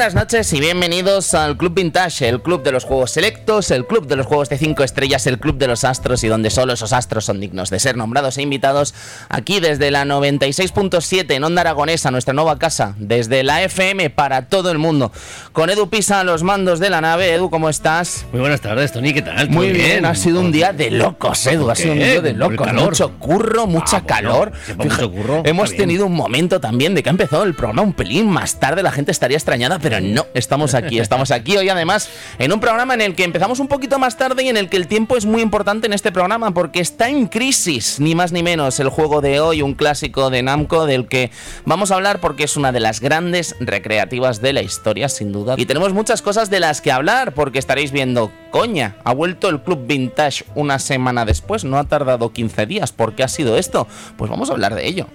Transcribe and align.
Buenas 0.00 0.14
noches 0.14 0.50
y 0.54 0.60
bienvenidos 0.60 1.34
al 1.34 1.58
Club 1.58 1.74
Vintage, 1.74 2.26
el 2.26 2.40
club 2.40 2.62
de 2.62 2.72
los 2.72 2.84
juegos 2.84 3.10
selectos, 3.10 3.70
el 3.70 3.86
club 3.86 4.06
de 4.06 4.16
los 4.16 4.24
juegos 4.24 4.48
de 4.48 4.56
5 4.56 4.82
estrellas, 4.82 5.26
el 5.26 5.38
club 5.38 5.58
de 5.58 5.66
los 5.66 5.84
astros 5.84 6.24
y 6.24 6.28
donde 6.28 6.48
solo 6.48 6.72
esos 6.72 6.94
astros 6.94 7.26
son 7.26 7.38
dignos 7.38 7.68
de 7.68 7.78
ser 7.80 7.98
nombrados 7.98 8.38
e 8.38 8.42
invitados 8.42 8.94
aquí 9.28 9.60
desde 9.60 9.90
la 9.90 10.06
96.7 10.06 11.34
en 11.34 11.44
Onda 11.44 11.60
Aragonesa, 11.60 12.10
nuestra 12.10 12.32
nueva 12.32 12.58
casa, 12.58 12.94
desde 12.96 13.42
la 13.42 13.62
FM 13.62 14.08
para 14.08 14.46
todo 14.46 14.70
el 14.70 14.78
mundo. 14.78 15.12
Con 15.52 15.68
Edu 15.68 15.90
Pisa 15.90 16.20
a 16.20 16.24
los 16.24 16.44
mandos 16.44 16.80
de 16.80 16.88
la 16.88 17.02
nave. 17.02 17.34
Edu, 17.34 17.50
¿cómo 17.50 17.68
estás? 17.68 18.24
Muy 18.32 18.40
buenas 18.40 18.62
tardes, 18.62 18.92
Tony, 18.92 19.12
¿qué 19.12 19.20
tal? 19.20 19.50
Muy 19.50 19.68
bien, 19.68 20.06
ha 20.06 20.14
sido 20.14 20.40
un 20.40 20.50
día 20.50 20.72
de 20.72 20.90
locos, 20.92 21.46
Edu, 21.46 21.68
ha 21.68 21.74
sido 21.74 21.92
un 21.92 21.98
día 21.98 22.22
de 22.22 22.32
locos. 22.32 22.72
Mucho 22.72 23.18
curro, 23.18 23.66
mucha 23.66 23.98
Ah, 23.98 24.02
bueno, 24.08 24.30
calor. 24.30 24.52
si 24.64 24.72
fue 24.72 24.86
mucho 24.86 25.12
curro, 25.12 25.42
hemos 25.44 25.68
bien. 25.72 25.82
tenido 25.82 26.06
un 26.06 26.14
momento 26.14 26.58
también 26.58 26.94
de 26.94 27.02
que 27.02 27.10
ha 27.10 27.12
empezado 27.12 27.42
el 27.42 27.54
programa 27.54 27.82
un 27.82 27.92
pelín 27.92 28.30
más 28.30 28.58
tarde, 28.58 28.82
la 28.82 28.92
gente 28.92 29.12
estaría 29.12 29.36
extrañada, 29.36 29.78
pero 29.78 29.89
no, 29.98 30.26
estamos 30.34 30.74
aquí, 30.74 30.98
estamos 30.98 31.30
aquí 31.30 31.56
hoy 31.56 31.68
además 31.68 32.08
en 32.38 32.52
un 32.52 32.60
programa 32.60 32.94
en 32.94 33.00
el 33.00 33.14
que 33.14 33.24
empezamos 33.24 33.58
un 33.58 33.68
poquito 33.68 33.98
más 33.98 34.16
tarde 34.16 34.44
y 34.44 34.48
en 34.48 34.56
el 34.56 34.68
que 34.68 34.76
el 34.76 34.86
tiempo 34.86 35.16
es 35.16 35.26
muy 35.26 35.42
importante 35.42 35.86
en 35.86 35.92
este 35.92 36.12
programa 36.12 36.52
porque 36.52 36.80
está 36.80 37.08
en 37.08 37.26
crisis, 37.26 37.98
ni 37.98 38.14
más 38.14 38.32
ni 38.32 38.42
menos, 38.42 38.78
el 38.78 38.88
juego 38.88 39.20
de 39.20 39.40
hoy, 39.40 39.62
un 39.62 39.74
clásico 39.74 40.30
de 40.30 40.42
Namco 40.42 40.86
del 40.86 41.08
que 41.08 41.30
vamos 41.64 41.90
a 41.90 41.96
hablar 41.96 42.20
porque 42.20 42.44
es 42.44 42.56
una 42.56 42.72
de 42.72 42.80
las 42.80 43.00
grandes 43.00 43.56
recreativas 43.60 44.40
de 44.40 44.52
la 44.52 44.62
historia, 44.62 45.08
sin 45.08 45.32
duda. 45.32 45.54
Y 45.56 45.66
tenemos 45.66 45.92
muchas 45.92 46.22
cosas 46.22 46.50
de 46.50 46.60
las 46.60 46.80
que 46.80 46.92
hablar 46.92 47.32
porque 47.32 47.58
estaréis 47.58 47.90
viendo, 47.90 48.30
coña, 48.50 48.96
ha 49.04 49.14
vuelto 49.14 49.48
el 49.48 49.60
Club 49.62 49.86
Vintage 49.86 50.44
una 50.54 50.78
semana 50.78 51.24
después, 51.24 51.64
no 51.64 51.78
ha 51.78 51.84
tardado 51.84 52.32
15 52.32 52.66
días, 52.66 52.92
¿por 52.92 53.14
qué 53.14 53.22
ha 53.22 53.28
sido 53.28 53.56
esto? 53.56 53.86
Pues 54.16 54.30
vamos 54.30 54.50
a 54.50 54.52
hablar 54.52 54.74
de 54.74 54.86
ello. 54.86 55.06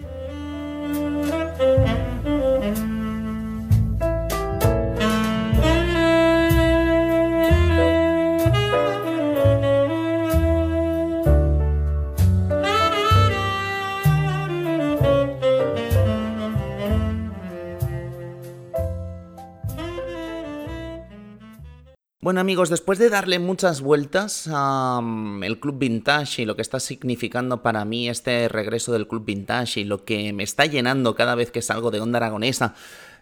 Bueno 22.26 22.40
amigos, 22.40 22.72
después 22.72 22.98
de 22.98 23.12
darle 23.12 23.38
muchas 23.38 23.82
vueltas 23.82 24.48
al 24.48 25.60
Club 25.60 25.78
Vintage 25.78 26.42
y 26.42 26.46
lo 26.46 26.56
que 26.56 26.64
está 26.64 26.80
significando 26.80 27.62
para 27.62 27.86
mí 27.86 28.10
este 28.10 28.48
regreso 28.48 28.92
del 28.92 29.08
Club 29.08 29.26
Vintage 29.26 29.82
y 29.82 29.84
lo 29.84 30.06
que 30.06 30.34
me 30.34 30.42
está 30.42 30.66
llenando 30.66 31.14
cada 31.14 31.36
vez 31.36 31.52
que 31.52 31.62
salgo 31.62 31.92
de 31.92 32.00
Onda 32.00 32.18
Aragonesa, 32.18 32.74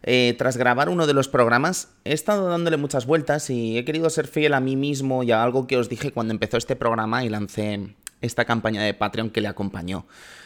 eh, 0.04 0.36
tras 0.38 0.56
grabar 0.56 0.88
uno 0.88 1.06
de 1.06 1.14
los 1.14 1.28
programas, 1.28 1.90
he 2.06 2.14
estado 2.14 2.48
dándole 2.48 2.78
muchas 2.78 3.06
vueltas 3.06 3.50
y 3.50 3.78
he 3.78 3.84
querido 3.84 4.10
ser 4.10 4.26
fiel 4.26 4.54
a 4.54 4.62
mí 4.62 4.78
mismo 4.78 5.24
y 5.24 5.34
a 5.34 5.44
algo 5.44 5.68
que 5.68 5.76
os 5.76 5.90
dije 5.90 6.14
cuando 6.14 6.32
empezó 6.32 6.56
este 6.56 6.78
programa 6.78 7.26
y 7.26 7.30
lancé 7.30 7.98
esta 8.22 8.46
campaña 8.46 8.84
de 8.84 8.94
Patreon 8.94 9.32
que 9.32 9.42
le 9.42 9.50
acompañó. 9.50 10.06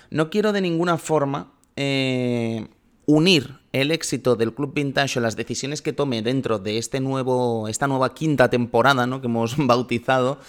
No 0.09 0.31
quiero 0.31 0.51
de 0.51 0.61
ninguna 0.61 0.97
forma... 0.97 1.53
eh, 1.75 2.65
unir 3.07 3.55
el 3.71 3.91
éxito 3.91 4.35
del 4.35 4.53
Club 4.53 4.73
Vintage 4.75 5.17
o 5.17 5.21
las 5.21 5.37
decisiones 5.37 5.81
que 5.81 5.93
tome 5.93 6.21
dentro 6.21 6.59
de 6.59 6.77
este 6.77 6.99
nuevo, 6.99 7.67
esta 7.69 7.87
nueva 7.87 8.13
quinta 8.13 8.49
temporada 8.49 9.07
¿no? 9.07 9.21
que 9.21 9.27
hemos 9.27 9.55
bautizado 9.65 10.39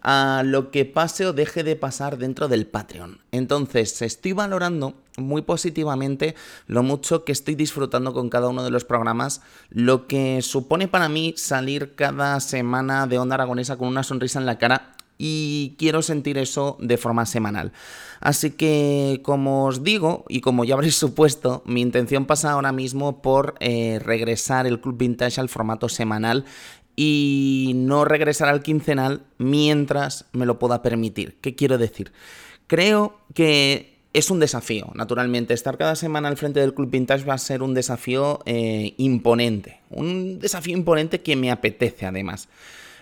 a 0.00 0.42
lo 0.44 0.70
que 0.70 0.84
pase 0.84 1.26
o 1.26 1.32
deje 1.32 1.62
de 1.62 1.76
pasar 1.76 2.16
dentro 2.16 2.48
del 2.48 2.66
Patreon. 2.66 3.18
Entonces, 3.32 4.00
estoy 4.02 4.32
valorando 4.32 4.94
muy 5.18 5.42
positivamente 5.42 6.36
lo 6.66 6.82
mucho 6.82 7.24
que 7.24 7.32
estoy 7.32 7.54
disfrutando 7.54 8.14
con 8.14 8.30
cada 8.30 8.48
uno 8.48 8.62
de 8.62 8.70
los 8.70 8.84
programas, 8.84 9.42
lo 9.68 10.06
que 10.06 10.42
supone 10.42 10.88
para 10.88 11.08
mí 11.08 11.34
salir 11.36 11.96
cada 11.96 12.38
semana 12.40 13.06
de 13.06 13.18
Onda 13.18 13.34
Aragonesa 13.34 13.76
con 13.76 13.88
una 13.88 14.04
sonrisa 14.04 14.38
en 14.38 14.46
la 14.46 14.58
cara 14.58 14.95
y 15.18 15.74
quiero 15.78 16.02
sentir 16.02 16.38
eso 16.38 16.76
de 16.80 16.96
forma 16.96 17.26
semanal. 17.26 17.72
Así 18.20 18.50
que, 18.50 19.20
como 19.22 19.66
os 19.66 19.82
digo, 19.82 20.24
y 20.28 20.40
como 20.40 20.64
ya 20.64 20.74
habréis 20.74 20.96
supuesto, 20.96 21.62
mi 21.66 21.80
intención 21.80 22.26
pasa 22.26 22.52
ahora 22.52 22.72
mismo 22.72 23.22
por 23.22 23.54
eh, 23.60 24.00
regresar 24.02 24.66
el 24.66 24.80
Club 24.80 24.98
Vintage 24.98 25.40
al 25.40 25.48
formato 25.48 25.88
semanal 25.88 26.44
y 26.96 27.72
no 27.74 28.04
regresar 28.04 28.48
al 28.48 28.62
quincenal 28.62 29.22
mientras 29.38 30.26
me 30.32 30.46
lo 30.46 30.58
pueda 30.58 30.82
permitir. 30.82 31.36
¿Qué 31.40 31.54
quiero 31.54 31.78
decir? 31.78 32.12
Creo 32.66 33.18
que 33.34 33.96
es 34.12 34.30
un 34.30 34.40
desafío, 34.40 34.90
naturalmente. 34.94 35.52
Estar 35.52 35.76
cada 35.76 35.94
semana 35.94 36.28
al 36.28 36.38
frente 36.38 36.60
del 36.60 36.72
Club 36.72 36.90
Vintage 36.90 37.26
va 37.26 37.34
a 37.34 37.38
ser 37.38 37.62
un 37.62 37.74
desafío 37.74 38.40
eh, 38.46 38.94
imponente. 38.96 39.80
Un 39.90 40.38
desafío 40.38 40.74
imponente 40.74 41.20
que 41.20 41.36
me 41.36 41.50
apetece 41.50 42.06
además. 42.06 42.48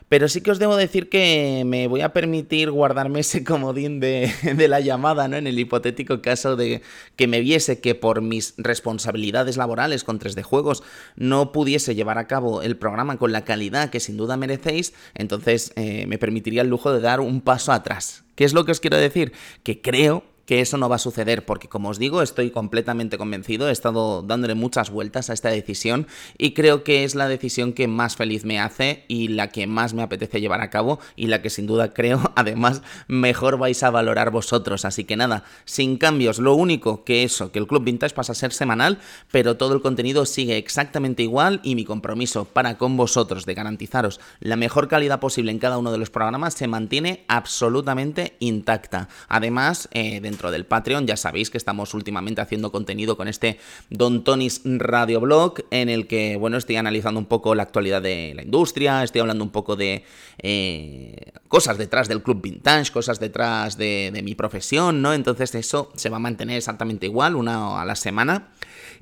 Pero 0.08 0.28
sí 0.28 0.40
que 0.40 0.50
os 0.50 0.58
debo 0.58 0.76
decir 0.76 1.08
que 1.08 1.62
me 1.64 1.88
voy 1.88 2.02
a 2.02 2.12
permitir 2.12 2.70
guardarme 2.70 3.20
ese 3.20 3.42
comodín 3.44 4.00
de, 4.00 4.30
la 4.68 4.80
llamada, 4.80 5.28
¿no? 5.28 5.36
En 5.36 5.46
el 5.46 5.58
hipotético 5.58 6.20
caso 6.20 6.56
de 6.56 6.82
que 7.16 7.26
me 7.26 7.40
viese 7.40 7.80
que 7.80 7.94
por 7.94 8.20
mis 8.20 8.54
responsabilidades 8.58 9.56
laborales 9.56 10.04
con 10.04 10.18
3D 10.18 10.42
Juegos 10.42 10.82
no 11.16 11.52
pudiese 11.52 11.94
llevar 11.94 12.18
a 12.18 12.26
cabo 12.26 12.62
el 12.62 12.76
programa 12.76 13.16
con 13.16 13.32
la 13.32 13.44
calidad 13.44 13.90
que 13.90 14.00
sin 14.00 14.16
duda 14.16 14.36
merecéis, 14.36 14.94
entonces 15.14 15.72
eh, 15.76 16.06
me 16.06 16.18
permitiría 16.18 16.62
el 16.62 16.68
lujo 16.68 16.92
de 16.92 17.00
dar 17.00 17.20
un 17.20 17.40
paso 17.40 17.72
atrás. 17.72 18.24
¿Qué 18.34 18.44
es 18.44 18.52
lo 18.52 18.64
que 18.64 18.72
os 18.72 18.80
quiero 18.80 18.96
decir? 18.96 19.32
Que 19.62 19.80
creo 19.80 20.33
que 20.46 20.60
eso 20.60 20.76
no 20.78 20.88
va 20.88 20.96
a 20.96 20.98
suceder, 20.98 21.44
porque 21.44 21.68
como 21.68 21.88
os 21.88 21.98
digo, 21.98 22.22
estoy 22.22 22.50
completamente 22.50 23.18
convencido, 23.18 23.68
he 23.68 23.72
estado 23.72 24.22
dándole 24.22 24.54
muchas 24.54 24.90
vueltas 24.90 25.30
a 25.30 25.32
esta 25.32 25.50
decisión 25.50 26.06
y 26.38 26.52
creo 26.52 26.84
que 26.84 27.04
es 27.04 27.14
la 27.14 27.28
decisión 27.28 27.72
que 27.72 27.88
más 27.88 28.16
feliz 28.16 28.44
me 28.44 28.60
hace 28.60 29.04
y 29.08 29.28
la 29.28 29.48
que 29.48 29.66
más 29.66 29.94
me 29.94 30.02
apetece 30.02 30.40
llevar 30.40 30.60
a 30.60 30.70
cabo 30.70 30.98
y 31.16 31.26
la 31.28 31.42
que 31.42 31.50
sin 31.50 31.66
duda 31.66 31.94
creo, 31.94 32.32
además, 32.36 32.82
mejor 33.08 33.58
vais 33.58 33.82
a 33.82 33.90
valorar 33.90 34.30
vosotros. 34.30 34.84
Así 34.84 35.04
que 35.04 35.16
nada, 35.16 35.44
sin 35.64 35.96
cambios, 35.96 36.38
lo 36.38 36.54
único 36.54 37.04
que 37.04 37.22
eso, 37.22 37.52
que 37.52 37.58
el 37.58 37.66
Club 37.66 37.84
Vintage 37.84 38.14
pasa 38.14 38.32
a 38.32 38.34
ser 38.34 38.52
semanal, 38.52 38.98
pero 39.30 39.56
todo 39.56 39.74
el 39.74 39.80
contenido 39.80 40.26
sigue 40.26 40.56
exactamente 40.56 41.22
igual 41.22 41.60
y 41.62 41.74
mi 41.74 41.84
compromiso 41.84 42.44
para 42.44 42.76
con 42.78 42.96
vosotros 42.96 43.46
de 43.46 43.54
garantizaros 43.54 44.20
la 44.40 44.56
mejor 44.56 44.88
calidad 44.88 45.20
posible 45.20 45.50
en 45.50 45.58
cada 45.58 45.78
uno 45.78 45.92
de 45.92 45.98
los 45.98 46.10
programas 46.10 46.54
se 46.54 46.66
mantiene 46.66 47.24
absolutamente 47.28 48.36
intacta. 48.40 49.08
Además, 49.28 49.88
eh, 49.92 50.20
dentro 50.34 50.50
del 50.50 50.66
Patreon. 50.66 51.06
Ya 51.06 51.16
sabéis 51.16 51.48
que 51.48 51.58
estamos 51.58 51.94
últimamente 51.94 52.40
haciendo 52.40 52.72
contenido 52.72 53.16
con 53.16 53.28
este 53.28 53.58
Don 53.88 54.24
Tonis 54.24 54.62
Radio 54.64 55.20
Blog, 55.20 55.64
en 55.70 55.88
el 55.88 56.08
que, 56.08 56.36
bueno, 56.36 56.56
estoy 56.56 56.74
analizando 56.74 57.20
un 57.20 57.26
poco 57.26 57.54
la 57.54 57.62
actualidad 57.62 58.02
de 58.02 58.32
la 58.34 58.42
industria, 58.42 59.04
estoy 59.04 59.20
hablando 59.20 59.44
un 59.44 59.50
poco 59.50 59.76
de 59.76 60.04
eh, 60.38 61.32
cosas 61.46 61.78
detrás 61.78 62.08
del 62.08 62.22
Club 62.22 62.42
Vintage, 62.42 62.90
cosas 62.90 63.20
detrás 63.20 63.78
de, 63.78 64.10
de 64.12 64.22
mi 64.22 64.34
profesión, 64.34 65.02
¿no? 65.02 65.14
Entonces 65.14 65.54
eso 65.54 65.92
se 65.94 66.08
va 66.08 66.16
a 66.16 66.20
mantener 66.20 66.56
exactamente 66.56 67.06
igual, 67.06 67.36
una 67.36 67.80
a 67.80 67.84
la 67.84 67.94
semana. 67.94 68.48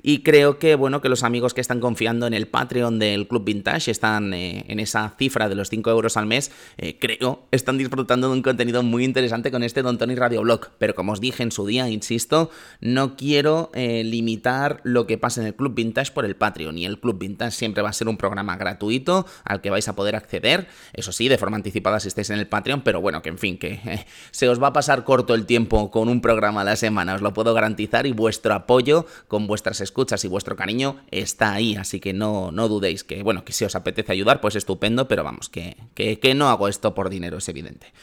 Y 0.05 0.19
creo 0.19 0.59
que, 0.59 0.75
bueno, 0.75 0.99
que 0.99 1.07
los 1.07 1.23
amigos 1.23 1.53
que 1.53 1.61
están 1.61 1.79
confiando 1.79 2.27
en 2.27 2.33
el 2.33 2.47
Patreon 2.49 2.99
del 2.99 3.25
Club 3.25 3.45
Vintage 3.45 3.89
están 3.89 4.33
eh, 4.33 4.65
en 4.67 4.81
esa 4.81 5.15
cifra 5.17 5.47
de 5.47 5.55
los 5.55 5.69
5 5.69 5.89
euros 5.89 6.17
al 6.17 6.25
mes, 6.25 6.51
eh, 6.77 6.97
creo, 6.99 7.47
están 7.51 7.77
disfrutando 7.77 8.27
de 8.27 8.33
un 8.33 8.41
contenido 8.41 8.83
muy 8.83 9.05
interesante 9.05 9.49
con 9.49 9.63
este 9.63 9.81
Don 9.81 9.97
Tony 9.97 10.15
Radio 10.15 10.41
Blog. 10.41 10.71
Pero 10.77 10.93
como 10.93 11.13
os 11.13 11.21
dije 11.21 11.41
en 11.41 11.53
su 11.53 11.65
día, 11.65 11.89
insisto, 11.89 12.51
no 12.81 13.15
quiero 13.15 13.71
eh, 13.73 14.03
limitar 14.03 14.81
lo 14.83 15.07
que 15.07 15.17
pasa 15.17 15.39
en 15.39 15.47
el 15.47 15.55
Club 15.55 15.73
Vintage 15.73 16.11
por 16.11 16.25
el 16.25 16.35
Patreon. 16.35 16.77
Y 16.77 16.85
el 16.85 16.99
Club 16.99 17.19
Vintage 17.19 17.51
siempre 17.51 17.81
va 17.81 17.89
a 17.89 17.93
ser 17.93 18.09
un 18.09 18.17
programa 18.17 18.57
gratuito 18.57 19.25
al 19.45 19.61
que 19.61 19.69
vais 19.69 19.87
a 19.87 19.95
poder 19.95 20.17
acceder, 20.17 20.67
eso 20.91 21.13
sí, 21.13 21.29
de 21.29 21.37
forma 21.37 21.55
anticipada 21.55 22.01
si 22.01 22.09
estáis 22.09 22.29
en 22.29 22.39
el 22.39 22.47
Patreon, 22.47 22.81
pero 22.81 22.99
bueno, 22.99 23.21
que 23.21 23.29
en 23.29 23.37
fin, 23.37 23.57
que 23.57 23.79
eh, 23.85 24.05
se 24.31 24.49
os 24.49 24.61
va 24.61 24.67
a 24.67 24.73
pasar 24.73 25.05
corto 25.05 25.33
el 25.33 25.45
tiempo 25.45 25.91
con 25.91 26.09
un 26.09 26.19
programa 26.19 26.61
a 26.61 26.65
la 26.65 26.75
semana, 26.75 27.15
os 27.15 27.21
lo 27.21 27.33
puedo 27.33 27.53
garantizar, 27.53 28.05
y 28.05 28.11
vuestro 28.11 28.53
apoyo 28.53 29.05
con 29.29 29.47
vuestras 29.47 29.79
escuchas 29.93 30.25
y 30.25 30.27
vuestro 30.27 30.55
cariño 30.55 30.97
está 31.11 31.53
ahí, 31.53 31.75
así 31.75 31.99
que 31.99 32.13
no, 32.13 32.51
no 32.51 32.67
dudéis 32.67 33.03
que, 33.03 33.21
bueno, 33.21 33.45
que 33.45 33.53
si 33.53 33.63
os 33.63 33.75
apetece 33.75 34.11
ayudar, 34.11 34.41
pues 34.41 34.55
estupendo, 34.55 35.07
pero 35.07 35.23
vamos, 35.23 35.49
que, 35.49 35.77
que, 35.93 36.17
que 36.17 36.33
no 36.33 36.49
hago 36.49 36.67
esto 36.67 36.95
por 36.95 37.11
dinero, 37.11 37.37
es 37.37 37.47
evidente. 37.47 37.93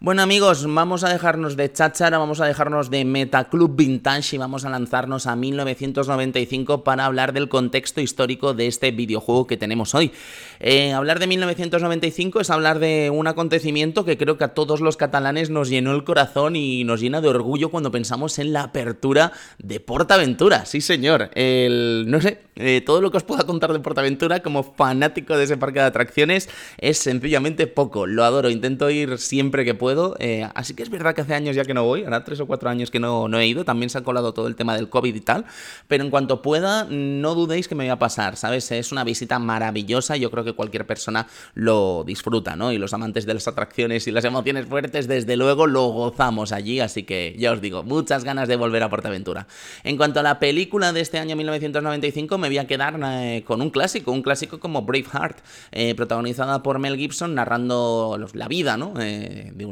Bueno 0.00 0.22
amigos, 0.22 0.66
vamos 0.68 1.04
a 1.04 1.08
dejarnos 1.08 1.56
de 1.56 1.70
cháchara, 1.72 2.18
vamos 2.18 2.40
a 2.40 2.46
dejarnos 2.46 2.90
de 2.90 3.04
Metaclub 3.04 3.76
Vintage 3.76 4.34
y 4.34 4.38
vamos 4.38 4.64
a 4.64 4.68
lanzarnos 4.68 5.28
a 5.28 5.36
1995 5.36 6.82
para 6.82 7.06
hablar 7.06 7.32
del 7.32 7.48
contexto 7.48 8.00
histórico 8.00 8.54
de 8.54 8.66
este 8.66 8.90
videojuego 8.90 9.46
que 9.46 9.56
tenemos 9.56 9.94
hoy. 9.94 10.10
Eh, 10.58 10.92
hablar 10.92 11.20
de 11.20 11.28
1995 11.28 12.40
es 12.40 12.50
hablar 12.50 12.80
de 12.80 13.10
un 13.10 13.28
acontecimiento 13.28 14.04
que 14.04 14.18
creo 14.18 14.36
que 14.36 14.44
a 14.44 14.54
todos 14.54 14.80
los 14.80 14.96
catalanes 14.96 15.50
nos 15.50 15.68
llenó 15.68 15.94
el 15.94 16.02
corazón 16.02 16.56
y 16.56 16.82
nos 16.82 17.00
llena 17.00 17.20
de 17.20 17.28
orgullo 17.28 17.70
cuando 17.70 17.92
pensamos 17.92 18.40
en 18.40 18.52
la 18.52 18.64
apertura 18.64 19.32
de 19.58 19.78
Portaventura. 19.78 20.66
Sí 20.66 20.80
señor, 20.80 21.30
el, 21.34 22.06
no 22.08 22.20
sé, 22.20 22.40
eh, 22.56 22.82
todo 22.84 23.00
lo 23.00 23.12
que 23.12 23.18
os 23.18 23.24
pueda 23.24 23.44
contar 23.44 23.72
de 23.72 23.78
Portaventura 23.78 24.40
como 24.40 24.64
fanático 24.74 25.36
de 25.36 25.44
ese 25.44 25.56
parque 25.56 25.78
de 25.78 25.86
atracciones 25.86 26.48
es 26.78 26.98
sencillamente 26.98 27.68
poco. 27.68 28.06
Lo 28.06 28.24
adoro, 28.24 28.50
intento 28.50 28.90
ir 28.90 29.18
siempre 29.18 29.64
que 29.64 29.74
puedo. 29.84 30.16
Eh, 30.18 30.48
así 30.54 30.72
que 30.72 30.82
es 30.82 30.88
verdad 30.88 31.14
que 31.14 31.20
hace 31.20 31.34
años 31.34 31.54
ya 31.54 31.66
que 31.66 31.74
no 31.74 31.84
voy, 31.84 32.04
ahora 32.04 32.24
tres 32.24 32.40
o 32.40 32.46
cuatro 32.46 32.70
años 32.70 32.90
que 32.90 33.00
no, 33.00 33.28
he 33.38 33.46
ido, 33.46 33.66
también 33.66 33.90
se 33.90 33.98
ha 33.98 34.00
colado 34.02 34.32
todo 34.32 34.46
el 34.46 34.56
tema 34.56 34.74
del 34.74 34.88
COVID 34.88 35.14
y 35.14 35.20
tal, 35.20 35.44
pero 35.88 36.02
en 36.02 36.08
cuanto 36.08 36.40
pueda, 36.40 36.86
no 36.88 37.34
dudéis 37.34 37.68
que 37.68 37.74
me 37.74 37.84
voy 37.84 37.90
a 37.90 37.98
pasar, 37.98 38.38
¿sabes? 38.38 38.72
Es 38.72 38.92
una 38.92 39.04
visita 39.04 39.38
maravillosa, 39.38 40.16
yo 40.16 40.30
creo 40.30 40.42
que 40.42 40.54
cualquier 40.54 40.86
persona 40.86 41.26
lo 41.52 42.02
disfruta, 42.06 42.56
¿no? 42.56 42.72
Y 42.72 42.78
los 42.78 42.94
amantes 42.94 43.26
de 43.26 43.34
las 43.34 43.46
atracciones 43.46 44.06
y 44.06 44.10
las 44.10 44.24
emociones 44.24 44.64
fuertes, 44.64 45.06
desde 45.06 45.36
luego 45.36 45.66
lo 45.66 45.88
gozamos 45.88 46.52
allí, 46.52 46.80
así 46.80 47.02
que 47.02 47.36
ya 47.38 47.52
os 47.52 47.60
digo, 47.60 47.82
muchas 47.82 48.24
ganas 48.24 48.48
de 48.48 48.56
volver 48.56 48.84
a 48.84 48.88
Portaventura. 48.88 49.46
En 49.82 49.98
cuanto 49.98 50.20
a 50.20 50.22
la 50.22 50.38
película 50.38 50.94
de 50.94 51.02
este 51.02 51.18
año 51.18 51.36
1995, 51.36 52.38
me 52.38 52.48
voy 52.48 52.56
a 52.56 52.66
quedar 52.66 52.98
eh, 53.04 53.44
con 53.46 53.60
un 53.60 53.68
clásico, 53.68 54.12
un 54.12 54.22
clásico 54.22 54.58
como 54.60 54.80
Braveheart, 54.80 55.40
eh, 55.72 55.94
protagonizada 55.94 56.62
por 56.62 56.78
Mel 56.78 56.96
Gibson, 56.96 57.34
narrando 57.34 58.18
la 58.32 58.48
vida, 58.48 58.78
¿no? 58.78 58.94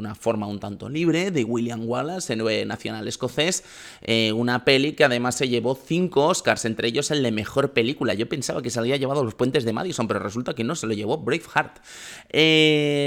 Una 0.03 0.15
forma 0.15 0.47
un 0.47 0.59
tanto 0.59 0.89
libre, 0.89 1.31
de 1.31 1.43
William 1.43 1.87
Wallace, 1.87 2.33
héroe 2.33 2.65
nacional 2.65 3.07
escocés, 3.07 3.63
una 4.35 4.65
peli 4.65 4.93
que 4.93 5.03
además 5.03 5.35
se 5.35 5.47
llevó 5.47 5.75
cinco 5.75 6.27
Oscars, 6.27 6.65
entre 6.65 6.89
ellos 6.89 7.09
el 7.11 7.23
de 7.23 7.31
mejor 7.31 7.71
película. 7.71 8.13
Yo 8.13 8.27
pensaba 8.27 8.61
que 8.61 8.69
se 8.69 8.79
había 8.79 8.97
llevado 8.97 9.23
los 9.23 9.35
puentes 9.35 9.63
de 9.63 9.73
Madison, 9.73 10.07
pero 10.07 10.19
resulta 10.19 10.53
que 10.53 10.63
no, 10.63 10.75
se 10.75 10.87
lo 10.87 10.93
llevó 10.93 11.17
Braveheart. 11.17 11.79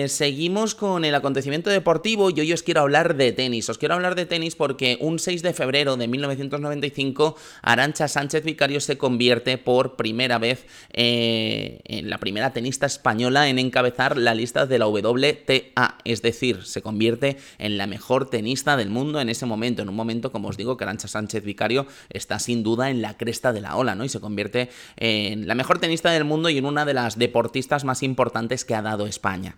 seguimos 0.08 0.74
con 0.74 1.04
el 1.04 1.14
acontecimiento 1.14 1.70
deportivo 1.70 2.30
y 2.30 2.40
hoy 2.40 2.52
os 2.52 2.62
quiero 2.62 2.80
hablar 2.80 3.16
de 3.16 3.32
tenis. 3.32 3.68
Os 3.68 3.78
quiero 3.78 3.94
hablar 3.94 4.14
de 4.14 4.26
tenis 4.26 4.56
porque 4.56 4.98
un 5.00 5.18
6 5.18 5.42
de 5.42 5.52
febrero 5.52 5.96
de 5.96 6.08
1995, 6.08 7.36
Arancha 7.62 8.08
Sánchez 8.08 8.44
Vicario 8.44 8.80
se 8.80 8.98
convierte 8.98 9.58
por 9.58 9.96
primera 9.96 10.38
vez 10.38 10.66
eh, 10.92 11.80
en 11.84 12.10
la 12.10 12.18
primera 12.18 12.52
tenista 12.52 12.86
española 12.86 13.48
en 13.48 13.58
encabezar 13.58 14.16
la 14.16 14.34
lista 14.34 14.66
de 14.66 14.78
la 14.78 14.86
WTA, 14.86 15.98
es 16.04 16.22
decir, 16.22 16.64
se 16.64 16.82
convierte 16.86 17.36
en 17.58 17.78
la 17.78 17.88
mejor 17.88 18.30
tenista 18.30 18.76
del 18.76 18.90
mundo 18.90 19.20
en 19.20 19.28
ese 19.28 19.44
momento, 19.44 19.82
en 19.82 19.88
un 19.88 19.96
momento, 19.96 20.30
como 20.30 20.48
os 20.48 20.56
digo, 20.56 20.76
que 20.76 20.84
Arancha 20.84 21.08
Sánchez 21.08 21.44
Vicario 21.44 21.86
está 22.10 22.38
sin 22.38 22.62
duda 22.62 22.90
en 22.90 23.02
la 23.02 23.16
cresta 23.16 23.52
de 23.52 23.60
la 23.60 23.74
ola, 23.74 23.96
¿no? 23.96 24.04
Y 24.04 24.08
se 24.08 24.20
convierte 24.20 24.70
en 24.96 25.48
la 25.48 25.56
mejor 25.56 25.80
tenista 25.80 26.12
del 26.12 26.24
mundo 26.24 26.48
y 26.48 26.58
en 26.58 26.64
una 26.64 26.84
de 26.84 26.94
las 26.94 27.18
deportistas 27.18 27.84
más 27.84 28.04
importantes 28.04 28.64
que 28.64 28.76
ha 28.76 28.82
dado 28.82 29.06
España. 29.06 29.56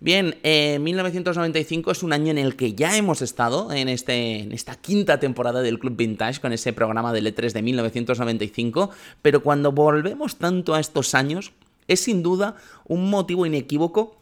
Bien, 0.00 0.34
1995 0.42 1.90
eh, 1.90 1.92
es 1.92 2.02
un 2.02 2.12
año 2.14 2.30
en 2.30 2.38
el 2.38 2.56
que 2.56 2.72
ya 2.72 2.96
hemos 2.96 3.20
estado 3.20 3.70
en, 3.70 3.88
este, 3.88 4.40
en 4.40 4.52
esta 4.52 4.74
quinta 4.74 5.20
temporada 5.20 5.60
del 5.60 5.78
Club 5.78 5.96
Vintage 5.96 6.40
con 6.40 6.52
ese 6.52 6.72
programa 6.72 7.12
de 7.12 7.22
E3 7.22 7.52
de 7.52 7.62
1995, 7.62 8.90
pero 9.20 9.42
cuando 9.42 9.72
volvemos 9.72 10.36
tanto 10.38 10.74
a 10.74 10.80
estos 10.80 11.14
años, 11.14 11.52
es 11.86 12.00
sin 12.00 12.22
duda 12.22 12.56
un 12.86 13.10
motivo 13.10 13.46
inequívoco 13.46 14.21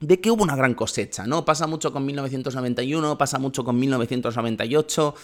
de 0.00 0.20
que 0.20 0.30
hubo 0.30 0.42
una 0.42 0.56
gran 0.56 0.74
cosecha, 0.74 1.26
¿no? 1.26 1.44
Pasa 1.44 1.66
mucho 1.66 1.92
con 1.92 2.04
1991, 2.04 3.18
pasa 3.18 3.38
mucho 3.38 3.64
con 3.64 3.78
1998. 3.78 5.14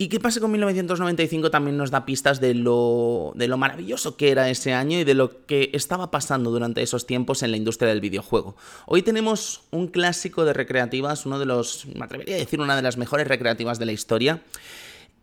Y 0.00 0.06
qué 0.08 0.20
pasa 0.20 0.38
con 0.38 0.52
1995 0.52 1.50
también 1.50 1.76
nos 1.76 1.90
da 1.90 2.06
pistas 2.06 2.40
de 2.40 2.54
lo, 2.54 3.32
de 3.34 3.48
lo 3.48 3.58
maravilloso 3.58 4.16
que 4.16 4.30
era 4.30 4.48
ese 4.48 4.72
año 4.72 5.00
y 5.00 5.02
de 5.02 5.14
lo 5.14 5.44
que 5.44 5.70
estaba 5.72 6.12
pasando 6.12 6.52
durante 6.52 6.82
esos 6.82 7.04
tiempos 7.04 7.42
en 7.42 7.50
la 7.50 7.56
industria 7.56 7.88
del 7.88 8.00
videojuego. 8.00 8.54
Hoy 8.86 9.02
tenemos 9.02 9.62
un 9.72 9.88
clásico 9.88 10.44
de 10.44 10.52
recreativas, 10.52 11.26
uno 11.26 11.40
de 11.40 11.46
los, 11.46 11.86
me 11.86 12.04
atrevería 12.04 12.36
a 12.36 12.38
decir, 12.38 12.60
una 12.60 12.76
de 12.76 12.82
las 12.82 12.96
mejores 12.96 13.26
recreativas 13.26 13.80
de 13.80 13.86
la 13.86 13.92
historia. 13.92 14.40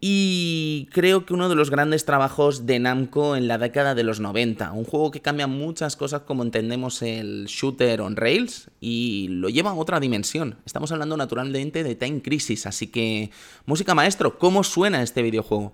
Y 0.01 0.87
creo 0.91 1.25
que 1.25 1.33
uno 1.33 1.49
de 1.49 1.55
los 1.55 1.69
grandes 1.69 2.05
trabajos 2.05 2.65
de 2.65 2.79
Namco 2.79 3.35
en 3.35 3.47
la 3.47 3.57
década 3.57 3.95
de 3.95 4.03
los 4.03 4.19
90, 4.19 4.71
un 4.73 4.83
juego 4.83 5.11
que 5.11 5.21
cambia 5.21 5.47
muchas 5.47 5.95
cosas 5.95 6.21
como 6.21 6.43
entendemos 6.43 7.01
el 7.01 7.45
shooter 7.47 8.01
on 8.01 8.15
rails 8.15 8.69
y 8.81 9.27
lo 9.29 9.49
lleva 9.49 9.71
a 9.71 9.75
otra 9.75 9.99
dimensión. 9.99 10.57
Estamos 10.65 10.91
hablando 10.91 11.17
naturalmente 11.17 11.83
de 11.83 11.95
Time 11.95 12.21
Crisis, 12.21 12.65
así 12.65 12.87
que 12.87 13.31
música 13.65 13.95
maestro, 13.95 14.37
¿cómo 14.37 14.63
suena 14.63 15.01
este 15.01 15.21
videojuego? 15.21 15.73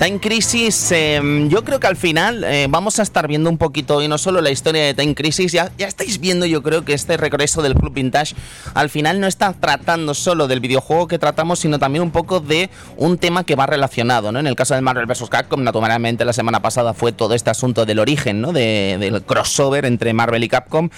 Time 0.00 0.18
Crisis, 0.18 0.92
em, 0.92 1.50
yo 1.50 1.62
creo 1.62 1.78
que 1.78 1.86
al 1.86 1.94
final 1.94 2.42
eh, 2.44 2.68
vamos 2.70 2.98
a 2.98 3.02
estar 3.02 3.28
viendo 3.28 3.50
un 3.50 3.58
poquito, 3.58 4.00
y 4.00 4.08
no 4.08 4.16
solo 4.16 4.40
la 4.40 4.50
historia 4.50 4.82
de 4.82 4.94
Time 4.94 5.14
Crisis, 5.14 5.52
ya, 5.52 5.70
estáis 5.76 6.18
viendo 6.18 6.46
yo 6.46 6.62
creo 6.62 6.86
que 6.86 6.94
este 6.94 7.18
regreso 7.18 7.60
del 7.60 7.74
Club 7.74 7.92
Vintage 7.92 8.34
al 8.72 8.88
final 8.88 9.20
no 9.20 9.26
está 9.26 9.52
tratando 9.52 10.14
solo 10.14 10.48
del 10.48 10.60
videojuego 10.60 11.06
que 11.06 11.18
tratamos, 11.18 11.58
sino 11.58 11.78
también 11.78 12.02
un 12.02 12.12
poco 12.12 12.40
de 12.40 12.70
un 12.96 13.18
tema 13.18 13.44
que 13.44 13.56
va 13.56 13.66
relacionado, 13.66 14.32
¿no? 14.32 14.40
En 14.40 14.46
el 14.46 14.56
caso 14.56 14.72
del 14.72 14.82
Marvel 14.82 15.04
vs. 15.04 15.28
Capcom, 15.28 15.62
naturalmente 15.62 16.24
la 16.24 16.32
semana 16.32 16.62
pasada 16.62 16.94
fue 16.94 17.12
todo 17.12 17.34
este 17.34 17.50
asunto 17.50 17.84
del 17.84 17.98
origen, 17.98 18.40
¿no? 18.40 18.54
del 18.54 19.22
crossover 19.24 19.84
entre 19.84 20.14
Marvel 20.14 20.42
y 20.42 20.48
Capcom. 20.48 20.88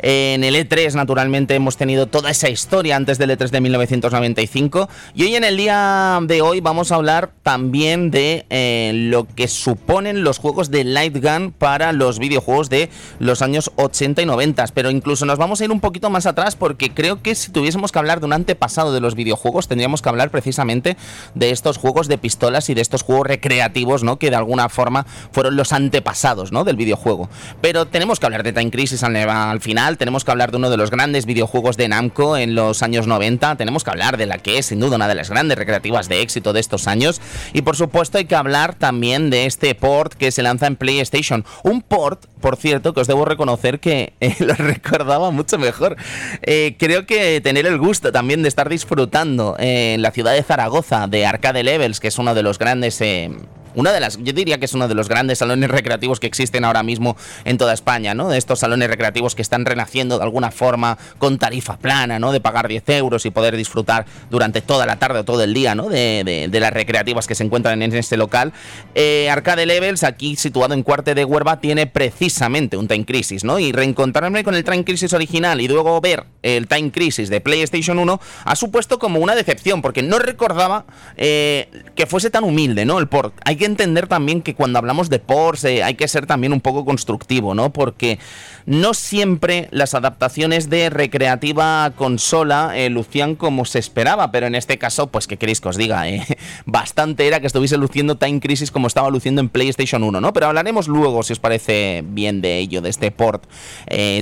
En 0.00 0.42
el 0.44 0.54
E3, 0.54 0.94
naturalmente, 0.94 1.54
hemos 1.54 1.76
tenido 1.76 2.06
toda 2.06 2.30
esa 2.30 2.48
historia 2.48 2.96
antes 2.96 3.18
del 3.18 3.30
E3 3.30 3.50
de 3.50 3.60
1995. 3.60 4.88
Y 5.14 5.24
hoy 5.24 5.36
en 5.36 5.44
el 5.44 5.56
día 5.56 6.18
de 6.22 6.40
hoy 6.40 6.60
vamos 6.60 6.92
a 6.92 6.96
hablar 6.96 7.30
también 7.42 8.10
de 8.10 8.46
eh, 8.50 8.92
lo 8.94 9.26
que 9.26 9.48
suponen 9.48 10.24
los 10.24 10.38
juegos 10.38 10.70
de 10.70 10.84
Light 10.84 11.16
Gun 11.22 11.52
para 11.52 11.92
los 11.92 12.18
videojuegos 12.18 12.70
de 12.70 12.88
los 13.18 13.42
años 13.42 13.70
80 13.76 14.22
y 14.22 14.26
90. 14.26 14.64
Pero 14.74 14.90
incluso 14.90 15.26
nos 15.26 15.38
vamos 15.38 15.60
a 15.60 15.64
ir 15.64 15.70
un 15.70 15.80
poquito 15.80 16.10
más 16.10 16.26
atrás 16.26 16.56
porque 16.56 16.92
creo 16.92 17.22
que 17.22 17.34
si 17.34 17.50
tuviésemos 17.50 17.92
que 17.92 17.98
hablar 17.98 18.20
de 18.20 18.26
un 18.26 18.32
antepasado 18.32 18.92
de 18.92 19.00
los 19.00 19.14
videojuegos, 19.14 19.68
tendríamos 19.68 20.02
que 20.02 20.08
hablar 20.08 20.30
precisamente 20.30 20.96
de 21.34 21.50
estos 21.50 21.76
juegos 21.76 22.08
de 22.08 22.18
pistolas 22.18 22.70
y 22.70 22.74
de 22.74 22.80
estos 22.80 23.02
juegos 23.02 23.26
recreativos, 23.26 24.02
¿no? 24.02 24.18
Que 24.18 24.30
de 24.30 24.36
alguna 24.36 24.68
forma 24.68 25.06
fueron 25.32 25.56
los 25.56 25.72
antepasados, 25.72 26.52
¿no? 26.52 26.64
Del 26.64 26.76
videojuego. 26.76 27.28
Pero 27.60 27.86
tenemos 27.86 28.20
que 28.20 28.26
hablar 28.26 28.42
de 28.42 28.52
Time 28.52 28.70
Crisis 28.70 29.02
al, 29.02 29.16
al 29.16 29.60
final, 29.60 29.98
tenemos 29.98 30.24
que 30.24 30.30
hablar 30.30 30.50
de 30.50 30.56
uno 30.56 30.70
de 30.70 30.76
los 30.76 30.90
grandes 30.90 31.26
videojuegos 31.26 31.76
de 31.76 31.88
Namco 31.88 32.36
en 32.36 32.54
los 32.54 32.82
años 32.82 33.06
90, 33.06 33.56
tenemos 33.56 33.84
que 33.84 33.90
hablar 33.90 34.16
de 34.16 34.26
la 34.26 34.38
que 34.38 34.58
es 34.58 34.66
sin 34.66 34.80
duda 34.80 34.96
una 34.96 35.08
de 35.08 35.14
las 35.14 35.30
grandes 35.30 35.58
recreativas 35.58 36.08
de 36.08 36.22
éxito 36.22 36.52
de 36.52 36.60
estos 36.60 36.86
años 36.86 37.20
y 37.52 37.62
por 37.62 37.76
supuesto 37.76 38.18
hay 38.18 38.24
que 38.24 38.37
hablar 38.38 38.74
también 38.74 39.30
de 39.30 39.46
este 39.46 39.74
port 39.74 40.14
que 40.14 40.30
se 40.30 40.42
lanza 40.42 40.66
en 40.66 40.76
PlayStation. 40.76 41.44
Un 41.62 41.82
port, 41.82 42.24
por 42.40 42.56
cierto, 42.56 42.94
que 42.94 43.00
os 43.00 43.06
debo 43.06 43.24
reconocer 43.24 43.80
que 43.80 44.12
eh, 44.20 44.34
lo 44.40 44.54
recordaba 44.54 45.30
mucho 45.30 45.58
mejor. 45.58 45.96
Eh, 46.42 46.76
creo 46.78 47.06
que 47.06 47.40
tener 47.40 47.66
el 47.66 47.78
gusto 47.78 48.12
también 48.12 48.42
de 48.42 48.48
estar 48.48 48.68
disfrutando 48.68 49.56
en 49.58 50.02
la 50.02 50.10
ciudad 50.10 50.32
de 50.32 50.42
Zaragoza 50.42 51.06
de 51.06 51.26
Arcade 51.26 51.62
Levels, 51.62 52.00
que 52.00 52.08
es 52.08 52.18
uno 52.18 52.34
de 52.34 52.42
los 52.42 52.58
grandes 52.58 53.00
eh, 53.00 53.30
una 53.78 53.92
de 53.92 54.00
las, 54.00 54.18
yo 54.18 54.32
diría 54.32 54.58
que 54.58 54.64
es 54.64 54.74
uno 54.74 54.88
de 54.88 54.94
los 54.96 55.08
grandes 55.08 55.38
salones 55.38 55.70
recreativos 55.70 56.18
que 56.18 56.26
existen 56.26 56.64
ahora 56.64 56.82
mismo 56.82 57.16
en 57.44 57.58
toda 57.58 57.72
España, 57.72 58.12
¿no? 58.12 58.28
De 58.28 58.36
estos 58.36 58.58
salones 58.58 58.88
recreativos 58.88 59.36
que 59.36 59.42
están 59.42 59.64
renaciendo 59.64 60.18
de 60.18 60.24
alguna 60.24 60.50
forma 60.50 60.98
con 61.18 61.38
tarifa 61.38 61.76
plana, 61.76 62.18
¿no? 62.18 62.32
De 62.32 62.40
pagar 62.40 62.66
10 62.66 62.88
euros 62.88 63.24
y 63.24 63.30
poder 63.30 63.56
disfrutar 63.56 64.04
durante 64.30 64.62
toda 64.62 64.84
la 64.84 64.98
tarde 64.98 65.20
o 65.20 65.24
todo 65.24 65.44
el 65.44 65.54
día, 65.54 65.76
¿no? 65.76 65.88
De, 65.88 66.48
las 66.58 66.72
recreativas 66.72 67.28
que 67.28 67.36
se 67.36 67.44
encuentran 67.44 67.80
en 67.80 67.94
este 67.94 68.16
local. 68.16 68.52
Eh, 68.96 69.30
Arcade 69.30 69.64
Levels, 69.64 70.02
aquí 70.02 70.34
situado 70.34 70.74
en 70.74 70.82
Cuarte 70.82 71.14
de 71.14 71.24
Huerva, 71.24 71.60
tiene 71.60 71.86
precisamente 71.86 72.76
un 72.76 72.88
Time 72.88 73.04
Crisis, 73.04 73.44
¿no? 73.44 73.60
Y 73.60 73.70
reencontrarme 73.70 74.42
con 74.42 74.56
el 74.56 74.64
Time 74.64 74.84
Crisis 74.84 75.12
original 75.12 75.60
y 75.60 75.68
luego 75.68 76.00
ver 76.00 76.24
el 76.42 76.66
Time 76.66 76.90
Crisis 76.90 77.28
de 77.30 77.40
PlayStation 77.40 78.00
1 78.00 78.20
ha 78.44 78.56
supuesto 78.56 78.98
como 78.98 79.20
una 79.20 79.36
decepción, 79.36 79.82
porque 79.82 80.02
no 80.02 80.18
recordaba 80.18 80.84
eh, 81.16 81.68
que 81.94 82.06
fuese 82.06 82.28
tan 82.30 82.42
humilde, 82.42 82.84
¿no? 82.84 82.98
El 82.98 83.06
port. 83.06 83.34
Hay 83.44 83.54
que 83.54 83.67
entender 83.68 84.08
también 84.08 84.42
que 84.42 84.54
cuando 84.54 84.78
hablamos 84.78 85.08
de 85.08 85.18
ports 85.18 85.64
eh, 85.64 85.82
hay 85.82 85.94
que 85.94 86.08
ser 86.08 86.26
también 86.26 86.52
un 86.52 86.60
poco 86.60 86.84
constructivo, 86.84 87.54
¿no? 87.54 87.72
Porque 87.72 88.18
no 88.66 88.94
siempre 88.94 89.68
las 89.70 89.94
adaptaciones 89.94 90.68
de 90.68 90.90
recreativa 90.90 91.92
consola 91.94 92.76
eh, 92.76 92.90
lucían 92.90 93.36
como 93.36 93.64
se 93.64 93.78
esperaba, 93.78 94.30
pero 94.30 94.46
en 94.46 94.54
este 94.54 94.78
caso, 94.78 95.06
pues, 95.06 95.26
¿qué 95.26 95.36
queréis 95.36 95.60
que 95.60 95.68
os 95.68 95.76
diga? 95.76 96.08
Eh? 96.08 96.26
Bastante 96.66 97.26
era 97.26 97.40
que 97.40 97.46
estuviese 97.46 97.76
luciendo 97.76 98.16
Time 98.16 98.40
Crisis 98.40 98.70
como 98.70 98.88
estaba 98.88 99.10
luciendo 99.10 99.40
en 99.40 99.48
PlayStation 99.48 100.02
1, 100.02 100.20
¿no? 100.20 100.32
Pero 100.32 100.46
hablaremos 100.46 100.88
luego, 100.88 101.22
si 101.22 101.32
os 101.32 101.38
parece 101.38 102.02
bien, 102.04 102.40
de 102.40 102.58
ello, 102.58 102.82
de 102.82 102.90
este 102.90 103.10
port 103.10 103.44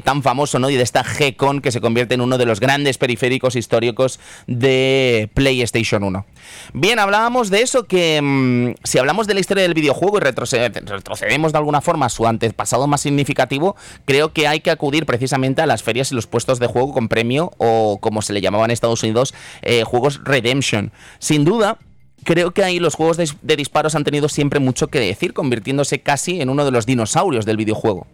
tan 0.05 0.23
famoso, 0.23 0.59
¿no? 0.59 0.71
Y 0.71 0.77
de 0.77 0.83
esta 0.83 1.03
G-Con 1.03 1.61
que 1.61 1.73
se 1.73 1.81
convierte 1.81 2.15
en 2.15 2.21
uno 2.21 2.39
de 2.39 2.47
los 2.47 2.61
grandes 2.61 2.99
periféricos 2.99 3.57
históricos 3.57 4.21
de 4.47 5.31
PlayStation 5.35 6.03
1. 6.03 6.25
Bien, 6.73 6.99
hablábamos 6.99 7.51
de 7.51 7.63
eso 7.63 7.87
que 7.87 8.21
mm, 8.23 8.75
si 8.85 8.99
hablamos 8.99 9.27
de 9.27 9.35
la 9.37 9.41
historia 9.41 9.63
del 9.63 9.75
videojuego 9.75 10.19
y 10.19 10.21
retrocedemos 10.21 11.53
de 11.53 11.59
alguna 11.59 11.81
forma 11.81 12.07
a 12.07 12.09
su 12.09 12.27
antepasado 12.27 12.87
más 12.87 13.03
significativo, 13.03 13.77
creo 14.05 14.33
que 14.33 14.49
hay 14.49 14.61
que 14.61 14.71
acudir 14.71 15.07
precisamente 15.07 15.63
a 15.63 15.67
las 15.67 15.83
ferias 15.83 16.11
y 16.11 16.15
los 16.15 16.27
puestos 16.27 16.59
de 16.59 16.67
juego 16.67 16.93
con 16.93 17.09
premio 17.09 17.53
o 17.59 17.99
como 18.01 18.23
se 18.23 18.33
le 18.33 18.41
llamaba 18.41 18.65
en 18.65 18.73
Estados 18.73 19.03
Unidos, 19.03 19.35
eh, 19.63 19.85
juegos 19.85 20.21
Redemption. 20.25 20.91
Sin 21.19 21.45
duda, 21.45 21.79
creo 22.25 22.53
que 22.53 22.65
ahí 22.65 22.79
los 22.79 22.95
juegos 22.95 23.17
de, 23.17 23.57
disparos 23.57 23.95
han 23.95 24.05
tenido 24.05 24.29
siempre 24.29 24.61
mucho 24.61 24.89
que 24.89 25.01
decir, 25.01 25.33
convirtiéndose 25.33 26.01
casi 26.01 26.41
en 26.41 26.51
uno 26.51 26.65
de 26.65 26.71
los 26.71 26.87
dinosaurios 26.87 27.47
del 27.47 27.57
videojuego. 27.57 28.07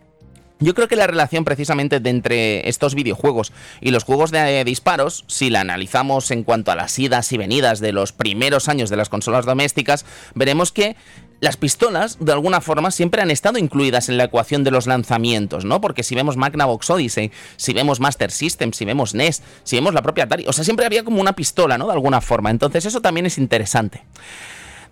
Yo 0.62 0.75
creo 0.75 0.87
que 0.87 0.97
la 0.97 1.09
relación 1.09 1.45
precisamente 1.45 1.99
de 1.99 2.11
entre 2.11 2.69
estos 2.69 2.95
videojuegos 2.95 3.52
y 3.81 3.90
los 3.90 4.04
juegos 4.04 4.31
de 4.31 4.61
eh, 4.61 4.64
disparos, 4.64 5.25
si 5.26 5.50
la 5.50 5.61
analizamos 5.61 6.31
en 6.31 6.45
cuanto 6.45 6.71
a 6.71 6.76
las 6.76 6.97
idas 6.99 7.33
y 7.33 7.38
venidas 7.38 7.81
de 7.81 7.92
los 7.92 8.12
primeros 8.12 8.69
años 8.69 8.88
de 8.88 8.97
las 8.97 9.09
consolas 9.09 9.45
domésticas, 9.45 10.04
veremos 10.35 10.71
que 10.71 10.95
las 11.40 11.57
pistolas, 11.57 12.19
de 12.21 12.31
alguna 12.31 12.61
forma, 12.61 12.92
siempre 12.92 13.21
han 13.21 13.33
estado 13.33 13.59
incluidas 13.59 14.09
en 14.09 14.16
la 14.16 14.25
ecuación 14.25 14.62
de 14.62 14.71
los 14.71 14.87
lanzamientos, 14.87 15.64
¿no? 15.64 15.81
Porque 15.81 16.04
si 16.04 16.14
vemos 16.14 16.37
Magnavox 16.37 16.88
Odyssey, 16.90 17.33
si 17.57 17.73
vemos 17.73 17.99
Master 17.99 18.31
System, 18.31 18.73
si 18.73 18.85
vemos 18.85 19.12
NES, 19.12 19.42
si 19.64 19.75
vemos 19.75 19.92
la 19.92 20.02
propia 20.02 20.25
Atari, 20.25 20.45
o 20.47 20.52
sea, 20.52 20.62
siempre 20.62 20.87
había 20.87 21.02
como 21.02 21.21
una 21.21 21.33
pistola, 21.33 21.76
¿no? 21.78 21.87
De 21.88 21.95
alguna 21.95 22.21
forma. 22.21 22.50
Entonces, 22.50 22.87
eso 22.87 23.00
también 23.00 23.26
es 23.26 23.38
interesante. 23.38 24.04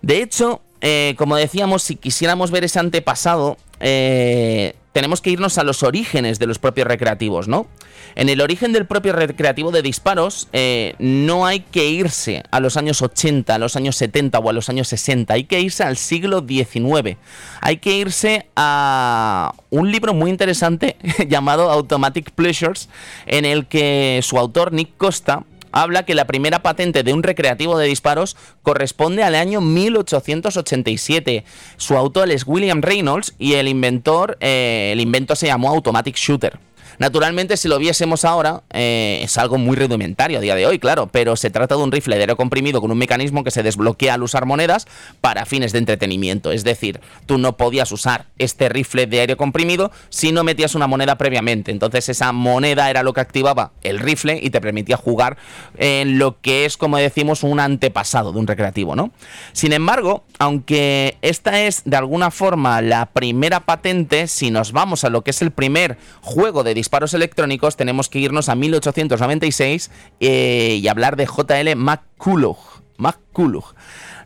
De 0.01 0.21
hecho, 0.21 0.61
eh, 0.81 1.15
como 1.17 1.37
decíamos, 1.37 1.83
si 1.83 1.95
quisiéramos 1.95 2.51
ver 2.51 2.65
ese 2.65 2.79
antepasado, 2.79 3.55
eh, 3.79 4.75
tenemos 4.91 5.21
que 5.21 5.29
irnos 5.29 5.57
a 5.57 5.63
los 5.63 5.83
orígenes 5.83 6.39
de 6.39 6.47
los 6.47 6.59
propios 6.59 6.87
recreativos, 6.87 7.47
¿no? 7.47 7.67
En 8.15 8.27
el 8.27 8.41
origen 8.41 8.73
del 8.73 8.85
propio 8.85 9.13
recreativo 9.13 9.71
de 9.71 9.81
disparos 9.81 10.49
eh, 10.51 10.95
no 10.99 11.45
hay 11.45 11.61
que 11.61 11.89
irse 11.89 12.43
a 12.51 12.59
los 12.59 12.75
años 12.75 13.01
80, 13.01 13.55
a 13.55 13.57
los 13.57 13.75
años 13.75 13.95
70 13.95 14.37
o 14.39 14.49
a 14.49 14.53
los 14.53 14.67
años 14.67 14.89
60, 14.89 15.33
hay 15.33 15.45
que 15.45 15.61
irse 15.61 15.83
al 15.83 15.95
siglo 15.95 16.45
XIX. 16.45 17.17
Hay 17.61 17.77
que 17.77 17.93
irse 17.93 18.47
a 18.55 19.53
un 19.69 19.91
libro 19.91 20.13
muy 20.13 20.29
interesante 20.29 20.97
llamado 21.27 21.71
Automatic 21.71 22.31
Pleasures, 22.31 22.89
en 23.25 23.45
el 23.45 23.67
que 23.67 24.19
su 24.23 24.37
autor, 24.37 24.73
Nick 24.73 24.97
Costa, 24.97 25.45
habla 25.71 26.03
que 26.05 26.15
la 26.15 26.25
primera 26.25 26.61
patente 26.61 27.03
de 27.03 27.13
un 27.13 27.23
recreativo 27.23 27.77
de 27.77 27.87
disparos 27.87 28.37
corresponde 28.63 29.23
al 29.23 29.35
año 29.35 29.61
1887. 29.61 31.43
Su 31.77 31.97
autor 31.97 32.31
es 32.31 32.45
William 32.45 32.81
Reynolds 32.81 33.35
y 33.37 33.53
el 33.53 33.67
inventor, 33.67 34.37
eh, 34.39 34.89
el 34.93 35.01
invento 35.01 35.35
se 35.35 35.47
llamó 35.47 35.69
Automatic 35.69 36.15
Shooter. 36.15 36.59
Naturalmente, 36.99 37.57
si 37.57 37.67
lo 37.67 37.79
viésemos 37.79 38.25
ahora, 38.25 38.61
eh, 38.71 39.21
es 39.23 39.37
algo 39.37 39.57
muy 39.57 39.75
rudimentario 39.75 40.37
a 40.37 40.41
día 40.41 40.55
de 40.55 40.67
hoy, 40.67 40.79
claro, 40.79 41.07
pero 41.07 41.35
se 41.35 41.49
trata 41.49 41.75
de 41.75 41.81
un 41.81 41.91
rifle 41.91 42.15
de 42.15 42.21
aire 42.21 42.35
comprimido 42.35 42.81
con 42.81 42.91
un 42.91 42.97
mecanismo 42.97 43.43
que 43.43 43.51
se 43.51 43.63
desbloquea 43.63 44.13
al 44.13 44.23
usar 44.23 44.45
monedas 44.45 44.87
para 45.19 45.45
fines 45.45 45.71
de 45.71 45.79
entretenimiento. 45.79 46.51
Es 46.51 46.63
decir, 46.63 46.99
tú 47.25 47.37
no 47.37 47.57
podías 47.57 47.91
usar 47.91 48.25
este 48.37 48.69
rifle 48.69 49.07
de 49.07 49.21
aire 49.21 49.35
comprimido 49.35 49.91
si 50.09 50.31
no 50.31 50.43
metías 50.43 50.75
una 50.75 50.87
moneda 50.87 51.17
previamente. 51.17 51.71
Entonces, 51.71 52.09
esa 52.09 52.31
moneda 52.31 52.89
era 52.89 53.03
lo 53.03 53.13
que 53.13 53.21
activaba 53.21 53.71
el 53.83 53.99
rifle 53.99 54.39
y 54.41 54.49
te 54.49 54.61
permitía 54.61 54.97
jugar 54.97 55.37
en 55.77 56.19
lo 56.19 56.39
que 56.41 56.65
es, 56.65 56.77
como 56.77 56.97
decimos, 56.97 57.43
un 57.43 57.59
antepasado 57.59 58.31
de 58.31 58.39
un 58.39 58.47
recreativo, 58.47 58.95
¿no? 58.95 59.11
Sin 59.53 59.73
embargo, 59.73 60.23
aunque 60.39 61.17
esta 61.21 61.61
es 61.61 61.83
de 61.85 61.97
alguna 61.97 62.31
forma 62.31 62.81
la 62.81 63.07
primera 63.07 63.61
patente, 63.61 64.27
si 64.27 64.51
nos 64.51 64.71
vamos 64.71 65.03
a 65.03 65.09
lo 65.09 65.21
que 65.21 65.31
es 65.31 65.41
el 65.41 65.51
primer 65.51 65.97
juego 66.21 66.63
de 66.63 66.73
disparos 66.81 67.13
electrónicos, 67.13 67.77
tenemos 67.77 68.09
que 68.09 68.17
irnos 68.17 68.49
a 68.49 68.55
1896 68.55 69.91
eh, 70.19 70.79
y 70.81 70.87
hablar 70.87 71.15
de 71.15 71.27
JL. 71.27 71.75
McCullough 71.75 72.81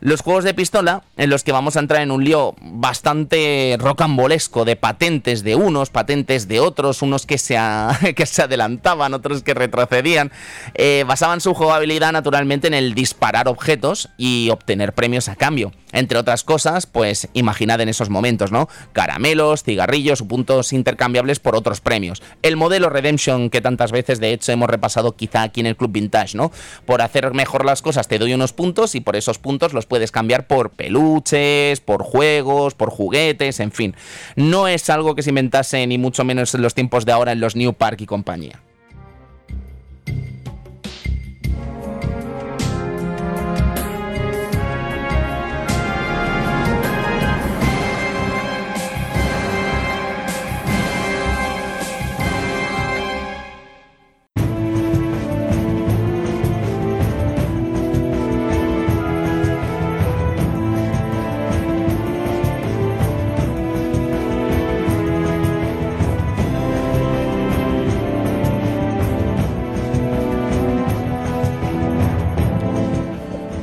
los 0.00 0.20
juegos 0.20 0.44
de 0.44 0.54
pistola, 0.54 1.02
en 1.16 1.30
los 1.30 1.42
que 1.42 1.52
vamos 1.52 1.76
a 1.76 1.80
entrar 1.80 2.02
en 2.02 2.10
un 2.10 2.24
lío 2.24 2.54
bastante 2.60 3.76
rocambolesco 3.78 4.64
de 4.64 4.76
patentes 4.76 5.42
de 5.42 5.56
unos, 5.56 5.90
patentes 5.90 6.48
de 6.48 6.60
otros, 6.60 7.02
unos 7.02 7.26
que 7.26 7.38
se, 7.38 7.58
que 8.16 8.26
se 8.26 8.42
adelantaban, 8.42 9.14
otros 9.14 9.42
que 9.42 9.54
retrocedían, 9.54 10.30
eh, 10.74 11.04
basaban 11.06 11.40
su 11.40 11.54
jugabilidad 11.54 12.12
naturalmente 12.12 12.66
en 12.66 12.74
el 12.74 12.94
disparar 12.94 13.48
objetos 13.48 14.10
y 14.16 14.50
obtener 14.50 14.92
premios 14.92 15.28
a 15.28 15.36
cambio. 15.36 15.72
Entre 15.96 16.18
otras 16.18 16.44
cosas, 16.44 16.84
pues 16.84 17.26
imaginad 17.32 17.80
en 17.80 17.88
esos 17.88 18.10
momentos, 18.10 18.52
¿no? 18.52 18.68
Caramelos, 18.92 19.62
cigarrillos 19.62 20.20
o 20.20 20.28
puntos 20.28 20.74
intercambiables 20.74 21.40
por 21.40 21.56
otros 21.56 21.80
premios. 21.80 22.22
El 22.42 22.56
modelo 22.56 22.90
Redemption 22.90 23.48
que 23.48 23.62
tantas 23.62 23.92
veces 23.92 24.20
de 24.20 24.34
hecho 24.34 24.52
hemos 24.52 24.68
repasado 24.68 25.16
quizá 25.16 25.40
aquí 25.40 25.60
en 25.60 25.66
el 25.66 25.74
Club 25.74 25.92
Vintage, 25.92 26.36
¿no? 26.36 26.52
Por 26.84 27.00
hacer 27.00 27.32
mejor 27.32 27.64
las 27.64 27.80
cosas 27.80 28.08
te 28.08 28.18
doy 28.18 28.34
unos 28.34 28.52
puntos 28.52 28.94
y 28.94 29.00
por 29.00 29.16
esos 29.16 29.38
puntos 29.38 29.72
los 29.72 29.86
puedes 29.86 30.12
cambiar 30.12 30.46
por 30.46 30.68
peluches, 30.68 31.80
por 31.80 32.02
juegos, 32.02 32.74
por 32.74 32.90
juguetes, 32.90 33.58
en 33.60 33.72
fin. 33.72 33.94
No 34.34 34.68
es 34.68 34.90
algo 34.90 35.14
que 35.14 35.22
se 35.22 35.30
inventase 35.30 35.86
ni 35.86 35.96
mucho 35.96 36.24
menos 36.24 36.54
en 36.54 36.60
los 36.60 36.74
tiempos 36.74 37.06
de 37.06 37.12
ahora 37.12 37.32
en 37.32 37.40
los 37.40 37.56
New 37.56 37.72
Park 37.72 38.02
y 38.02 38.06
compañía. 38.06 38.65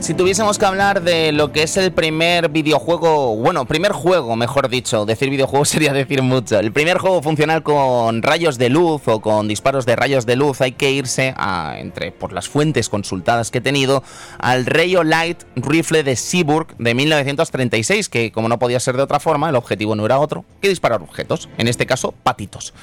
Si 0.04 0.14
tuviésemos 0.14 0.58
que 0.60 0.66
hablar 0.66 1.02
de 1.02 1.32
lo 1.32 1.54
que 1.54 1.64
es 1.64 1.78
el 1.78 1.94
primer 1.94 2.50
videojuego, 2.50 3.38
bueno, 3.38 3.64
primer 3.64 3.94
juego, 3.94 4.36
mejor 4.36 4.68
dicho, 4.68 5.06
decir 5.06 5.30
videojuego 5.30 5.64
sería 5.74 5.94
decir 5.94 6.22
mucho. 6.22 6.60
El 6.60 6.74
primer 6.74 6.98
juego 6.98 7.22
funcional 7.22 7.64
con 7.64 8.22
rayos 8.22 8.58
de 8.58 8.68
luz 8.68 9.08
o 9.08 9.22
con 9.22 9.48
disparos 9.48 9.86
de 9.86 9.96
rayos 9.96 10.26
de 10.26 10.36
luz, 10.36 10.60
hay 10.60 10.74
que 10.74 10.92
irse 10.92 11.34
a, 11.38 11.76
entre 11.78 12.12
por 12.12 12.34
las 12.34 12.50
fuentes 12.50 12.90
consultadas 12.90 13.50
que 13.50 13.60
he 13.60 13.62
tenido, 13.62 14.04
al 14.40 14.66
Rayo 14.66 15.06
Light 15.06 15.44
Rifle 15.56 16.04
de 16.04 16.18
Seaburg 16.18 16.76
de 16.80 16.94
1936, 16.96 18.10
que 18.10 18.34
como 18.34 18.50
no 18.50 18.60
podía 18.60 18.82
ser 18.82 18.98
de 18.98 19.04
otra 19.04 19.22
forma, 19.22 19.48
el 19.48 19.56
objetivo 19.56 19.96
no 19.96 20.06
era 20.06 20.20
otro 20.20 20.44
que 20.62 20.68
disparar 20.68 21.02
objetos, 21.02 21.48
en 21.58 21.70
este 21.70 21.86
caso 21.86 22.12
patitos. 22.12 22.74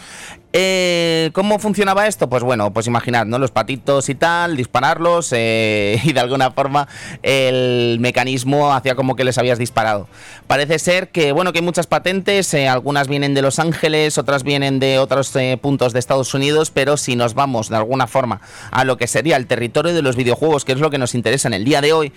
Eh, 0.53 1.31
¿Cómo 1.33 1.61
funcionaba 1.61 2.09
esto? 2.09 2.29
Pues 2.29 2.43
bueno, 2.43 2.73
pues 2.73 2.89
imaginad, 2.89 3.25
¿no? 3.25 3.39
Los 3.39 3.53
patitos 3.53 4.09
y 4.09 4.17
tal, 4.17 4.57
dispararlos 4.57 5.33
eh, 5.33 6.01
y 6.05 6.13
de 6.13 6.21
alguna 6.21 6.51
forma 6.51 6.89
el 7.23 7.99
mecanismo 8.01 8.73
hacía 8.73 8.97
como 8.97 9.15
que 9.15 9.23
les 9.23 9.39
habías 9.39 9.59
disparado. 9.59 10.09
Parece 10.49 10.81
ser 10.81 11.11
que, 11.11 11.31
bueno, 11.31 11.53
que 11.53 11.61
hay 11.61 11.65
muchas 11.65 11.87
patentes, 11.87 12.53
eh, 12.55 12.67
algunas 12.67 13.07
vienen 13.07 13.33
de 13.33 13.43
Los 13.43 13.61
Ángeles, 13.61 14.19
otras 14.19 14.43
vienen 14.43 14.81
de 14.81 14.99
otros 14.99 15.33
puntos 15.61 15.93
de 15.93 16.01
Estados 16.01 16.35
Unidos, 16.35 16.73
pero 16.73 16.97
si 16.97 17.15
nos 17.15 17.35
vamos 17.35 17.69
de 17.69 17.77
alguna 17.77 18.09
forma 18.09 18.41
a 18.73 18.85
lo 18.85 18.97
que 18.97 19.07
sería 19.07 19.37
el 19.37 19.47
territorio 19.47 19.95
de 19.95 20.03
los 20.03 20.17
videojuegos, 20.17 20.65
que 20.65 20.73
es 20.73 20.81
lo 20.81 20.91
que 20.91 20.99
nos 20.99 21.15
interesa 21.15 21.47
en 21.47 21.55
el 21.55 21.65
día 21.65 21.81
de 21.81 21.93
hoy, 21.93 22.13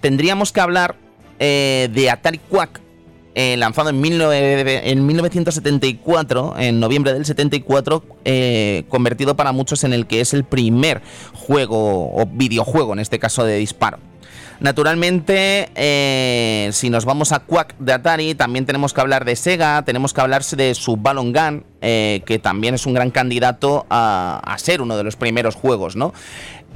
tendríamos 0.00 0.52
que 0.52 0.60
hablar 0.60 0.96
de 1.38 2.10
Atari 2.10 2.38
Quack 2.38 2.89
eh, 3.34 3.56
lanzado 3.56 3.90
en, 3.90 4.00
1974, 4.00 6.54
en 6.58 6.80
noviembre 6.80 7.12
del 7.12 7.24
74, 7.24 8.02
eh, 8.24 8.82
convertido 8.88 9.36
para 9.36 9.52
muchos 9.52 9.84
en 9.84 9.92
el 9.92 10.06
que 10.06 10.20
es 10.20 10.34
el 10.34 10.42
primer 10.44 11.00
juego 11.32 12.12
o 12.12 12.26
videojuego, 12.26 12.92
en 12.92 12.98
este 12.98 13.20
caso 13.20 13.44
de 13.44 13.56
disparo. 13.56 13.98
Naturalmente, 14.58 15.70
eh, 15.74 16.68
si 16.72 16.90
nos 16.90 17.04
vamos 17.06 17.32
a 17.32 17.38
Quack 17.38 17.78
de 17.78 17.94
Atari, 17.94 18.34
también 18.34 18.66
tenemos 18.66 18.92
que 18.92 19.00
hablar 19.00 19.24
de 19.24 19.36
Sega, 19.36 19.82
tenemos 19.86 20.12
que 20.12 20.20
hablar 20.20 20.44
de 20.44 20.74
su 20.74 20.96
Ballon 20.96 21.32
Gun, 21.32 21.64
que 21.80 22.40
también 22.42 22.74
es 22.74 22.84
un 22.84 22.92
gran 22.92 23.10
candidato 23.10 23.86
a 23.88 24.54
ser 24.58 24.82
uno 24.82 24.98
de 24.98 25.04
los 25.04 25.16
primeros 25.16 25.54
juegos, 25.54 25.96
¿no? 25.96 26.12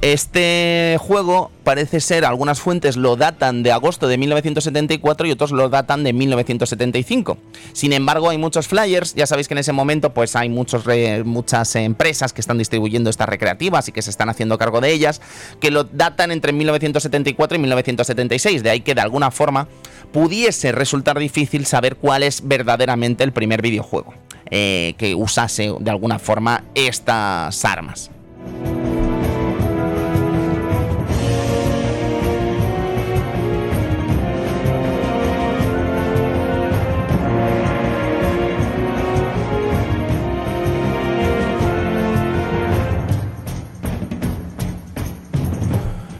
Este 0.01 0.97
juego 0.99 1.51
parece 1.63 1.99
ser, 1.99 2.25
algunas 2.25 2.59
fuentes 2.59 2.95
lo 2.95 3.15
datan 3.15 3.63
de 3.63 3.71
agosto 3.71 4.07
de 4.07 4.17
1974 4.17 5.25
y 5.25 5.31
otros 5.31 5.51
lo 5.51 5.69
datan 5.69 6.03
de 6.03 6.13
1975. 6.13 7.37
Sin 7.73 7.91
embargo, 7.91 8.29
hay 8.29 8.37
muchos 8.37 8.67
flyers, 8.67 9.15
ya 9.15 9.25
sabéis 9.25 9.47
que 9.47 9.55
en 9.55 9.59
ese 9.59 9.71
momento 9.71 10.13
pues 10.13 10.35
hay 10.35 10.49
muchos 10.49 10.83
muchas 11.23 11.75
empresas 11.75 12.33
que 12.33 12.41
están 12.41 12.57
distribuyendo 12.57 13.09
estas 13.09 13.27
recreativas 13.27 13.87
y 13.87 13.91
que 13.91 14.01
se 14.01 14.11
están 14.11 14.29
haciendo 14.29 14.57
cargo 14.57 14.79
de 14.79 14.91
ellas, 14.91 15.21
que 15.59 15.71
lo 15.71 15.85
datan 15.85 16.31
entre 16.31 16.53
1974 16.53 17.57
y 17.57 17.59
1976, 17.61 18.63
de 18.63 18.69
ahí 18.69 18.81
que 18.81 18.93
de 18.93 19.01
alguna 19.01 19.31
forma 19.31 19.67
pudiese 20.11 20.71
resultar 20.71 21.17
difícil 21.17 21.65
saber 21.65 21.95
cuál 21.95 22.21
es 22.21 22.47
verdaderamente 22.47 23.23
el 23.23 23.33
primer 23.33 23.61
videojuego 23.61 24.13
eh, 24.51 24.93
que 24.97 25.15
usase 25.15 25.73
de 25.79 25.89
alguna 25.89 26.19
forma 26.19 26.63
estas 26.75 27.65
armas. 27.65 28.11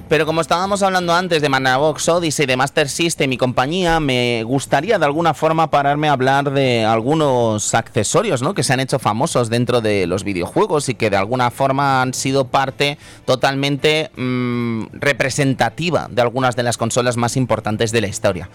Pero 0.08 0.28
como 0.28 0.42
estábamos 0.42 0.84
hablando 0.84 1.16
antes 1.16 1.42
de 1.42 1.50
Magnavox 1.50 2.08
Odyssey, 2.10 2.46
de 2.46 2.56
Master 2.56 2.90
System 2.90 3.34
y 3.34 3.38
compañía, 3.38 4.00
me 4.00 4.44
gustaría 4.44 5.00
de 5.00 5.06
alguna 5.06 5.34
forma 5.34 5.72
pararme 5.72 6.10
a 6.10 6.12
hablar 6.12 6.52
de 6.52 6.86
algunos 6.86 7.74
accesorios 7.74 8.44
¿no? 8.44 8.54
que 8.54 8.62
se 8.62 8.72
han 8.72 8.80
hecho 8.80 9.00
famosos 9.00 9.50
dentro 9.50 9.82
de 9.82 10.06
los 10.06 10.24
videojuegos 10.24 10.90
y 10.90 10.94
que 10.94 11.10
de 11.10 11.18
alguna 11.18 11.50
forma 11.50 12.04
han 12.04 12.14
sido 12.14 12.46
parte 12.46 13.00
totalmente 13.26 14.12
mmm, 14.16 14.84
representativa 14.94 16.08
de 16.12 16.22
algunas 16.22 16.56
de 16.56 16.62
las 16.62 16.78
consolas 16.78 17.18
más 17.18 17.36
importantes 17.36 17.92
de 17.92 18.02
la 18.02 18.08
historia. 18.08 18.50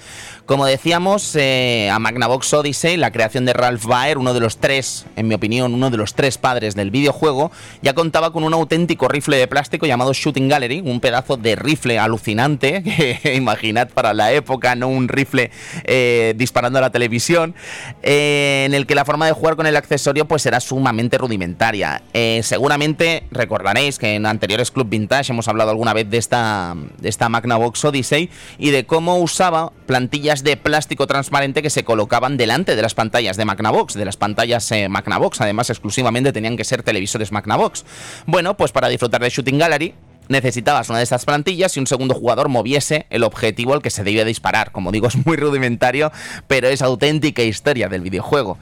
Como 0.46 0.66
decíamos, 0.66 1.34
eh, 1.34 1.90
a 1.90 1.98
Magnavox 1.98 2.54
Odyssey, 2.54 2.96
la 2.96 3.10
creación 3.10 3.44
de 3.44 3.54
Ralph 3.54 3.86
Baer, 3.86 4.18
uno 4.18 4.34
de 4.34 4.40
los 4.40 4.58
tres, 4.58 5.04
en 5.16 5.26
mi 5.26 5.34
opinión, 5.34 5.74
uno 5.74 5.90
de 5.90 5.96
los 5.96 6.14
tres 6.14 6.38
padres 6.38 6.76
del 6.76 6.92
videojuego, 6.92 7.50
ya 7.82 7.92
contaba 7.92 8.32
con 8.32 8.44
un 8.44 8.54
auténtico 8.54 9.08
rifle 9.08 9.36
de 9.36 9.48
plástico 9.48 9.86
llamado 9.86 10.12
Shooting 10.12 10.48
Gallery, 10.48 10.80
un 10.84 11.00
pedazo 11.00 11.39
de 11.39 11.39
rifle 11.56 11.98
alucinante, 11.98 12.82
que 13.22 13.34
imaginad 13.34 13.88
para 13.88 14.14
la 14.14 14.32
época, 14.32 14.74
no 14.74 14.88
un 14.88 15.08
rifle 15.08 15.50
eh, 15.84 16.34
disparando 16.36 16.78
a 16.78 16.82
la 16.82 16.90
televisión, 16.90 17.54
eh, 18.02 18.64
en 18.66 18.74
el 18.74 18.86
que 18.86 18.94
la 18.94 19.04
forma 19.04 19.26
de 19.26 19.32
jugar 19.32 19.56
con 19.56 19.66
el 19.66 19.76
accesorio 19.76 20.26
pues 20.26 20.46
era 20.46 20.60
sumamente 20.60 21.18
rudimentaria. 21.18 22.02
Eh, 22.14 22.40
seguramente 22.42 23.24
recordaréis 23.30 23.98
que 23.98 24.14
en 24.14 24.26
anteriores 24.26 24.70
Club 24.70 24.88
Vintage 24.88 25.32
hemos 25.32 25.48
hablado 25.48 25.70
alguna 25.70 25.92
vez 25.92 26.08
de 26.08 26.18
esta, 26.18 26.74
de 26.98 27.08
esta 27.08 27.28
Magnavox 27.28 27.84
Odyssey 27.84 28.30
y 28.58 28.70
de 28.70 28.84
cómo 28.84 29.18
usaba 29.18 29.72
plantillas 29.86 30.44
de 30.44 30.56
plástico 30.56 31.06
transparente 31.06 31.62
que 31.62 31.70
se 31.70 31.84
colocaban 31.84 32.36
delante 32.36 32.76
de 32.76 32.82
las 32.82 32.94
pantallas 32.94 33.36
de 33.36 33.44
Magnavox, 33.44 33.94
de 33.94 34.04
las 34.04 34.16
pantallas 34.16 34.70
Magnavox, 34.88 35.40
además 35.40 35.70
exclusivamente 35.70 36.32
tenían 36.32 36.56
que 36.56 36.64
ser 36.64 36.82
televisores 36.82 37.32
Magnavox. 37.32 37.84
Bueno, 38.26 38.56
pues 38.56 38.72
para 38.72 38.88
disfrutar 38.88 39.22
de 39.22 39.30
Shooting 39.30 39.58
Gallery 39.58 39.94
necesitabas 40.30 40.88
una 40.88 40.98
de 40.98 41.04
estas 41.04 41.24
plantillas 41.24 41.76
y 41.76 41.80
un 41.80 41.86
segundo 41.86 42.14
jugador 42.14 42.48
moviese 42.48 43.06
el 43.10 43.24
objetivo 43.24 43.74
al 43.74 43.82
que 43.82 43.90
se 43.90 44.04
debía 44.04 44.24
disparar. 44.24 44.72
Como 44.72 44.92
digo, 44.92 45.08
es 45.08 45.26
muy 45.26 45.36
rudimentario, 45.36 46.10
pero 46.46 46.68
es 46.68 46.80
auténtica 46.80 47.42
historia 47.42 47.88
del 47.88 48.00
videojuego. 48.00 48.56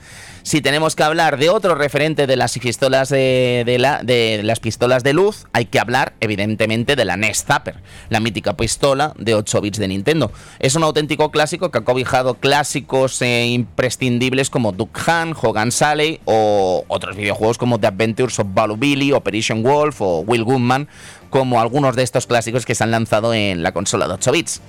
Si 0.48 0.62
tenemos 0.62 0.96
que 0.96 1.02
hablar 1.02 1.36
de 1.36 1.50
otro 1.50 1.74
referente 1.74 2.26
de 2.26 2.34
las 2.34 2.58
pistolas 2.58 3.10
de, 3.10 3.76
la, 3.78 4.02
de 4.02 4.40
las 4.42 4.60
pistolas 4.60 5.04
de 5.04 5.12
luz, 5.12 5.46
hay 5.52 5.66
que 5.66 5.78
hablar 5.78 6.14
evidentemente 6.20 6.96
de 6.96 7.04
la 7.04 7.18
NES 7.18 7.44
Zapper, 7.44 7.82
la 8.08 8.18
mítica 8.18 8.56
pistola 8.56 9.12
de 9.18 9.34
8 9.34 9.60
bits 9.60 9.78
de 9.78 9.88
Nintendo. 9.88 10.32
Es 10.58 10.74
un 10.74 10.84
auténtico 10.84 11.30
clásico 11.30 11.70
que 11.70 11.76
ha 11.76 11.84
cobijado 11.84 12.32
clásicos 12.32 13.20
e 13.20 13.48
imprescindibles 13.48 14.48
como 14.48 14.72
Duck 14.72 14.98
Hunt, 15.06 15.36
Hogan 15.38 15.70
Sally 15.70 16.18
o 16.24 16.82
otros 16.88 17.14
videojuegos 17.14 17.58
como 17.58 17.78
The 17.78 17.88
Adventures 17.88 18.38
of 18.38 18.46
Baloo 18.54 18.78
Operation 19.14 19.62
Wolf 19.62 20.00
o 20.00 20.20
Will 20.20 20.44
Goodman, 20.44 20.88
como 21.28 21.60
algunos 21.60 21.94
de 21.94 22.04
estos 22.04 22.26
clásicos 22.26 22.64
que 22.64 22.74
se 22.74 22.84
han 22.84 22.90
lanzado 22.90 23.34
en 23.34 23.62
la 23.62 23.72
consola 23.72 24.08
de 24.08 24.14
8 24.14 24.32
bits. 24.32 24.62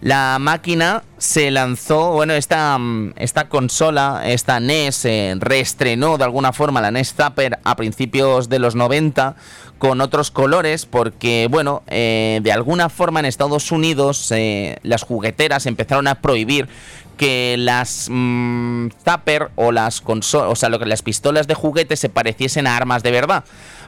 La 0.00 0.38
máquina 0.40 1.02
se 1.18 1.50
lanzó, 1.50 2.12
bueno, 2.12 2.32
esta, 2.34 2.78
mm, 2.78 3.14
esta 3.16 3.48
consola, 3.48 4.22
esta 4.24 4.60
NES, 4.60 4.94
se 4.96 5.36
reestrenó 5.38 6.18
de 6.18 6.24
alguna 6.24 6.52
forma 6.52 6.80
la 6.80 6.90
NES 6.90 7.14
Zapper 7.14 7.58
a 7.64 7.76
principios 7.76 8.48
de 8.48 8.58
los 8.58 8.74
90 8.74 9.36
con 9.78 10.00
otros 10.00 10.30
colores 10.30 10.84
porque, 10.86 11.48
bueno, 11.50 11.82
eh, 11.86 12.40
de 12.42 12.52
alguna 12.52 12.90
forma 12.90 13.20
en 13.20 13.26
Estados 13.26 13.72
Unidos 13.72 14.30
eh, 14.30 14.76
las 14.82 15.02
jugueteras 15.02 15.66
empezaron 15.66 16.06
a 16.06 16.16
prohibir 16.16 16.68
que 17.16 17.56
las 17.58 18.08
mmm, 18.10 18.88
Zapper 19.04 19.50
o 19.56 19.72
las 19.72 20.00
consolas, 20.00 20.50
o 20.50 20.56
sea, 20.56 20.68
las 20.68 21.02
pistolas 21.02 21.46
de 21.46 21.54
juguete 21.54 21.96
se 21.96 22.08
pareciesen 22.08 22.66
a 22.66 22.76
armas 22.76 23.02
de 23.02 23.10
verdad. 23.10 23.44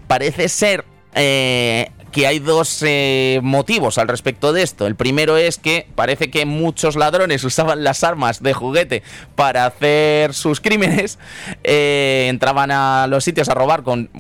Parece 0.07 0.49
ser 0.49 0.85
eh, 1.15 1.91
que 2.12 2.27
hay 2.27 2.38
dos 2.38 2.83
eh, 2.83 3.40
motivos 3.42 3.96
al 3.96 4.07
respecto 4.07 4.53
de 4.53 4.62
esto. 4.62 4.87
El 4.87 4.96
primero 4.96 5.38
es 5.38 5.57
que 5.57 5.88
parece 5.94 6.31
que 6.31 6.44
muchos 6.44 6.94
ladrones 6.94 7.42
usaban 7.44 7.83
las 7.83 8.05
armas 8.05 8.42
de 8.42 8.53
juguete 8.53 9.03
para 9.35 9.66
hacer 9.66 10.35
sus 10.35 10.61
crímenes. 10.61 11.18
Eh, 11.64 12.27
entraban 12.29 12.70
a 12.70 13.07
los 13.09 13.25
sitios 13.25 13.48
a 13.48 13.55
robar 13.55 13.83
con 13.83 14.11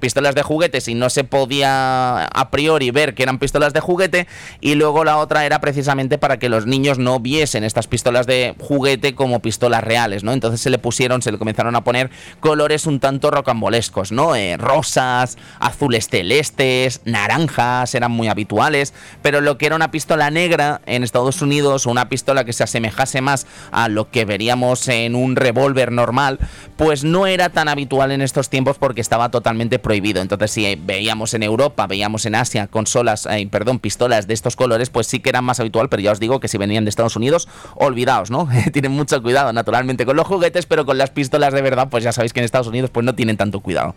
pistolas 0.00 0.34
de 0.34 0.42
juguetes 0.42 0.88
y 0.88 0.94
no 0.94 1.10
se 1.10 1.24
podía 1.24 2.24
a 2.24 2.50
priori 2.50 2.90
ver 2.90 3.14
que 3.14 3.22
eran 3.22 3.38
pistolas 3.38 3.74
de 3.74 3.80
juguete. 3.80 4.26
Y 4.60 4.74
luego 4.74 5.04
la 5.04 5.18
otra 5.18 5.44
era 5.44 5.60
precisamente 5.60 6.16
para 6.16 6.38
que 6.38 6.48
los 6.48 6.66
niños 6.66 6.98
no 6.98 7.20
viesen 7.20 7.64
estas 7.64 7.86
pistolas 7.86 8.26
de 8.26 8.54
juguete 8.58 9.14
como 9.14 9.40
pistolas 9.40 9.84
reales, 9.84 10.24
¿no? 10.24 10.32
Entonces 10.32 10.60
se 10.60 10.70
le 10.70 10.78
pusieron, 10.78 11.20
se 11.20 11.30
le 11.30 11.38
comenzaron 11.38 11.76
a 11.76 11.84
poner 11.84 12.10
colores 12.40 12.86
un 12.86 12.98
tanto 12.98 13.30
rocambolescos, 13.30 14.10
¿no? 14.10 14.34
Eh, 14.34 14.56
rosas, 14.56 15.36
azules 15.60 16.08
celestes, 16.08 17.02
naranjas 17.04 17.41
eran 17.94 18.10
muy 18.10 18.28
habituales, 18.28 18.92
pero 19.22 19.40
lo 19.40 19.58
que 19.58 19.66
era 19.66 19.76
una 19.76 19.90
pistola 19.90 20.30
negra 20.30 20.80
en 20.86 21.02
Estados 21.02 21.42
Unidos, 21.42 21.86
una 21.86 22.08
pistola 22.08 22.44
que 22.44 22.52
se 22.52 22.64
asemejase 22.64 23.20
más 23.20 23.46
a 23.70 23.88
lo 23.88 24.10
que 24.10 24.24
veríamos 24.24 24.88
en 24.88 25.14
un 25.14 25.36
revólver 25.36 25.92
normal, 25.92 26.38
pues 26.76 27.04
no 27.04 27.26
era 27.26 27.50
tan 27.50 27.68
habitual 27.68 28.12
en 28.12 28.22
estos 28.22 28.48
tiempos 28.48 28.78
porque 28.78 29.00
estaba 29.00 29.30
totalmente 29.30 29.78
prohibido. 29.78 30.20
Entonces, 30.20 30.50
si 30.50 30.76
veíamos 30.76 31.34
en 31.34 31.42
Europa, 31.42 31.86
veíamos 31.86 32.26
en 32.26 32.34
Asia 32.34 32.66
consolas, 32.66 33.26
eh, 33.26 33.46
perdón, 33.50 33.78
pistolas 33.78 34.26
de 34.26 34.34
estos 34.34 34.56
colores, 34.56 34.90
pues 34.90 35.06
sí 35.06 35.20
que 35.20 35.30
eran 35.30 35.44
más 35.44 35.60
habitual, 35.60 35.88
pero 35.88 36.02
ya 36.02 36.12
os 36.12 36.20
digo 36.20 36.40
que 36.40 36.48
si 36.48 36.58
venían 36.58 36.84
de 36.84 36.90
Estados 36.90 37.16
Unidos, 37.16 37.48
olvidaos, 37.74 38.30
¿no? 38.30 38.48
tienen 38.72 38.92
mucho 38.92 39.22
cuidado, 39.22 39.52
naturalmente, 39.52 40.06
con 40.06 40.16
los 40.16 40.26
juguetes, 40.26 40.66
pero 40.66 40.86
con 40.86 40.98
las 40.98 41.10
pistolas 41.10 41.52
de 41.52 41.62
verdad, 41.62 41.88
pues 41.90 42.04
ya 42.04 42.12
sabéis 42.12 42.32
que 42.32 42.40
en 42.40 42.44
Estados 42.44 42.66
Unidos 42.66 42.90
pues 42.90 43.04
no 43.04 43.14
tienen 43.14 43.36
tanto 43.36 43.60
cuidado. 43.60 43.94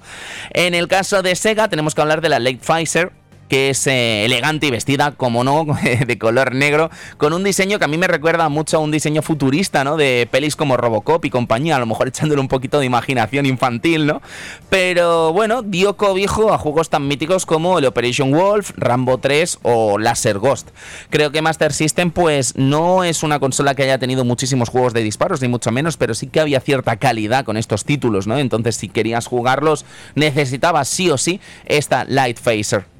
En 0.54 0.74
el 0.74 0.88
caso 0.88 1.22
de 1.22 1.36
Sega, 1.36 1.68
tenemos 1.68 1.96
que 1.96 2.02
hablar 2.02 2.22
de 2.22 2.30
la 2.30 2.40
Lake 2.40 2.60
Pfizer, 2.60 3.12
que 3.48 3.70
es 3.70 3.88
eh, 3.88 4.26
elegante 4.26 4.68
y 4.68 4.72
vestida, 4.72 5.12
como 5.12 5.44
no, 5.44 5.66
de 6.06 6.18
color 6.18 6.54
negro, 6.54 6.90
con 7.18 7.34
un 7.34 7.44
diseño 7.44 7.80
que 7.80 7.86
a 7.86 7.88
mí 7.88 7.98
me 7.98 8.08
recuerda 8.08 8.50
mucho 8.50 8.78
a 8.78 8.80
un 8.80 8.92
diseño 8.92 9.22
futurista, 9.22 9.84
¿no? 9.84 9.98
De 9.98 10.28
pelis 10.30 10.56
como 10.56 10.78
Robocop 10.78 11.24
y 11.26 11.30
compañía, 11.30 11.76
a 11.76 11.80
lo 11.80 11.86
mejor 11.86 12.08
echándole 12.16 12.42
un 12.42 12.48
poquito 12.48 12.80
de 12.80 12.86
imaginación 12.86 13.46
infantil, 13.46 14.06
¿no? 14.06 14.22
Pero 14.70 15.34
bueno, 15.34 15.62
dio 15.62 15.98
cobijo 15.98 16.54
a 16.54 16.58
juegos 16.58 16.90
tan 16.90 17.08
míticos 17.08 17.46
como 17.46 17.80
el 17.80 17.86
Operation 17.86 18.32
Wolf, 18.32 18.72
Rambo 18.78 19.18
3 19.18 19.60
o 19.64 19.98
Laser 19.98 20.40
Ghost. 20.40 20.70
Creo 21.10 21.32
que 21.32 21.42
Master 21.42 21.74
System, 21.74 22.12
pues 22.12 22.56
no 22.56 23.04
es 23.04 23.24
una 23.24 23.40
consola 23.40 23.76
que 23.76 23.84
haya 23.84 24.00
tenido 24.00 24.26
muchísimos 24.26 24.70
juegos 24.70 24.94
de 24.94 25.04
disparos, 25.04 25.42
ni 25.42 25.48
mucho 25.48 25.72
menos, 25.72 25.98
pero 25.98 26.14
sí 26.14 26.28
que 26.28 26.40
había 26.40 26.60
cierta 26.60 26.98
calidad 26.98 27.46
con 27.46 27.58
estos 27.58 27.86
títulos, 27.86 28.28
¿no? 28.28 28.38
Entonces, 28.38 28.76
si 28.76 28.90
querías 28.90 29.28
jugarlos, 29.28 29.86
necesitabas 30.16 30.88
sí 30.88 31.10
o 31.10 31.18
sí 31.18 31.40
esta 31.66 32.06
Light 32.06 32.40
Phaser. 32.40 32.95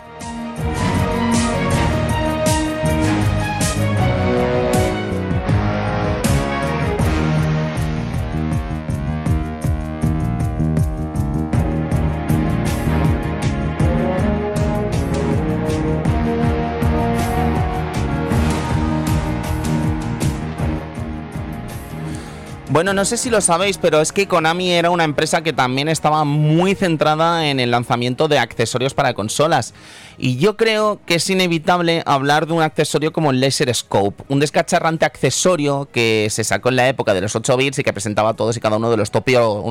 Bueno, 22.76 22.94
no 22.94 23.06
sé 23.06 23.16
si 23.16 23.30
lo 23.30 23.40
sabéis, 23.40 23.78
pero 23.78 24.02
es 24.02 24.12
que 24.12 24.28
Konami 24.28 24.74
era 24.74 24.90
una 24.90 25.06
empresa 25.06 25.42
que 25.42 25.54
también 25.54 25.88
estaba 25.88 26.26
muy 26.26 26.76
centrada 26.76 27.48
en 27.48 27.62
el 27.62 27.72
lanzamiento 27.72 28.28
de 28.28 28.38
accesorios 28.38 28.94
para 28.94 29.14
consolas. 29.14 29.74
Y 30.18 30.36
yo 30.38 30.58
creo 30.58 31.00
que 31.06 31.16
es 31.16 31.30
inevitable 31.30 32.04
hablar 32.06 32.48
de 32.48 32.54
un 32.54 32.62
accesorio 32.62 33.14
como 33.14 33.32
el 33.32 33.40
Laser 33.40 33.74
Scope, 33.74 34.26
un 34.28 34.42
descacharrante 34.42 35.06
accesorio 35.06 35.88
que 35.90 36.28
se 36.30 36.44
sacó 36.44 36.68
en 36.68 36.76
la 36.76 36.90
época 36.90 37.14
de 37.14 37.22
los 37.22 37.34
8 37.34 37.56
bits 37.56 37.80
y 37.80 37.84
que 37.84 37.94
presentaba 37.94 38.34
todos 38.34 38.58
y 38.58 38.60
cada 38.60 38.76
uno 38.76 38.92
de 38.92 38.98
los 38.98 39.10
tópicos, 39.10 39.64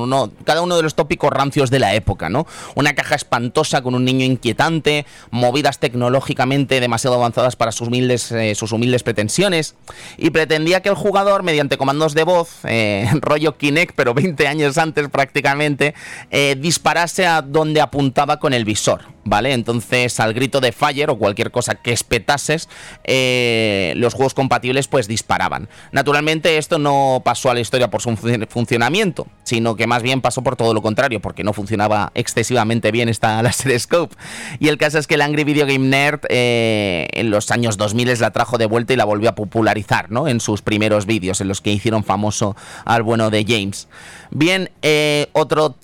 cada 0.43 0.63
uno 0.63 0.75
de 0.75 0.81
los 0.81 0.95
tópicos 0.95 1.29
rancios 1.29 1.69
de 1.69 1.77
la 1.77 1.93
época, 1.93 2.29
¿no? 2.29 2.47
Una 2.73 2.95
caja 2.95 3.13
espantosa 3.13 3.83
con 3.83 3.93
un 3.93 4.03
niño 4.03 4.25
inquietante, 4.25 5.05
movidas 5.29 5.77
tecnológicamente 5.77 6.79
demasiado 6.79 7.17
avanzadas 7.17 7.55
para 7.55 7.71
sus 7.71 7.87
humildes, 7.87 8.31
eh, 8.31 8.55
pretensiones, 9.03 9.75
y 10.17 10.31
pretendía 10.31 10.81
que 10.81 10.89
el 10.89 10.95
jugador, 10.95 11.43
mediante 11.43 11.77
comandos 11.77 12.15
de 12.15 12.23
voz, 12.23 12.49
eh, 12.63 12.94
rollo 13.21 13.57
Kinect, 13.57 13.95
pero 13.95 14.13
20 14.13 14.47
años 14.47 14.77
antes 14.77 15.09
prácticamente, 15.09 15.93
eh, 16.31 16.55
disparase 16.59 17.25
a 17.25 17.41
donde 17.41 17.81
apuntaba 17.81 18.39
con 18.39 18.53
el 18.53 18.65
visor. 18.65 19.14
¿Vale? 19.25 19.53
Entonces, 19.53 20.19
al 20.19 20.33
grito 20.33 20.61
de 20.61 20.71
Fire 20.71 21.09
o 21.09 21.17
cualquier 21.17 21.51
cosa 21.51 21.75
que 21.75 21.91
espetases, 21.91 22.69
eh, 23.03 23.93
los 23.97 24.13
juegos 24.13 24.33
compatibles 24.33 24.87
pues 24.87 25.07
disparaban. 25.07 25.67
Naturalmente, 25.91 26.57
esto 26.57 26.79
no 26.79 27.21
pasó 27.25 27.49
a 27.49 27.53
la 27.53 27.59
historia 27.59 27.89
por 27.89 28.01
su 28.01 28.15
funcionamiento, 28.47 29.27
sino 29.43 29.75
que 29.75 29.87
más 29.87 30.03
bien 30.03 30.21
pasó 30.21 30.43
por 30.43 30.55
todo 30.55 30.73
lo 30.73 30.81
contrario, 30.81 31.19
porque 31.19 31.43
no 31.43 31.53
funcionaba 31.53 32.11
excesivamente 32.15 32.91
bien 32.91 33.09
esta 33.09 33.41
Laser 33.43 33.77
Scope. 33.79 34.15
Y 34.59 34.69
el 34.69 34.77
caso 34.77 34.99
es 34.99 35.07
que 35.07 35.15
el 35.15 35.21
Angry 35.21 35.43
Video 35.43 35.65
Game 35.65 35.87
Nerd 35.87 36.21
eh, 36.29 37.07
en 37.11 37.31
los 37.31 37.51
años 37.51 37.77
2000 37.77 38.05
la 38.19 38.31
trajo 38.31 38.59
de 38.59 38.67
vuelta 38.67 38.93
y 38.93 38.95
la 38.95 39.05
volvió 39.05 39.29
a 39.29 39.35
popularizar, 39.35 40.11
¿no? 40.11 40.27
En 40.27 40.39
sus 40.39 40.61
primeros 40.61 41.07
vídeos, 41.07 41.41
en 41.41 41.47
los 41.47 41.59
que 41.59 41.71
hicieron 41.71 42.03
famoso 42.03 42.55
al 42.85 43.01
bueno 43.01 43.31
de 43.31 43.43
James. 43.47 43.87
Bien, 44.29 44.69
eh, 44.83 45.27
otro 45.33 45.75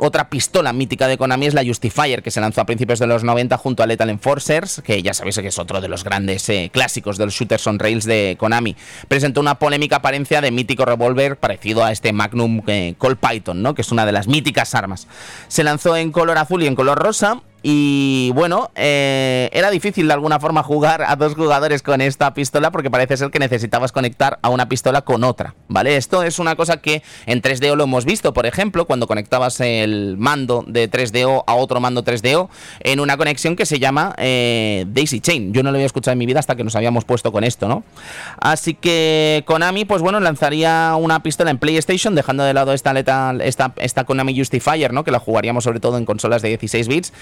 otra 0.00 0.30
pistola 0.30 0.72
mítica 0.72 1.06
de 1.06 1.18
Konami 1.18 1.46
es 1.46 1.54
la 1.54 1.64
Justifier, 1.64 2.22
que 2.22 2.30
se 2.30 2.40
lanzó 2.40 2.60
a 2.60 2.66
principios 2.66 2.98
de 2.98 3.06
los 3.06 3.22
90 3.22 3.56
junto 3.58 3.82
a 3.82 3.86
Lethal 3.86 4.10
Enforcers, 4.10 4.80
que 4.84 5.02
ya 5.02 5.14
sabéis 5.14 5.38
que 5.38 5.48
es 5.48 5.58
otro 5.58 5.80
de 5.80 5.88
los 5.88 6.04
grandes 6.04 6.48
eh, 6.48 6.70
clásicos 6.72 7.18
de 7.18 7.26
los 7.26 7.34
shooters 7.34 7.66
on 7.66 7.78
rails 7.78 8.04
de 8.04 8.36
Konami. 8.38 8.76
Presentó 9.08 9.40
una 9.40 9.56
polémica 9.56 9.96
apariencia 9.96 10.40
de 10.40 10.50
mítico 10.50 10.84
revólver 10.84 11.36
parecido 11.36 11.84
a 11.84 11.92
este 11.92 12.12
Magnum 12.12 12.62
eh, 12.66 12.94
Colt 12.98 13.20
Python, 13.20 13.62
¿no? 13.62 13.74
que 13.74 13.82
es 13.82 13.92
una 13.92 14.06
de 14.06 14.12
las 14.12 14.26
míticas 14.26 14.74
armas. 14.74 15.06
Se 15.48 15.64
lanzó 15.64 15.96
en 15.96 16.12
color 16.12 16.38
azul 16.38 16.62
y 16.62 16.66
en 16.66 16.74
color 16.74 16.98
rosa 16.98 17.42
y 17.62 18.30
bueno, 18.34 18.70
eh, 18.74 19.50
era 19.52 19.70
difícil 19.70 20.06
de 20.06 20.14
alguna 20.14 20.40
forma 20.40 20.62
jugar 20.62 21.02
a 21.02 21.16
dos 21.16 21.34
jugadores 21.34 21.82
con 21.82 22.00
esta 22.00 22.32
pistola 22.32 22.70
porque 22.70 22.90
parece 22.90 23.16
ser 23.16 23.30
que 23.30 23.38
necesitabas 23.38 23.92
conectar 23.92 24.38
a 24.40 24.48
una 24.48 24.68
pistola 24.68 25.02
con 25.02 25.24
otra, 25.24 25.54
¿vale? 25.68 25.96
Esto 25.96 26.22
es 26.22 26.38
una 26.38 26.56
cosa 26.56 26.78
que 26.78 27.02
en 27.26 27.42
3DO 27.42 27.76
lo 27.76 27.84
hemos 27.84 28.06
visto, 28.06 28.32
por 28.32 28.46
ejemplo, 28.46 28.86
cuando 28.86 29.06
conectabas 29.06 29.60
el 29.60 30.16
mando 30.16 30.64
de 30.66 30.90
3DO 30.90 31.44
a 31.46 31.54
otro 31.54 31.80
mando 31.80 32.02
3DO 32.02 32.48
en 32.80 33.00
una 33.00 33.18
conexión 33.18 33.56
que 33.56 33.66
se 33.66 33.78
llama 33.78 34.14
eh, 34.16 34.86
Daisy 34.88 35.20
Chain. 35.20 35.52
Yo 35.52 35.62
no 35.62 35.70
lo 35.70 35.76
había 35.76 35.86
escuchado 35.86 36.12
en 36.12 36.18
mi 36.18 36.26
vida 36.26 36.38
hasta 36.38 36.56
que 36.56 36.64
nos 36.64 36.76
habíamos 36.76 37.04
puesto 37.04 37.30
con 37.30 37.44
esto, 37.44 37.68
¿no? 37.68 37.84
Así 38.40 38.72
que 38.72 39.44
Konami, 39.46 39.84
pues 39.84 40.00
bueno, 40.00 40.18
lanzaría 40.20 40.94
una 40.98 41.22
pistola 41.22 41.50
en 41.50 41.58
PlayStation, 41.58 42.14
dejando 42.14 42.42
de 42.44 42.54
lado 42.54 42.72
esta, 42.72 42.92
esta, 43.40 43.74
esta 43.76 44.04
Konami 44.04 44.38
Justifier, 44.38 44.94
¿no? 44.94 45.04
Que 45.04 45.10
la 45.10 45.18
jugaríamos 45.18 45.64
sobre 45.64 45.80
todo 45.80 45.98
en 45.98 46.06
consolas 46.06 46.40
de 46.40 46.48
16 46.48 46.88
bits 46.88 47.12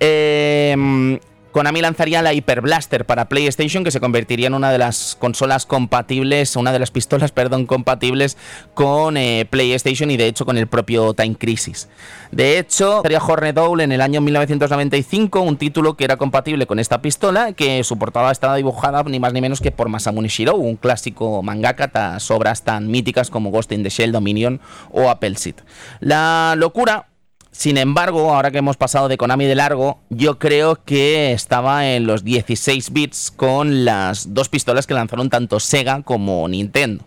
eh, 0.00 1.18
Konami 1.58 1.80
lanzaría 1.80 2.22
la 2.22 2.34
Hyper 2.34 2.60
Blaster 2.60 3.04
para 3.06 3.28
PlayStation, 3.28 3.82
que 3.82 3.90
se 3.90 4.00
convertiría 4.00 4.46
en 4.46 4.54
una 4.54 4.70
de 4.70 4.78
las 4.78 5.16
consolas 5.18 5.66
compatibles, 5.66 6.54
una 6.56 6.72
de 6.72 6.78
las 6.78 6.90
pistolas, 6.90 7.32
perdón, 7.32 7.66
compatibles 7.66 8.36
con 8.74 9.16
eh, 9.16 9.46
PlayStation 9.48 10.10
y 10.10 10.16
de 10.16 10.26
hecho 10.26 10.44
con 10.44 10.58
el 10.58 10.66
propio 10.66 11.14
Time 11.14 11.36
Crisis. 11.36 11.88
De 12.30 12.58
hecho, 12.58 13.00
sería 13.02 13.18
Hornet 13.18 13.56
Owl 13.58 13.80
en 13.80 13.92
el 13.92 14.02
año 14.02 14.20
1995, 14.20 15.40
un 15.40 15.56
título 15.56 15.96
que 15.96 16.04
era 16.04 16.16
compatible 16.16 16.66
con 16.66 16.78
esta 16.78 17.00
pistola, 17.00 17.52
que 17.54 17.82
su 17.82 17.98
portada 17.98 18.30
estaba 18.30 18.54
dibujada 18.56 19.02
ni 19.02 19.18
más 19.18 19.32
ni 19.32 19.40
menos 19.40 19.60
que 19.60 19.72
por 19.72 19.88
Masamune 19.88 20.28
Shirou, 20.28 20.60
un 20.60 20.76
clásico 20.76 21.42
mangaka, 21.42 21.88
tras 21.88 22.30
obras 22.30 22.62
tan 22.62 22.88
míticas 22.88 23.30
como 23.30 23.50
Ghost 23.50 23.72
in 23.72 23.82
the 23.82 23.90
Shell, 23.90 24.12
Dominion 24.12 24.60
o 24.92 25.08
Appleseed. 25.08 25.56
La 26.00 26.54
locura 26.56 27.08
sin 27.58 27.76
embargo, 27.76 28.32
ahora 28.32 28.52
que 28.52 28.58
hemos 28.58 28.76
pasado 28.76 29.08
de 29.08 29.18
Konami 29.18 29.46
de 29.46 29.56
largo, 29.56 29.98
yo 30.10 30.38
creo 30.38 30.84
que 30.84 31.32
estaba 31.32 31.90
en 31.90 32.06
los 32.06 32.22
16 32.22 32.92
bits 32.92 33.32
con 33.34 33.84
las 33.84 34.32
dos 34.32 34.48
pistolas 34.48 34.86
que 34.86 34.94
lanzaron 34.94 35.28
tanto 35.28 35.58
Sega 35.58 36.04
como 36.04 36.46
Nintendo. 36.46 37.04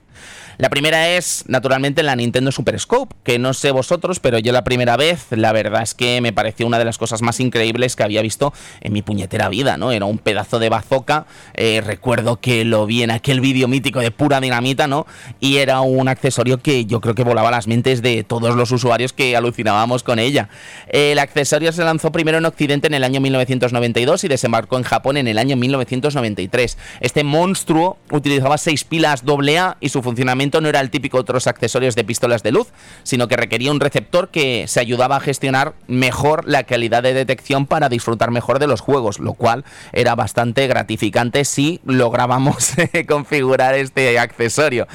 La 0.62 0.70
primera 0.70 1.10
es, 1.10 1.44
naturalmente, 1.48 2.04
la 2.04 2.16
Nintendo 2.16 2.52
Super 2.52 2.80
Scope, 2.80 3.16
que 3.24 3.40
no 3.40 3.56
sé 3.56 3.72
vosotros, 3.72 4.20
pero 4.20 4.38
yo 4.38 4.52
la 4.52 4.64
primera 4.64 4.96
vez, 4.96 5.26
la 5.32 5.54
verdad 5.54 5.82
es 5.82 5.96
que 5.96 6.22
me 6.22 6.34
pareció 6.34 6.68
una 6.68 6.78
de 6.78 6.86
las 6.86 7.00
cosas 7.00 7.24
más 7.24 7.40
increíbles 7.40 7.96
que 7.96 8.04
había 8.04 8.22
visto 8.22 8.54
en 8.82 8.94
mi 8.94 9.02
puñetera 9.02 9.50
vida, 9.50 9.78
¿no? 9.78 9.92
Era 9.92 10.06
un 10.06 10.20
pedazo 10.20 10.60
de 10.60 10.70
bazooka, 10.70 11.26
eh, 11.56 11.82
recuerdo 11.84 12.40
que 12.40 12.64
lo 12.64 12.86
vi 12.86 13.02
en 13.02 13.10
aquel 13.10 13.42
vídeo 13.42 13.68
mítico 13.68 14.02
de 14.02 14.12
pura 14.12 14.40
dinamita, 14.40 14.86
¿no? 14.86 15.08
Y 15.40 15.58
era 15.58 15.82
un 15.82 16.08
accesorio 16.08 16.60
que 16.60 16.86
yo 16.86 17.02
creo 17.02 17.16
que 17.16 17.24
volaba 17.24 17.50
las 17.50 17.66
mentes 17.66 18.04
de 18.04 18.24
todos 18.24 18.56
los 18.56 18.72
usuarios 18.72 19.14
que 19.14 19.36
alucinábamos 19.36 20.04
con 20.04 20.20
ella. 20.20 20.50
El 20.90 21.18
accesorio 21.18 21.72
se 21.72 21.84
lanzó 21.84 22.12
primero 22.12 22.38
en 22.38 22.46
Occidente 22.46 22.86
en 22.86 22.94
el 22.94 23.04
año 23.04 23.20
1992 23.20 24.26
y 24.26 24.28
desembarcó 24.28 24.78
en 24.78 24.84
Japón 24.84 25.18
en 25.18 25.28
el 25.28 25.40
año 25.40 25.58
1993. 25.58 26.78
Este 27.00 27.24
monstruo 27.24 27.98
utilizaba 28.12 28.60
seis 28.60 28.84
pilas 28.84 29.24
AA 29.26 29.78
y 29.80 29.90
su 29.90 30.04
funcionamiento 30.04 30.51
no 30.60 30.68
era 30.68 30.82
el 30.82 30.90
típico 30.90 31.20
otros 31.20 31.48
accesorios 31.48 31.96
de 31.96 32.04
pistolas 32.04 32.44
de 32.44 32.52
luz, 32.52 32.68
sino 33.04 33.28
que 33.28 33.38
requería 33.38 33.72
un 33.72 33.80
receptor 33.80 34.30
que 34.30 34.66
se 34.68 34.80
ayudaba 34.80 35.18
a 35.18 35.20
gestionar 35.22 35.74
mejor 35.88 36.48
la 36.48 36.64
calidad 36.64 37.04
de 37.04 37.14
detección 37.14 37.68
para 37.68 37.88
disfrutar 37.88 38.32
mejor 38.32 38.60
de 38.60 38.68
los 38.68 38.82
juegos, 38.82 39.20
lo 39.20 39.34
cual 39.34 39.64
era 39.94 40.16
bastante 40.16 40.68
gratificante 40.68 41.46
si 41.46 41.80
lográbamos 41.86 42.74
configurar 43.08 43.76
este 43.76 44.20
accesorio. 44.20 44.88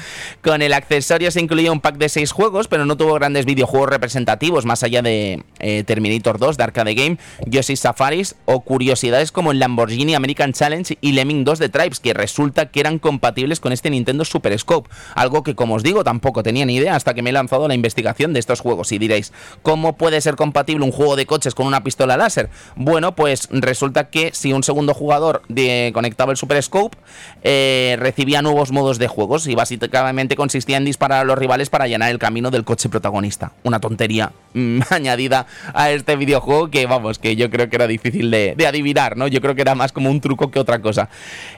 Con 0.43 0.61
el 0.61 0.73
accesorio 0.73 1.31
se 1.31 1.39
incluía 1.39 1.71
un 1.71 1.81
pack 1.81 1.97
de 1.97 2.09
6 2.09 2.31
juegos, 2.31 2.67
pero 2.67 2.85
no 2.85 2.97
tuvo 2.97 3.13
grandes 3.13 3.45
videojuegos 3.45 3.89
representativos 3.89 4.65
más 4.65 4.83
allá 4.83 5.01
de 5.01 5.43
eh, 5.59 5.83
Terminator 5.85 6.37
2 6.37 6.57
de 6.57 6.63
Arcade 6.63 6.93
Game, 6.93 7.17
Yoshi 7.45 7.75
Safaris 7.75 8.35
o 8.45 8.61
curiosidades 8.61 9.31
como 9.31 9.51
el 9.51 9.59
Lamborghini 9.59 10.15
American 10.15 10.53
Challenge 10.53 10.97
y 10.99 11.11
Lemming 11.13 11.43
2 11.43 11.59
de 11.59 11.69
Tribes, 11.69 11.99
que 11.99 12.13
resulta 12.13 12.67
que 12.67 12.79
eran 12.79 12.99
compatibles 12.99 13.59
con 13.59 13.71
este 13.71 13.89
Nintendo 13.89 14.25
Super 14.25 14.57
Scope, 14.57 14.89
algo 15.15 15.43
que 15.43 15.46
como 15.55 15.75
os 15.75 15.83
digo 15.83 16.03
tampoco 16.03 16.43
tenía 16.43 16.65
ni 16.65 16.75
idea 16.75 16.95
hasta 16.95 17.13
que 17.13 17.21
me 17.21 17.29
he 17.29 17.33
lanzado 17.33 17.67
la 17.67 17.73
investigación 17.73 18.33
de 18.33 18.39
estos 18.39 18.59
juegos. 18.59 18.91
Y 18.91 18.97
diréis, 18.97 19.33
¿cómo 19.61 19.97
puede 19.97 20.21
ser 20.21 20.35
compatible 20.35 20.85
un 20.85 20.91
juego 20.91 21.15
de 21.15 21.25
coches 21.25 21.55
con 21.55 21.67
una 21.67 21.83
pistola 21.83 22.17
láser? 22.17 22.49
Bueno, 22.75 23.15
pues 23.15 23.47
resulta 23.51 24.09
que 24.09 24.31
si 24.33 24.53
un 24.53 24.63
segundo 24.63 24.93
jugador 24.93 25.41
conectaba 25.93 26.31
el 26.31 26.37
Super 26.37 26.61
Scope, 26.61 26.97
eh, 27.43 27.95
recibía 27.99 28.41
nuevos 28.41 28.71
modos 28.71 28.99
de 28.99 29.07
juegos 29.07 29.47
y 29.47 29.55
básicamente 29.55 30.35
consistía 30.35 30.77
en 30.77 30.85
disparar 30.85 31.21
a 31.21 31.23
los 31.23 31.37
rivales 31.37 31.69
para 31.69 31.87
llenar 31.87 32.11
el 32.11 32.19
camino 32.19 32.51
del 32.51 32.63
coche 32.63 32.89
protagonista. 32.89 33.51
Una 33.63 33.79
tontería 33.79 34.31
mm, 34.53 34.81
añadida 34.89 35.47
a 35.73 35.91
este 35.91 36.15
videojuego 36.15 36.69
que, 36.69 36.85
vamos, 36.85 37.19
que 37.19 37.35
yo 37.35 37.49
creo 37.49 37.69
que 37.69 37.75
era 37.75 37.87
difícil 37.87 38.31
de 38.31 38.67
adivinar, 38.67 39.17
¿no? 39.17 39.27
Yo 39.27 39.41
creo 39.41 39.55
que 39.55 39.61
era 39.61 39.75
más 39.75 39.91
como 39.91 40.09
un 40.09 40.21
truco 40.21 40.51
que 40.51 40.59
otra 40.59 40.81
cosa. 40.81 41.09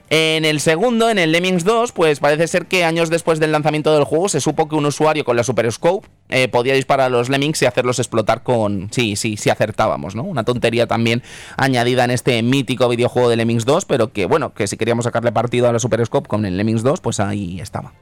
En 0.10 0.43
el 0.43 0.60
segundo, 0.60 1.10
en 1.10 1.19
el 1.19 1.32
Lemmings 1.32 1.63
2, 1.63 1.91
pues 1.91 2.19
parece 2.19 2.47
ser 2.47 2.65
que 2.65 2.84
años 2.84 3.12
después 3.12 3.39
del 3.39 3.52
lanzamiento 3.52 3.68
del 3.71 4.03
juego 4.03 4.29
se 4.29 4.41
supo 4.41 4.67
que 4.67 4.75
un 4.75 4.86
usuario 4.86 5.23
con 5.23 5.36
la 5.36 5.43
Super 5.43 5.71
Scope 5.71 6.08
eh, 6.29 6.47
podía 6.47 6.73
disparar 6.73 7.08
a 7.08 7.10
los 7.10 7.29
Lemmings 7.29 7.62
y 7.62 7.65
hacerlos 7.65 7.99
explotar 7.99 8.43
con... 8.43 8.89
Sí, 8.91 9.15
sí, 9.15 9.38
sí 9.38 9.49
acertábamos, 9.49 10.15
¿no? 10.15 10.23
Una 10.23 10.43
tontería 10.43 10.88
también 10.88 11.23
añadida 11.55 12.03
en 12.03 12.12
este 12.12 12.41
mítico 12.41 12.89
videojuego 12.89 13.29
de 13.29 13.36
Lemmings 13.36 13.65
2, 13.65 13.86
pero 13.86 14.12
que 14.12 14.25
bueno, 14.25 14.53
que 14.53 14.67
si 14.67 14.75
queríamos 14.75 15.05
sacarle 15.05 15.32
partido 15.32 15.69
a 15.69 15.73
la 15.73 15.79
Super 15.79 16.05
Scope 16.05 16.27
con 16.27 16.45
el 16.45 16.58
Lemmings 16.58 16.84
2, 16.84 16.99
pues 16.99 17.19
ahí 17.19 17.60
estaba. 17.62 17.93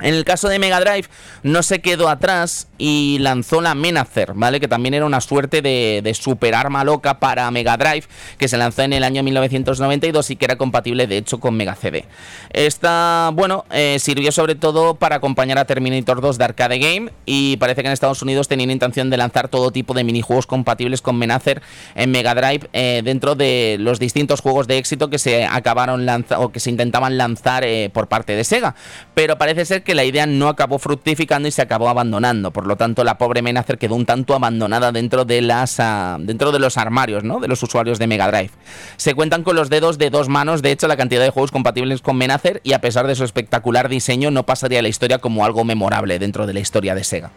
En 0.00 0.14
el 0.14 0.24
caso 0.24 0.48
de 0.48 0.58
Mega 0.58 0.80
Drive 0.80 1.08
no 1.42 1.62
se 1.62 1.80
quedó 1.80 2.08
atrás 2.08 2.68
y 2.78 3.18
lanzó 3.20 3.60
la 3.60 3.74
Menacer, 3.74 4.32
¿vale? 4.34 4.60
Que 4.60 4.68
también 4.68 4.94
era 4.94 5.04
una 5.04 5.20
suerte 5.20 5.62
de, 5.62 6.00
de, 6.02 6.14
super 6.14 6.54
arma 6.54 6.84
loca 6.84 7.18
para 7.18 7.50
Mega 7.50 7.76
Drive 7.76 8.04
que 8.38 8.46
se 8.46 8.56
lanzó 8.56 8.82
en 8.82 8.92
el 8.92 9.02
año 9.02 9.22
1992 9.22 10.30
y 10.30 10.36
que 10.36 10.44
era 10.44 10.56
compatible 10.56 11.06
de 11.06 11.16
hecho 11.16 11.40
con 11.40 11.56
Mega 11.56 11.74
CD. 11.74 12.04
Esta, 12.50 13.30
bueno, 13.34 13.64
eh, 13.70 13.98
sirvió 13.98 14.30
sobre 14.30 14.54
todo 14.54 14.94
para 14.94 15.16
acompañar 15.16 15.58
a 15.58 15.64
Terminator 15.64 16.20
2 16.20 16.38
de 16.38 16.44
Arcade 16.44 16.78
Game 16.78 17.10
y 17.26 17.56
parece 17.56 17.82
que 17.82 17.88
en 17.88 17.92
Estados 17.92 18.22
Unidos 18.22 18.48
tenían 18.48 18.70
intención 18.70 19.10
de 19.10 19.16
lanzar 19.16 19.48
todo 19.48 19.70
tipo 19.70 19.94
de 19.94 20.04
minijuegos 20.04 20.46
compatibles 20.46 21.02
con 21.02 21.18
Menacer 21.18 21.62
en 21.94 22.10
Mega 22.10 22.34
Drive 22.34 22.68
eh, 22.72 23.02
dentro 23.04 23.34
de 23.34 23.76
los 23.80 23.98
distintos 23.98 24.40
juegos 24.40 24.68
de 24.68 24.78
éxito 24.78 25.10
que 25.10 25.18
se 25.18 25.44
acabaron 25.44 26.06
lanzando 26.06 26.44
o 26.44 26.52
que 26.52 26.60
se 26.60 26.70
intentaban 26.70 27.18
lanzar 27.18 27.64
eh, 27.64 27.90
por 27.92 28.08
parte 28.08 28.36
de 28.36 28.44
Sega. 28.44 28.74
Pero 29.14 29.38
parece 29.38 29.64
ser 29.64 29.82
que 29.82 29.87
que 29.88 29.94
la 29.94 30.04
idea 30.04 30.26
no 30.26 30.48
acabó 30.48 30.78
fructificando 30.78 31.48
y 31.48 31.50
se 31.50 31.62
acabó 31.62 31.88
abandonando. 31.88 32.50
Por 32.50 32.66
lo 32.66 32.76
tanto, 32.76 33.04
la 33.04 33.16
pobre 33.16 33.40
Menacer 33.40 33.78
quedó 33.78 33.94
un 33.94 34.04
tanto 34.04 34.34
abandonada 34.34 34.92
dentro 34.92 35.24
de 35.24 35.40
las 35.40 35.80
ah, 35.80 36.18
dentro 36.20 36.52
de 36.52 36.58
los 36.58 36.76
armarios, 36.76 37.24
¿no? 37.24 37.40
De 37.40 37.48
los 37.48 37.62
usuarios 37.62 37.98
de 37.98 38.06
Mega 38.06 38.30
Drive. 38.30 38.50
Se 38.98 39.14
cuentan 39.14 39.44
con 39.44 39.56
los 39.56 39.70
dedos 39.70 39.96
de 39.96 40.10
dos 40.10 40.28
manos, 40.28 40.60
de 40.60 40.72
hecho, 40.72 40.88
la 40.88 40.98
cantidad 40.98 41.22
de 41.22 41.30
juegos 41.30 41.52
compatibles 41.52 42.02
con 42.02 42.18
Menacer 42.18 42.60
y 42.64 42.74
a 42.74 42.82
pesar 42.82 43.06
de 43.06 43.14
su 43.14 43.24
espectacular 43.24 43.88
diseño 43.88 44.30
no 44.30 44.44
pasaría 44.44 44.82
la 44.82 44.88
historia 44.88 45.20
como 45.20 45.46
algo 45.46 45.64
memorable 45.64 46.18
dentro 46.18 46.46
de 46.46 46.52
la 46.52 46.60
historia 46.60 46.94
de 46.94 47.02
Sega. 47.02 47.30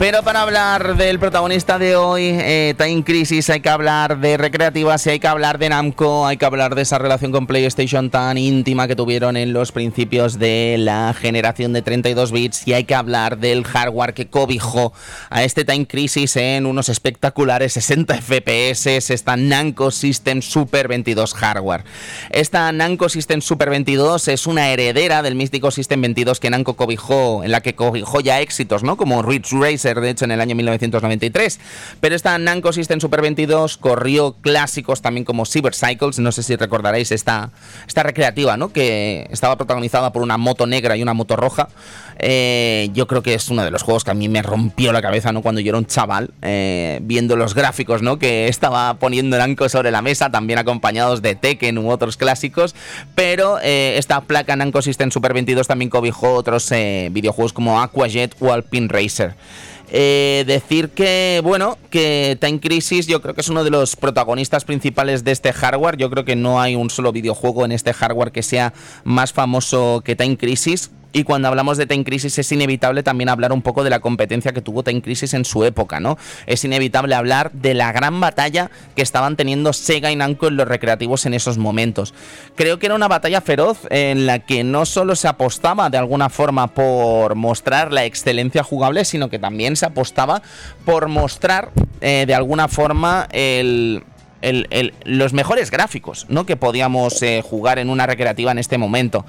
Pero 0.00 0.22
para 0.22 0.40
hablar 0.40 0.96
del 0.96 1.18
protagonista 1.18 1.78
de 1.78 1.94
hoy, 1.94 2.30
eh, 2.32 2.74
Time 2.78 3.04
Crisis, 3.04 3.50
hay 3.50 3.60
que 3.60 3.68
hablar 3.68 4.18
de 4.18 4.38
recreativas 4.38 5.06
y 5.06 5.10
hay 5.10 5.20
que 5.20 5.26
hablar 5.26 5.58
de 5.58 5.68
Namco, 5.68 6.26
hay 6.26 6.38
que 6.38 6.46
hablar 6.46 6.74
de 6.74 6.80
esa 6.80 6.96
relación 6.96 7.32
con 7.32 7.46
PlayStation 7.46 8.08
tan 8.08 8.38
íntima 8.38 8.88
que 8.88 8.96
tuvieron 8.96 9.36
en 9.36 9.52
los 9.52 9.72
principios 9.72 10.38
de 10.38 10.76
la 10.78 11.12
generación 11.12 11.74
de 11.74 11.82
32 11.82 12.32
bits 12.32 12.66
y 12.66 12.72
hay 12.72 12.84
que 12.84 12.94
hablar 12.94 13.36
del 13.36 13.62
hardware 13.62 14.14
que 14.14 14.28
cobijó 14.28 14.94
a 15.28 15.44
este 15.44 15.66
Time 15.66 15.86
Crisis 15.86 16.34
en 16.36 16.64
unos 16.64 16.88
espectaculares 16.88 17.74
60 17.74 18.22
FPS, 18.22 18.86
esta 19.10 19.36
Namco 19.36 19.90
System 19.90 20.40
Super 20.40 20.88
22 20.88 21.34
hardware. 21.34 21.84
Esta 22.30 22.72
Namco 22.72 23.10
System 23.10 23.42
Super 23.42 23.68
22 23.68 24.28
es 24.28 24.46
una 24.46 24.70
heredera 24.70 25.20
del 25.20 25.34
místico 25.34 25.70
System 25.70 26.00
22 26.00 26.40
que 26.40 26.48
Namco 26.48 26.74
cobijó, 26.74 27.44
en 27.44 27.52
la 27.52 27.60
que 27.60 27.74
cobijó 27.74 28.20
ya 28.20 28.40
éxitos, 28.40 28.82
¿no? 28.82 28.96
Como 28.96 29.20
Ridge 29.20 29.52
Racer 29.52 29.89
de 29.98 30.10
hecho, 30.10 30.24
en 30.24 30.30
el 30.30 30.40
año 30.40 30.54
1993. 30.54 31.58
Pero 32.00 32.14
esta 32.14 32.38
Namco 32.38 32.72
System 32.72 33.00
Super 33.00 33.22
22 33.22 33.78
corrió 33.78 34.34
clásicos 34.40 35.02
también 35.02 35.24
como 35.24 35.46
Cyber 35.46 35.74
Cycles, 35.74 36.18
no 36.18 36.32
sé 36.32 36.42
si 36.42 36.56
recordaréis 36.56 37.10
esta, 37.12 37.50
esta 37.86 38.02
recreativa, 38.02 38.56
¿no? 38.56 38.72
Que 38.72 39.26
estaba 39.30 39.56
protagonizada 39.56 40.12
por 40.12 40.22
una 40.22 40.36
moto 40.36 40.66
negra 40.66 40.96
y 40.96 41.02
una 41.02 41.14
moto 41.14 41.36
roja. 41.36 41.68
Eh, 42.22 42.90
yo 42.92 43.06
creo 43.06 43.22
que 43.22 43.32
es 43.32 43.48
uno 43.48 43.64
de 43.64 43.70
los 43.70 43.82
juegos 43.82 44.04
que 44.04 44.10
a 44.10 44.14
mí 44.14 44.28
me 44.28 44.42
rompió 44.42 44.92
la 44.92 45.00
cabeza, 45.00 45.32
¿no? 45.32 45.40
Cuando 45.40 45.60
yo 45.60 45.70
era 45.70 45.78
un 45.78 45.86
chaval, 45.86 46.30
eh, 46.42 47.00
viendo 47.02 47.34
los 47.34 47.54
gráficos, 47.54 48.02
¿no? 48.02 48.18
Que 48.18 48.48
estaba 48.48 48.94
poniendo 48.94 49.38
Namco 49.38 49.68
sobre 49.70 49.90
la 49.90 50.02
mesa, 50.02 50.30
también 50.30 50.58
acompañados 50.58 51.22
de 51.22 51.34
Tekken 51.34 51.78
u 51.78 51.90
otros 51.90 52.18
clásicos. 52.18 52.74
Pero 53.14 53.58
eh, 53.62 53.94
esta 53.96 54.20
placa 54.20 54.54
Namco 54.54 54.82
System 54.82 55.10
Super 55.10 55.32
22 55.32 55.66
también 55.66 55.90
cobijó 55.90 56.34
otros 56.34 56.70
videojuegos 56.70 57.52
como 57.52 57.80
Aquajet 57.80 58.36
o 58.40 58.52
Alpine 58.52 58.88
Racer. 58.88 59.34
Eh, 59.92 60.44
decir 60.46 60.90
que, 60.90 61.40
bueno, 61.42 61.76
que 61.90 62.38
Time 62.40 62.60
Crisis 62.60 63.06
yo 63.06 63.20
creo 63.20 63.34
que 63.34 63.40
es 63.40 63.48
uno 63.48 63.64
de 63.64 63.70
los 63.70 63.96
protagonistas 63.96 64.64
principales 64.64 65.24
de 65.24 65.32
este 65.32 65.52
hardware. 65.52 65.96
Yo 65.96 66.10
creo 66.10 66.24
que 66.24 66.36
no 66.36 66.60
hay 66.60 66.76
un 66.76 66.90
solo 66.90 67.12
videojuego 67.12 67.64
en 67.64 67.72
este 67.72 67.92
hardware 67.92 68.32
que 68.32 68.42
sea 68.42 68.72
más 69.04 69.32
famoso 69.32 70.02
que 70.04 70.16
Time 70.16 70.36
Crisis. 70.36 70.90
Y 71.12 71.24
cuando 71.24 71.48
hablamos 71.48 71.76
de 71.76 71.86
Time 71.86 72.04
Crisis 72.04 72.38
es 72.38 72.52
inevitable 72.52 73.02
también 73.02 73.28
hablar 73.28 73.52
un 73.52 73.62
poco 73.62 73.82
de 73.82 73.90
la 73.90 74.00
competencia 74.00 74.52
que 74.52 74.62
tuvo 74.62 74.82
Time 74.82 75.02
Crisis 75.02 75.34
en 75.34 75.44
su 75.44 75.64
época, 75.64 76.00
¿no? 76.00 76.18
Es 76.46 76.64
inevitable 76.64 77.14
hablar 77.14 77.50
de 77.52 77.74
la 77.74 77.92
gran 77.92 78.20
batalla 78.20 78.70
que 78.94 79.02
estaban 79.02 79.36
teniendo 79.36 79.72
Sega 79.72 80.12
y 80.12 80.16
Namco 80.16 80.46
en 80.46 80.56
los 80.56 80.68
recreativos 80.68 81.26
en 81.26 81.34
esos 81.34 81.58
momentos. 81.58 82.14
Creo 82.54 82.78
que 82.78 82.86
era 82.86 82.94
una 82.94 83.08
batalla 83.08 83.40
feroz 83.40 83.86
en 83.90 84.26
la 84.26 84.38
que 84.38 84.62
no 84.62 84.86
solo 84.86 85.16
se 85.16 85.28
apostaba 85.28 85.90
de 85.90 85.98
alguna 85.98 86.28
forma 86.28 86.68
por 86.68 87.34
mostrar 87.34 87.92
la 87.92 88.04
excelencia 88.04 88.62
jugable, 88.62 89.04
sino 89.04 89.28
que 89.28 89.38
también 89.38 89.76
se 89.76 89.86
apostaba 89.86 90.42
por 90.84 91.08
mostrar 91.08 91.70
eh, 92.00 92.24
de 92.26 92.34
alguna 92.34 92.68
forma 92.68 93.28
los 95.04 95.32
mejores 95.32 95.70
gráficos 95.70 96.26
¿no? 96.28 96.46
que 96.46 96.56
podíamos 96.56 97.22
eh, 97.22 97.42
jugar 97.44 97.78
en 97.78 97.90
una 97.90 98.06
recreativa 98.06 98.52
en 98.52 98.58
este 98.58 98.78
momento. 98.78 99.24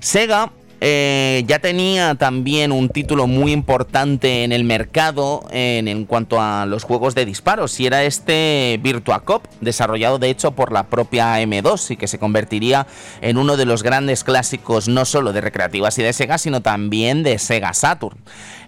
Sega 0.00 0.52
eh, 0.86 1.44
ya 1.46 1.60
tenía 1.60 2.14
también 2.14 2.70
un 2.70 2.90
título 2.90 3.26
muy 3.26 3.52
importante 3.52 4.44
en 4.44 4.52
el 4.52 4.64
mercado 4.64 5.42
en, 5.50 6.04
cuanto 6.04 6.42
a 6.42 6.66
los 6.66 6.84
juegos 6.84 7.14
de 7.14 7.24
disparos 7.24 7.80
y 7.80 7.86
era 7.86 8.04
este 8.04 8.78
Virtua 8.82 9.20
Cop, 9.20 9.46
desarrollado 9.62 10.18
de 10.18 10.28
hecho 10.28 10.50
por 10.50 10.72
la 10.72 10.88
propia 10.90 11.40
M2 11.40 11.92
y 11.92 11.96
que 11.96 12.06
se 12.06 12.18
convertiría 12.18 12.86
en 13.22 13.38
uno 13.38 13.56
de 13.56 13.64
los 13.64 13.82
grandes 13.82 14.24
clásicos 14.24 14.86
no 14.86 15.06
solo 15.06 15.32
de 15.32 15.40
recreativas 15.40 15.98
y 15.98 16.02
de 16.02 16.12
Sega, 16.12 16.36
sino 16.36 16.60
también 16.60 17.22
de 17.22 17.38
Sega 17.38 17.72
Saturn. 17.72 18.18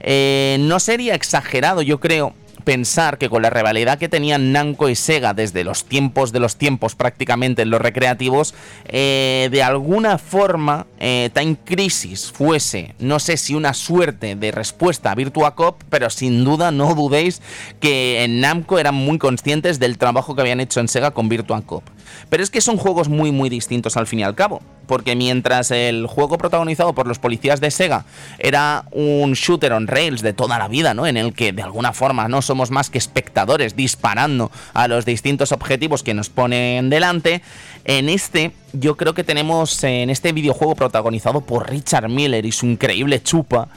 Eh, 0.01 0.57
no 0.61 0.81
sería 0.81 1.15
exagerado, 1.15 1.83
yo 1.83 2.01
creo, 2.01 2.33
pensar 2.67 3.17
que 3.17 3.31
con 3.31 3.43
la 3.43 3.49
rivalidad 3.49 3.97
que 3.97 4.09
tenían 4.09 4.51
Namco 4.51 4.89
y 4.89 4.97
Sega 4.97 5.35
desde 5.35 5.63
los 5.63 5.85
tiempos 5.85 6.33
de 6.33 6.41
los 6.41 6.57
tiempos 6.57 6.97
prácticamente 6.97 7.63
en 7.63 7.71
los 7.71 7.81
recreativos, 7.81 8.55
eh, 8.87 9.49
de 9.53 9.63
alguna 9.63 10.19
forma 10.19 10.89
eh, 10.99 11.31
Time 11.33 11.59
Crisis 11.65 12.33
fuese, 12.33 12.97
no 12.99 13.21
sé 13.21 13.37
si 13.37 13.55
una 13.55 13.73
suerte 13.73 14.35
de 14.35 14.51
respuesta 14.51 15.13
a 15.13 15.15
Virtua 15.15 15.55
Cop, 15.55 15.81
pero 15.91 16.11
sin 16.11 16.45
duda 16.45 16.73
no 16.73 16.97
dudéis 16.97 17.41
que 17.79 18.25
en 18.25 18.41
Namco 18.41 18.81
eran 18.81 18.97
muy 18.97 19.19
conscientes 19.19 19.79
del 19.79 19.97
trabajo 19.97 20.35
que 20.35 20.41
habían 20.41 20.59
hecho 20.59 20.81
en 20.81 20.89
Sega 20.89 21.13
con 21.13 21.29
Virtua 21.29 21.63
Cop. 21.63 21.85
Pero 22.29 22.43
es 22.43 22.51
que 22.51 22.61
son 22.61 22.77
juegos 22.77 23.09
muy 23.09 23.33
muy 23.33 23.49
distintos 23.49 23.97
al 23.97 24.07
fin 24.07 24.21
y 24.21 24.23
al 24.25 24.35
cabo 24.35 24.63
porque 24.87 25.17
mientras 25.17 25.71
el 25.71 26.07
juego 26.07 26.39
protagonizado 26.39 26.95
por 26.95 27.07
los 27.07 27.19
policías 27.19 27.61
de 27.61 27.71
Sega 27.71 28.05
era 28.39 28.85
un 28.93 29.33
shooter 29.35 29.73
on 29.73 29.87
rails 29.87 30.23
de 30.23 30.33
toda 30.33 30.59
la 30.59 30.69
vida, 30.69 30.95
¿no? 30.95 31.07
En 31.07 31.17
el 31.17 31.35
que 31.35 31.53
de 31.53 31.63
alguna 31.63 31.93
forma 31.93 32.29
no 32.29 32.43
somos 32.43 32.71
más 32.71 32.91
que 32.91 32.99
espectadores 32.99 33.77
disparando 33.77 34.51
a 34.75 34.89
los 34.89 35.05
distintos 35.05 35.53
objetivos 35.53 36.03
que 36.03 36.15
nos 36.15 36.31
ponen 36.31 36.91
delante, 36.91 37.43
en 37.85 38.09
este 38.09 38.53
yo 38.73 38.97
creo 38.97 39.15
que 39.15 39.25
tenemos 39.25 39.83
en 39.85 40.11
este 40.11 40.33
videojuego 40.33 40.75
protagonizado 40.75 41.41
por 41.41 41.71
Richard 41.71 42.09
Miller 42.09 42.45
y 42.45 42.53
su 42.53 42.67
increíble 42.67 43.23
chupa, 43.23 43.69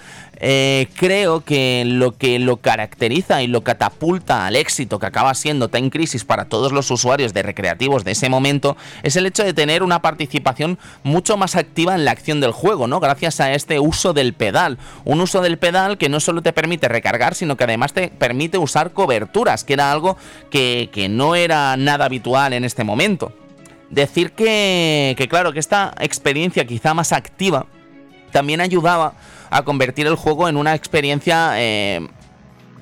eh, 0.42 0.88
creo 0.96 1.42
que 1.42 1.84
lo 1.86 2.18
que 2.18 2.40
lo 2.40 2.58
caracteriza 2.58 3.42
y 3.44 3.48
lo 3.48 3.62
catapulta 3.62 4.46
al 4.46 4.56
éxito 4.56 4.98
que 4.98 5.06
acaba 5.06 5.34
siendo 5.34 5.68
Time 5.68 5.90
Crisis 5.90 6.24
para 6.24 6.46
todos 6.46 6.72
los 6.72 6.90
usuarios 6.92 7.34
de 7.34 7.44
recreativos 7.44 8.06
de 8.06 8.12
ese 8.12 8.30
momento 8.30 8.78
es 9.04 9.18
el 9.18 9.26
hecho 9.26 9.44
de 9.44 9.54
tener 9.54 9.84
una 9.84 10.02
participación 10.02 10.80
mucho 11.04 11.36
más 11.36 11.56
activa 11.56 11.94
en 11.96 12.06
la 12.06 12.12
acción 12.12 12.40
del 12.40 12.52
juego, 12.52 12.88
¿no? 12.88 13.02
Gracias 13.02 13.42
a 13.42 13.54
este 13.54 13.80
uso 13.80 14.14
del 14.14 14.34
pedal. 14.34 14.78
Un 15.04 15.20
uso 15.20 15.42
del 15.42 15.58
pedal 15.58 15.98
que 15.98 16.08
no 16.08 16.22
solo 16.22 16.42
te 16.42 16.54
permite 16.54 16.88
recargar, 16.88 17.36
sino 17.36 17.58
que 17.58 17.66
además 17.66 17.92
te 17.92 18.08
permite 18.08 18.58
usar 18.58 18.92
coberturas, 18.92 19.66
que 19.66 19.74
era 19.74 19.92
algo 19.92 20.18
que, 20.50 20.90
que 20.94 21.10
no 21.10 21.36
era 21.36 21.76
nada 21.76 22.06
habitual 22.06 22.54
en 22.54 22.64
este 22.64 22.86
momento. 22.86 23.34
Decir 23.90 24.32
que, 24.32 25.16
que, 25.18 25.28
claro, 25.28 25.52
que 25.52 25.60
esta 25.60 25.94
experiencia 26.00 26.66
quizá 26.66 26.94
más 26.94 27.12
activa 27.12 27.66
también 28.30 28.62
ayudaba 28.62 29.14
a 29.50 29.64
convertir 29.64 30.08
el 30.08 30.16
juego 30.16 30.48
en 30.48 30.58
una 30.58 30.76
experiencia 30.76 31.54
eh, 31.56 32.08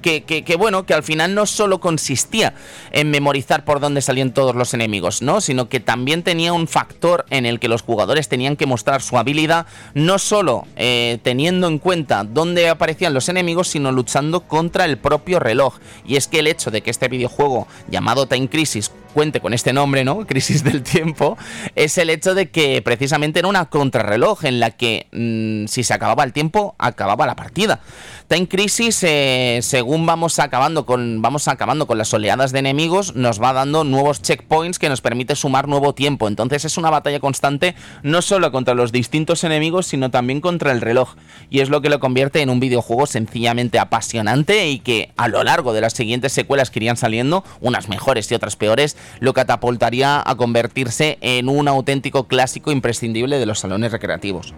que, 0.01 0.55
bueno, 0.57 0.85
que 0.85 0.93
al 0.93 1.03
final 1.03 1.35
no 1.35 1.45
solo 1.45 1.79
consistía 1.79 2.53
en 2.91 3.11
memorizar 3.11 3.65
por 3.65 3.79
dónde 3.79 4.01
salían 4.01 4.33
todos 4.33 4.55
los 4.55 4.73
enemigos, 4.73 5.21
¿no? 5.21 5.41
Sino 5.41 5.67
que 5.69 5.79
también 5.79 6.23
tenía 6.23 6.53
un 6.53 6.67
factor 6.67 7.25
en 7.29 7.45
el 7.45 7.59
que 7.59 7.67
los 7.67 7.81
jugadores 7.81 8.29
tenían 8.29 8.55
que 8.55 8.65
mostrar 8.65 9.01
su 9.01 9.17
habilidad, 9.17 9.65
no 9.93 10.19
solo 10.19 10.65
eh, 10.75 11.19
teniendo 11.23 11.67
en 11.67 11.79
cuenta 11.79 12.23
dónde 12.23 12.69
aparecían 12.69 13.13
los 13.13 13.29
enemigos, 13.29 13.67
sino 13.67 13.91
luchando 13.91 14.41
contra 14.41 14.85
el 14.85 14.97
propio 14.97 15.39
reloj. 15.39 15.75
Y 16.05 16.15
es 16.15 16.27
que 16.27 16.39
el 16.39 16.47
hecho 16.47 16.71
de 16.71 16.81
que 16.81 16.91
este 16.91 17.09
videojuego 17.09 17.67
llamado 17.89 18.27
Time 18.27 18.49
Crisis 18.49 18.91
cuente 19.17 19.39
con 19.39 19.55
este 19.55 19.73
nombre, 19.73 20.03
¿no? 20.03 20.17
Crisis 20.27 20.63
del 20.63 20.83
tiempo, 20.83 21.39
es 21.73 21.97
el 21.97 22.11
hecho 22.11 22.35
de 22.35 22.51
que 22.51 22.83
precisamente 22.83 23.39
era 23.39 23.47
una 23.47 23.65
contrarreloj 23.65 24.45
en 24.45 24.59
la 24.59 24.69
que 24.69 25.07
mm, 25.11 25.65
si 25.65 25.81
se 25.81 25.91
acababa 25.91 26.23
el 26.23 26.33
tiempo, 26.33 26.75
acababa 26.77 27.25
la 27.25 27.35
partida. 27.35 27.79
Time 28.27 28.47
Crisis, 28.47 29.03
eh, 29.03 29.59
según 29.63 30.05
vamos 30.05 30.37
acabando 30.37 30.85
con 30.85 31.21
vamos 31.21 31.47
acabando 31.47 31.87
con 31.87 31.97
las 31.97 32.13
oleadas 32.13 32.51
de 32.51 32.59
enemigos, 32.59 33.15
nos 33.15 33.41
va 33.41 33.53
dando 33.53 33.85
nuevos 33.85 34.21
checkpoints 34.21 34.77
que 34.77 34.89
nos 34.89 35.01
permite 35.01 35.35
sumar 35.35 35.67
nuevo 35.67 35.95
tiempo. 35.95 36.27
Entonces 36.27 36.65
es 36.65 36.77
una 36.77 36.91
batalla 36.91 37.19
constante 37.19 37.73
no 38.03 38.21
solo 38.21 38.51
contra 38.51 38.75
los 38.75 38.91
distintos 38.91 39.43
enemigos, 39.45 39.87
sino 39.87 40.11
también 40.11 40.41
contra 40.41 40.73
el 40.73 40.81
reloj. 40.81 41.15
Y 41.49 41.61
es 41.61 41.69
lo 41.69 41.81
que 41.81 41.89
lo 41.89 41.99
convierte 41.99 42.41
en 42.41 42.51
un 42.51 42.59
videojuego 42.59 43.07
sencillamente 43.07 43.79
apasionante 43.79 44.67
y 44.67 44.79
que 44.79 45.11
a 45.17 45.27
lo 45.27 45.43
largo 45.43 45.73
de 45.73 45.81
las 45.81 45.93
siguientes 45.93 46.33
secuelas 46.33 46.69
que 46.69 46.79
irían 46.79 46.97
saliendo, 46.97 47.43
unas 47.61 47.87
mejores 47.87 48.29
y 48.29 48.35
otras 48.35 48.57
peores, 48.57 48.97
lo 49.19 49.33
catapultaría 49.33 50.21
a 50.25 50.35
convertirse 50.35 51.17
en 51.21 51.49
un 51.49 51.67
auténtico 51.67 52.27
clásico 52.27 52.71
imprescindible 52.71 53.39
de 53.39 53.45
los 53.45 53.59
salones 53.59 53.91
recreativos. 53.91 54.53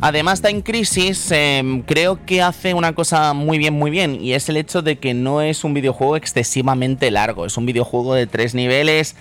Además, 0.00 0.34
está 0.34 0.50
en 0.50 0.62
crisis, 0.62 1.28
em, 1.32 1.82
creo 1.82 2.24
que 2.24 2.40
hace 2.40 2.72
una 2.72 2.94
cosa 2.94 3.32
muy 3.32 3.58
bien, 3.58 3.74
muy 3.74 3.90
bien, 3.90 4.18
y 4.20 4.34
es 4.34 4.48
el 4.48 4.56
hecho 4.56 4.80
de 4.80 4.96
que 4.96 5.12
no 5.12 5.42
es 5.42 5.64
un 5.64 5.74
videojuego 5.74 6.16
excesivamente 6.16 7.10
largo, 7.10 7.46
es 7.46 7.56
un 7.56 7.66
videojuego 7.66 8.14
de 8.14 8.28
tres 8.28 8.54
niveles 8.54 9.16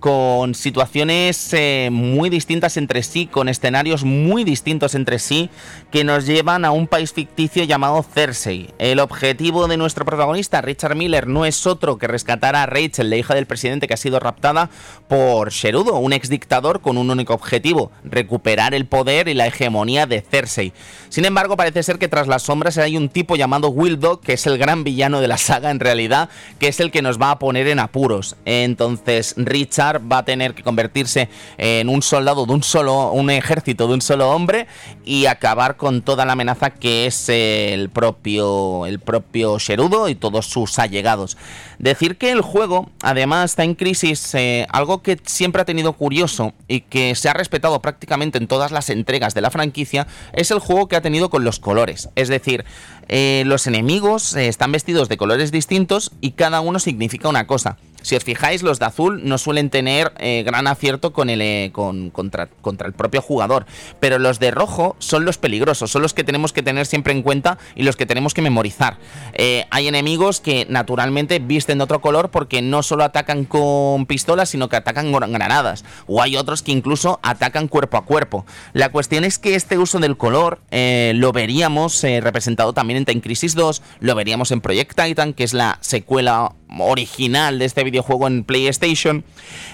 con 0.00 0.54
situaciones 0.54 1.52
eh, 1.52 1.88
muy 1.90 2.30
distintas 2.30 2.76
entre 2.76 3.02
sí, 3.02 3.26
con 3.26 3.48
escenarios 3.48 4.04
muy 4.04 4.44
distintos 4.44 4.94
entre 4.94 5.18
sí, 5.18 5.50
que 5.90 6.04
nos 6.04 6.26
llevan 6.26 6.64
a 6.64 6.70
un 6.70 6.86
país 6.86 7.12
ficticio 7.12 7.64
llamado 7.64 8.02
Cersei. 8.02 8.70
El 8.78 9.00
objetivo 9.00 9.66
de 9.66 9.76
nuestro 9.76 10.04
protagonista, 10.04 10.60
Richard 10.60 10.94
Miller, 10.94 11.26
no 11.26 11.44
es 11.44 11.66
otro 11.66 11.98
que 11.98 12.06
rescatar 12.06 12.54
a 12.54 12.66
Rachel, 12.66 13.10
la 13.10 13.16
hija 13.16 13.34
del 13.34 13.46
presidente 13.46 13.88
que 13.88 13.94
ha 13.94 13.98
sido 13.98 14.20
raptada 14.20 14.70
por 15.08 15.50
Sherudo, 15.50 15.96
un 15.96 16.12
ex 16.12 16.28
dictador 16.28 16.80
con 16.80 16.98
un 16.98 17.10
único 17.10 17.34
objetivo, 17.34 17.90
recuperar 18.04 18.74
el 18.74 18.86
poder 18.86 19.28
y 19.28 19.34
la 19.34 19.46
hegemonía 19.46 20.06
de 20.06 20.20
Cersei. 20.20 20.72
Sin 21.08 21.24
embargo, 21.24 21.56
parece 21.56 21.82
ser 21.82 21.98
que 21.98 22.08
tras 22.08 22.28
las 22.28 22.42
sombras 22.42 22.78
hay 22.78 22.96
un 22.96 23.08
tipo 23.08 23.36
llamado 23.36 23.70
Wildo, 23.70 24.20
que 24.20 24.34
es 24.34 24.46
el 24.46 24.58
gran 24.58 24.84
villano 24.84 25.20
de 25.20 25.28
la 25.28 25.38
saga 25.38 25.70
en 25.70 25.80
realidad, 25.80 26.28
que 26.58 26.68
es 26.68 26.80
el 26.80 26.90
que 26.90 27.02
nos 27.02 27.20
va 27.20 27.30
a 27.30 27.38
poner 27.38 27.66
en 27.68 27.78
apuros. 27.78 28.36
Entonces, 28.44 29.34
Richard 29.36 29.87
va 29.96 30.18
a 30.18 30.24
tener 30.24 30.54
que 30.54 30.62
convertirse 30.62 31.28
en 31.56 31.88
un 31.88 32.02
soldado 32.02 32.46
de 32.46 32.52
un 32.52 32.62
solo, 32.62 33.12
un 33.12 33.30
ejército 33.30 33.88
de 33.88 33.94
un 33.94 34.02
solo 34.02 34.30
hombre 34.30 34.66
y 35.04 35.26
acabar 35.26 35.76
con 35.76 36.02
toda 36.02 36.24
la 36.24 36.32
amenaza 36.32 36.70
que 36.70 37.06
es 37.06 37.28
el 37.28 37.90
propio, 37.90 38.86
el 38.86 38.98
propio 39.00 39.58
Sherudo 39.58 40.08
y 40.08 40.14
todos 40.14 40.46
sus 40.46 40.78
allegados. 40.78 41.36
Decir 41.78 42.16
que 42.16 42.32
el 42.32 42.40
juego, 42.40 42.90
además, 43.02 43.52
está 43.52 43.64
en 43.64 43.74
crisis, 43.74 44.34
eh, 44.34 44.66
algo 44.70 45.00
que 45.00 45.18
siempre 45.24 45.62
ha 45.62 45.64
tenido 45.64 45.92
curioso 45.92 46.52
y 46.66 46.80
que 46.80 47.14
se 47.14 47.28
ha 47.28 47.32
respetado 47.32 47.80
prácticamente 47.80 48.38
en 48.38 48.48
todas 48.48 48.72
las 48.72 48.90
entregas 48.90 49.34
de 49.34 49.40
la 49.40 49.50
franquicia, 49.50 50.08
es 50.32 50.50
el 50.50 50.58
juego 50.58 50.88
que 50.88 50.96
ha 50.96 51.02
tenido 51.02 51.30
con 51.30 51.44
los 51.44 51.60
colores. 51.60 52.08
Es 52.16 52.28
decir, 52.28 52.64
eh, 53.08 53.44
los 53.46 53.66
enemigos 53.66 54.34
eh, 54.34 54.48
están 54.48 54.72
vestidos 54.72 55.08
de 55.08 55.16
colores 55.16 55.52
distintos 55.52 56.10
y 56.20 56.32
cada 56.32 56.60
uno 56.60 56.80
significa 56.80 57.28
una 57.28 57.46
cosa. 57.46 57.76
Si 58.02 58.16
os 58.16 58.24
fijáis, 58.24 58.62
los 58.62 58.78
de 58.78 58.86
azul 58.86 59.20
no 59.24 59.38
suelen 59.38 59.70
tener 59.70 60.12
eh, 60.18 60.42
gran 60.44 60.66
acierto 60.66 61.12
con 61.12 61.30
el, 61.30 61.40
eh, 61.40 61.70
con, 61.72 62.10
contra, 62.10 62.46
contra, 62.46 62.86
el 62.86 62.92
propio 62.92 63.20
jugador. 63.20 63.66
Pero 64.00 64.18
los 64.18 64.38
de 64.38 64.50
rojo 64.50 64.96
son 64.98 65.24
los 65.24 65.38
peligrosos, 65.38 65.90
son 65.90 66.02
los 66.02 66.14
que 66.14 66.24
tenemos 66.24 66.52
que 66.52 66.62
tener 66.62 66.86
siempre 66.86 67.12
en 67.12 67.22
cuenta 67.22 67.58
y 67.74 67.82
los 67.82 67.96
que 67.96 68.06
tenemos 68.06 68.34
que 68.34 68.42
memorizar. 68.42 68.98
Eh, 69.34 69.66
hay 69.70 69.88
enemigos 69.88 70.40
que 70.40 70.66
naturalmente 70.68 71.38
visten 71.38 71.78
de 71.78 71.84
otro 71.84 72.00
color 72.00 72.30
porque 72.30 72.62
no 72.62 72.82
solo 72.82 73.04
atacan 73.04 73.44
con 73.44 74.06
pistolas, 74.06 74.48
sino 74.48 74.68
que 74.68 74.76
atacan 74.76 75.12
con 75.12 75.32
granadas. 75.32 75.84
O 76.06 76.22
hay 76.22 76.36
otros 76.36 76.62
que 76.62 76.72
incluso 76.72 77.18
atacan 77.22 77.68
cuerpo 77.68 77.96
a 77.96 78.04
cuerpo. 78.04 78.46
La 78.72 78.90
cuestión 78.90 79.24
es 79.24 79.38
que 79.38 79.54
este 79.54 79.78
uso 79.78 79.98
del 79.98 80.16
color 80.16 80.60
lo 80.70 81.32
veríamos 81.32 82.02
representado 82.02 82.72
también 82.72 82.98
en 82.98 83.04
Time 83.04 83.20
Crisis 83.20 83.54
2, 83.54 83.82
lo 84.00 84.14
veríamos 84.14 84.52
en 84.52 84.60
Project 84.60 84.94
Titan, 85.00 85.32
que 85.32 85.44
es 85.44 85.52
la 85.52 85.78
secuela 85.80 86.52
original 86.78 87.58
de 87.58 87.64
este 87.64 87.84
videojuego 87.84 88.26
en 88.26 88.44
PlayStation, 88.44 89.24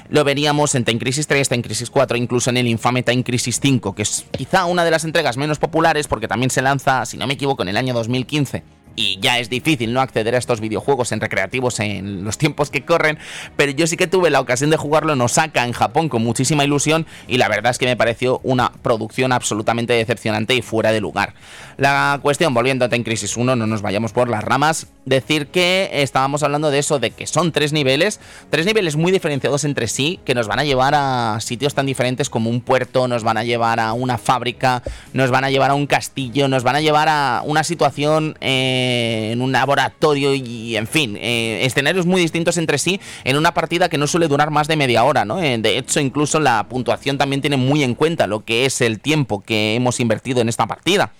lo 0.09 0.25
veríamos 0.25 0.75
en 0.75 0.85
Time 0.85 0.99
Crisis 0.99 1.27
3, 1.27 1.49
Time 1.49 1.63
Crisis 1.63 1.91
4, 1.91 2.17
incluso 2.17 2.51
en 2.51 2.57
el 2.57 2.69
infame 2.69 3.03
Time 3.03 3.25
Crisis 3.25 3.61
5, 3.61 3.95
que 3.95 4.03
es 4.03 4.25
quizá 4.31 4.65
una 4.67 4.85
de 4.85 4.91
las 4.91 5.05
entregas 5.05 5.37
menos 5.37 5.59
populares 5.59 6.09
porque 6.09 6.29
también 6.29 6.51
se 6.51 6.63
lanza, 6.63 7.05
si 7.07 7.17
no 7.17 7.27
me 7.27 7.35
equivoco, 7.35 7.63
en 7.63 7.69
el 7.69 7.77
año 7.77 7.95
2015 7.95 8.84
y 8.97 9.19
ya 9.21 9.39
es 9.39 9.51
difícil 9.51 9.93
no 9.93 10.01
acceder 10.01 10.35
a 10.35 10.39
estos 10.39 10.61
videojuegos 10.61 11.13
en 11.13 11.21
recreativos 11.21 11.81
en 11.81 12.25
los 12.25 12.39
tiempos 12.39 12.71
que 12.71 12.85
corren, 12.85 13.19
pero 13.57 13.73
yo 13.73 13.87
sí 13.87 13.97
que 13.97 14.07
tuve 14.07 14.31
la 14.31 14.41
ocasión 14.41 14.71
de 14.71 14.77
jugarlo 14.77 15.13
en 15.13 15.21
Osaka, 15.21 15.65
en 15.65 15.73
Japón, 15.73 16.09
con 16.09 16.23
muchísima 16.23 16.65
ilusión 16.65 17.07
y 17.27 17.39
la 17.39 17.49
verdad 17.49 17.71
es 17.71 17.79
que 17.79 17.87
me 17.87 17.97
pareció 17.97 18.41
una 18.43 18.73
producción 18.83 19.33
absolutamente 19.33 19.93
decepcionante 19.93 20.55
y 20.55 20.63
fuera 20.63 20.93
de 20.93 21.01
lugar. 21.01 21.35
La 21.77 22.19
cuestión, 22.23 22.55
volviendo 22.55 22.85
a 22.85 22.89
Ten 22.89 23.03
Crisis 23.03 23.37
1, 23.37 23.57
no 23.57 23.67
nos 23.67 23.83
vayamos 23.83 24.13
por 24.13 24.29
las 24.29 24.45
ramas, 24.45 24.87
decir 25.05 25.49
que 25.49 25.91
estábamos 25.93 26.43
hablando 26.43 26.71
de 26.71 26.79
eso, 26.79 26.99
de 26.99 27.11
que 27.11 27.27
son 27.27 27.53
tres 27.53 27.73
niveles, 27.73 28.21
tres 28.51 28.65
niveles 28.67 28.97
muy 28.97 29.11
diferenciados 29.11 29.65
entre 29.65 29.89
sí, 29.89 30.21
que 30.25 30.35
nos 30.35 30.47
van 30.47 30.61
a 30.61 30.65
llevar 30.65 30.95
a 30.95 31.39
sitios 31.41 31.75
tan 31.75 31.87
diferentes 31.87 32.31
como 32.31 32.51
un 32.51 32.61
puerto, 32.61 33.09
nos 33.09 33.25
van 33.25 33.39
a 33.39 33.45
llevar 33.45 33.81
a 33.81 33.93
una 33.93 34.19
fábrica, 34.19 34.83
nos 35.13 35.31
van 35.31 35.45
a 35.45 35.51
llevar 35.51 35.71
a 35.71 35.75
un 35.75 35.87
castillo, 35.87 36.47
nos 36.49 36.63
van 36.63 36.77
a 36.77 36.81
llevar 36.81 37.09
a 37.09 37.43
una 37.45 37.65
situación... 37.65 38.37
Eh, 38.41 38.84
en 39.33 39.40
un 39.40 39.53
laboratorio 39.53 40.35
y, 40.35 40.77
en 40.77 40.87
fin, 40.87 41.16
eh, 41.16 41.64
escenarios 41.64 42.07
muy 42.07 42.20
distintos 42.20 42.57
entre 42.57 42.79
sí 42.79 43.01
en 43.25 43.37
una 43.37 43.55
partida 43.55 43.88
que 43.88 43.99
no 43.99 44.07
suele 44.07 44.29
durar 44.29 44.51
más 44.51 44.68
de 44.68 44.77
media 44.77 45.05
hora, 45.05 45.25
¿no? 45.25 45.42
Eh, 45.42 45.57
de 45.59 45.79
hecho, 45.79 46.01
incluso 46.01 46.40
la 46.40 46.66
puntuación 46.68 47.18
también 47.18 47.40
tiene 47.40 47.57
muy 47.57 47.83
en 47.83 47.94
cuenta 47.94 48.27
lo 48.27 48.44
que 48.44 48.66
es 48.66 48.81
el 48.81 49.01
tiempo 49.01 49.42
que 49.42 49.75
hemos 49.75 50.01
invertido 50.01 50.40
en 50.40 50.49
esta 50.49 50.66
partida. 50.66 51.12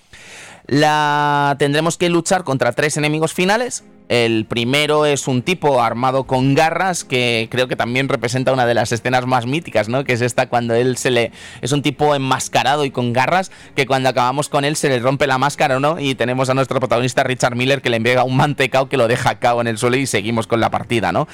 La 0.67 1.55
tendremos 1.59 1.97
que 1.97 2.09
luchar 2.09 2.43
contra 2.43 2.71
tres 2.71 2.97
enemigos 2.97 3.33
finales 3.33 3.83
el 4.07 4.45
primero 4.45 5.07
es 5.07 5.27
un 5.27 5.41
tipo 5.41 5.81
armado 5.81 6.25
con 6.25 6.53
garras 6.53 7.03
que 7.03 7.47
creo 7.49 7.67
que 7.67 7.75
también 7.75 8.07
representa 8.07 8.53
una 8.53 8.67
de 8.67 8.75
las 8.75 8.91
escenas 8.91 9.25
más 9.25 9.47
míticas, 9.47 9.89
¿no? 9.89 10.03
Que 10.03 10.13
es 10.13 10.21
esta 10.21 10.47
cuando 10.47 10.75
él 10.75 10.95
se 10.97 11.09
le 11.09 11.31
es 11.61 11.71
un 11.71 11.81
tipo 11.81 12.13
enmascarado 12.13 12.85
y 12.85 12.91
con 12.91 13.13
garras 13.13 13.51
que 13.75 13.87
cuando 13.87 14.09
acabamos 14.09 14.47
con 14.47 14.63
él 14.63 14.75
se 14.75 14.89
le 14.89 14.99
rompe 14.99 15.25
la 15.25 15.39
máscara, 15.39 15.79
¿no? 15.79 15.99
Y 15.99 16.13
tenemos 16.13 16.49
a 16.49 16.53
nuestro 16.53 16.79
protagonista 16.79 17.23
Richard 17.23 17.55
Miller 17.55 17.81
que 17.81 17.89
le 17.89 17.97
envía 17.97 18.23
un 18.23 18.37
mantecao 18.37 18.89
que 18.89 18.97
lo 18.97 19.07
deja 19.07 19.39
cao 19.39 19.59
en 19.59 19.67
el 19.67 19.79
suelo 19.79 19.97
y 19.97 20.05
seguimos 20.05 20.45
con 20.45 20.59
la 20.59 20.69
partida, 20.69 21.11
¿no? 21.11 21.27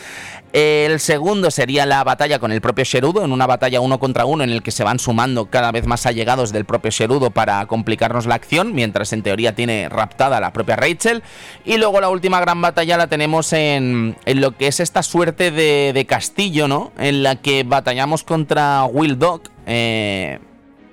El 0.53 0.99
segundo 1.01 1.51
sería 1.51 1.85
la 1.85 2.03
batalla 2.05 2.39
con 2.39 2.53
el 2.53 2.61
propio 2.61 2.85
Sherudo, 2.85 3.25
en 3.25 3.33
una 3.33 3.47
batalla 3.47 3.81
uno 3.81 3.99
contra 3.99 4.25
uno 4.25 4.45
en 4.45 4.49
el 4.49 4.63
que 4.63 4.71
se 4.71 4.85
van 4.85 4.99
sumando 4.99 5.47
cada 5.47 5.71
vez 5.73 5.87
más 5.87 6.05
allegados 6.05 6.53
del 6.53 6.63
propio 6.63 6.91
Sherudo 6.91 7.31
para 7.31 7.65
complicarnos 7.65 8.27
la 8.27 8.35
acción, 8.35 8.73
mientras 8.73 9.11
en 9.11 9.20
teoría 9.21 9.55
tiene 9.55 9.89
raptada 9.89 10.39
la 10.39 10.53
propia 10.53 10.75
Rachel. 10.75 11.23
Y 11.65 11.77
luego 11.77 12.01
la 12.01 12.09
última 12.09 12.39
gran 12.39 12.61
batalla 12.61 12.97
la 12.97 13.07
tenemos 13.07 13.53
en, 13.53 14.17
en 14.25 14.41
lo 14.41 14.57
que 14.57 14.67
es 14.67 14.79
esta 14.79 15.03
suerte 15.03 15.51
de, 15.51 15.91
de, 15.93 16.05
castillo, 16.05 16.67
¿no? 16.67 16.91
En 16.97 17.23
la 17.23 17.35
que 17.35 17.63
batallamos 17.63 18.23
contra 18.23 18.85
Will 18.85 19.17
Dog. 19.17 19.43
Eh, 19.65 20.39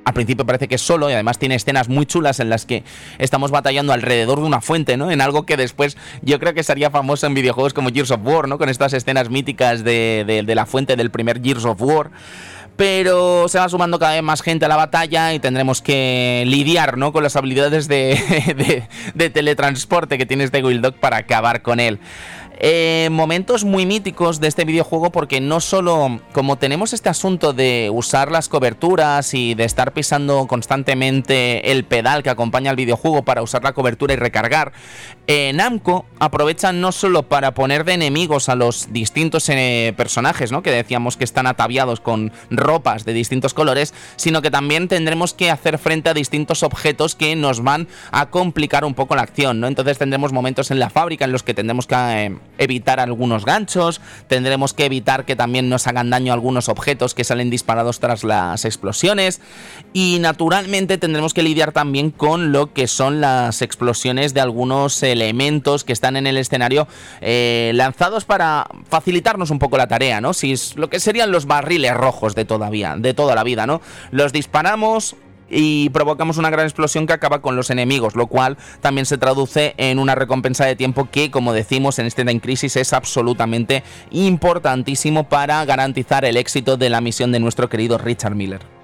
al 0.09 0.14
principio 0.14 0.47
parece 0.47 0.69
que 0.69 0.77
es 0.77 0.81
solo 0.81 1.11
y 1.11 1.12
además 1.12 1.38
tiene 1.38 1.55
escenas 1.55 1.91
muy 1.91 2.07
chulas 2.07 2.41
en 2.41 2.49
las 2.49 2.64
que 2.64 2.83
estamos 3.19 3.51
batallando 3.51 3.93
alrededor 3.93 4.41
de 4.41 4.47
una 4.47 4.62
fuente, 4.62 4.97
¿no? 4.97 5.11
En 5.11 5.21
algo 5.21 5.45
que 5.45 5.59
después 5.59 5.99
yo 6.23 6.38
creo 6.41 6.55
que 6.55 6.62
sería 6.62 6.91
famoso 6.91 7.27
en 7.27 7.35
videojuegos 7.35 7.75
como 7.75 7.91
Gears 7.91 8.11
of 8.12 8.21
War, 8.25 8.49
¿no? 8.49 8.57
Con 8.57 8.71
estas 8.71 8.95
escenas 8.95 9.29
míticas 9.29 9.85
de, 9.85 10.25
de, 10.27 10.45
de 10.45 10.55
la 10.55 10.64
fuente 10.64 10.97
del 10.97 11.11
primer 11.11 11.43
Gears 11.43 11.67
of 11.67 11.83
War 11.83 12.11
pero 12.79 13.49
se 13.49 13.59
va 13.59 13.69
sumando 13.69 13.99
cada 13.99 14.12
vez 14.12 14.23
más 14.23 14.41
gente 14.41 14.64
a 14.64 14.69
la 14.69 14.77
batalla 14.77 15.35
y 15.35 15.41
tendremos 15.41 15.83
que 15.83 16.45
lidiar 16.47 16.97
¿no? 16.97 17.12
con 17.12 17.25
las 17.25 17.35
habilidades 17.35 17.88
de, 17.88 18.87
de, 19.14 19.31
teletransporte 19.31 20.17
que 20.17 20.27
tiene 20.27 20.45
este 20.45 20.62
Wild 20.62 20.83
Dog 20.83 20.95
para 20.95 21.17
acabar 21.17 21.62
con 21.62 21.81
él. 21.81 21.99
Eh, 22.61 23.09
momentos 23.11 23.64
muy 23.64 23.85
míticos 23.85 24.41
de 24.41 24.47
este 24.47 24.64
videojuego 24.64 25.11
porque 25.11 25.41
no 25.41 25.61
solo 25.61 26.21
como 26.33 26.57
tenemos 26.57 26.93
este 26.93 27.09
asunto 27.09 27.53
de 27.53 27.91
usar 27.93 28.31
las 28.31 28.49
coberturas 28.49 29.35
y 29.35 29.55
de 29.55 29.64
estar 29.64 29.93
pisando 29.93 30.47
constantemente 30.47 31.73
el 31.73 31.85
pedal 31.85 32.23
que 32.23 32.31
acompaña 32.31 32.71
al 32.71 32.77
videojuego 32.77 33.23
para 33.23 33.43
usar 33.43 33.64
la 33.64 33.75
cobertura 33.75 34.14
y 34.14 34.17
recargar, 34.17 34.73
eh, 35.31 35.53
Namco 35.53 36.07
aprovecha 36.21 36.73
no 36.73 36.91
solo 36.91 37.25
para 37.25 37.53
poner 37.53 37.85
de 37.85 37.93
enemigos 37.93 38.49
a 38.49 38.55
los 38.55 38.95
distintos 38.95 39.47
eh, 39.51 39.93
personajes, 39.95 40.51
¿no? 40.51 40.62
que 40.62 40.71
decíamos 40.71 41.19
que 41.19 41.25
están 41.25 41.47
ataviados 41.47 42.01
con 42.01 42.33
ropas 42.51 43.05
de 43.05 43.12
distintos 43.12 43.53
colores, 43.53 43.93
sino 44.17 44.41
que 44.41 44.51
también 44.51 44.88
tendremos 44.88 45.35
que 45.35 45.51
hacer 45.51 45.79
frente 45.79 46.09
a 46.09 46.14
distintos 46.14 46.62
objetos 46.62 47.14
que 47.14 47.37
nos 47.37 47.62
van 47.62 47.88
a 48.11 48.31
complicar 48.31 48.87
un 48.87 48.95
poco 48.95 49.17
la 49.17 49.23
acción, 49.23 49.61
¿no? 49.61 49.67
Entonces 49.67 49.99
tendremos 49.99 50.33
momentos 50.33 50.71
en 50.71 50.79
la 50.79 50.88
fábrica 50.88 51.27
en 51.27 51.33
los 51.33 51.43
que 51.43 51.53
tendremos 51.53 51.87
que 51.87 51.95
eh, 51.95 52.38
evitar 52.57 52.99
algunos 52.99 53.45
ganchos, 53.45 54.01
tendremos 54.29 54.73
que 54.73 54.87
evitar 54.87 55.27
que 55.27 55.37
también 55.37 55.69
nos 55.69 55.87
hagan 55.87 56.09
daño 56.09 56.33
algunos 56.33 56.71
objetos 56.71 57.14
que 57.14 57.25
salen 57.25 57.51
disparados 57.51 58.01
tras 58.01 58.25
las 58.25 58.64
explosiones 58.64 59.43
y 59.93 60.17
naturalmente 60.21 60.97
tendremos 60.97 61.35
que 61.35 61.43
lidiar 61.43 61.73
también 61.73 62.11
con 62.11 62.51
lo 62.51 62.73
que 62.73 62.87
son 62.87 63.21
las 63.21 63.61
explosiones 63.61 64.33
de 64.33 64.41
algunos 64.41 65.03
elementos 65.22 65.85
que 65.85 65.92
están 65.92 66.16
en 66.16 66.26
el 66.26 66.37
escenario 66.37 66.87
eh, 67.20 67.72
lanzados 67.74 68.24
para 68.24 68.66
facilitarnos 68.88 69.50
un 69.50 69.59
poco 69.59 69.76
la 69.76 69.87
tarea, 69.88 70.20
¿no? 70.20 70.33
Si 70.33 70.52
es 70.52 70.76
lo 70.76 70.88
que 70.88 71.00
serían 71.00 71.33
los 71.33 71.46
barriles 71.46 71.94
rojos 71.94 72.35
de 72.35 72.44
todavía, 72.44 72.96
de 72.96 73.14
toda 73.14 73.35
la 73.35 73.44
vida, 73.44 73.66
¿no? 73.66 73.81
Los 74.11 74.33
disparamos, 74.33 75.16
y 75.50 75.88
provocamos 75.90 76.37
una 76.37 76.50
gran 76.50 76.66
explosión 76.66 77.07
que 77.07 77.12
acaba 77.12 77.40
con 77.40 77.57
los 77.57 77.70
enemigos, 77.70 78.14
lo 78.14 78.26
cual 78.26 78.59
también 78.81 79.07
se 79.07 79.18
traduce 79.18 79.74
en 79.76 79.98
una 79.98 80.14
recompensa 80.14 80.64
de 80.64 80.76
tiempo 80.76 81.09
que, 81.11 81.31
como 81.31 81.52
decimos 81.52 81.98
en 81.98 82.07
este 82.07 82.24
Time 82.24 82.40
Crisis, 82.40 82.76
es 82.76 82.92
absolutamente 82.92 83.83
importantísimo 84.11 85.28
para 85.28 85.64
garantizar 85.64 86.24
el 86.24 86.37
éxito 86.37 86.76
de 86.76 86.90
la 86.90 87.00
misión 87.00 87.33
de 87.33 87.40
nuestro 87.40 87.68
querido 87.68 87.98
Richard 87.98 88.35
Miller. 88.35 88.78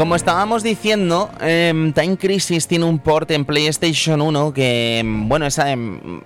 Como 0.00 0.16
estábamos 0.16 0.62
diciendo, 0.62 1.28
em, 1.42 1.92
Time 1.92 2.16
Crisis 2.16 2.66
tiene 2.66 2.86
un 2.86 3.00
port 3.00 3.30
en 3.32 3.44
PlayStation 3.44 4.22
1 4.22 4.54
que, 4.54 5.00
em, 5.00 5.28
bueno, 5.28 5.44
esa, 5.44 5.70
em, 5.70 6.22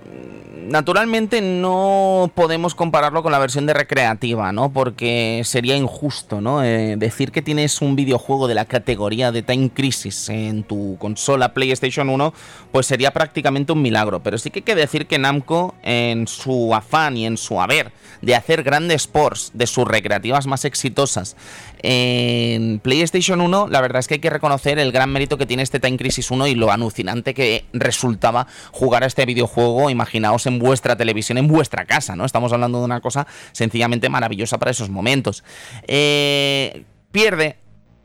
naturalmente 0.69 1.41
no 1.41 2.31
podemos 2.33 2.73
compararlo 2.73 3.21
con 3.21 3.33
la 3.33 3.37
versión 3.37 3.65
de 3.65 3.73
recreativa, 3.73 4.53
¿no? 4.53 4.71
Porque 4.71 5.41
sería 5.43 5.75
injusto, 5.75 6.39
¿no? 6.39 6.63
Eh, 6.63 6.95
decir 6.97 7.33
que 7.33 7.41
tienes 7.41 7.81
un 7.81 7.97
videojuego 7.97 8.47
de 8.47 8.55
la 8.55 8.63
categoría 8.63 9.33
de 9.33 9.41
Time 9.41 9.69
Crisis 9.69 10.29
en 10.29 10.63
tu 10.63 10.95
consola 10.97 11.53
PlayStation 11.53 12.09
1, 12.09 12.33
pues 12.71 12.85
sería 12.85 13.11
prácticamente 13.11 13.73
un 13.73 13.81
milagro. 13.81 14.23
Pero 14.23 14.37
sí 14.37 14.51
que 14.51 14.59
hay 14.59 14.63
que 14.63 14.75
decir 14.75 15.05
que 15.05 15.19
Namco, 15.19 15.75
en 15.83 16.29
su 16.29 16.73
afán 16.73 17.17
y 17.17 17.25
en 17.25 17.35
su 17.35 17.59
haber 17.59 17.91
de 18.21 18.35
hacer 18.35 18.63
grandes 18.63 19.07
ports 19.07 19.51
de 19.53 19.67
sus 19.67 19.87
recreativas 19.87 20.47
más 20.47 20.65
exitosas 20.65 21.35
en 21.79 22.79
PlayStation 22.79 23.41
1, 23.41 23.67
la 23.67 23.81
verdad 23.81 23.99
es 23.99 24.07
que 24.07 24.15
hay 24.15 24.19
que 24.19 24.29
reconocer 24.29 24.79
el 24.79 24.91
gran 24.91 25.11
mérito 25.11 25.37
que 25.37 25.45
tiene 25.45 25.63
este 25.63 25.79
Time 25.79 25.97
Crisis 25.97 26.31
1 26.31 26.47
y 26.47 26.55
lo 26.55 26.71
alucinante 26.71 27.33
que 27.33 27.65
resultaba 27.73 28.47
jugar 28.71 29.03
a 29.03 29.07
este 29.07 29.25
videojuego, 29.25 29.89
imaginaos 29.89 30.47
en 30.47 30.59
vuestra 30.59 30.95
televisión, 30.95 31.37
en 31.37 31.47
vuestra 31.47 31.85
casa, 31.85 32.15
¿no? 32.15 32.25
Estamos 32.25 32.51
hablando 32.53 32.79
de 32.79 32.85
una 32.85 33.01
cosa 33.01 33.27
sencillamente 33.51 34.09
maravillosa 34.09 34.57
para 34.57 34.71
esos 34.71 34.89
momentos. 34.89 35.43
Eh, 35.87 36.85
pierde 37.11 37.57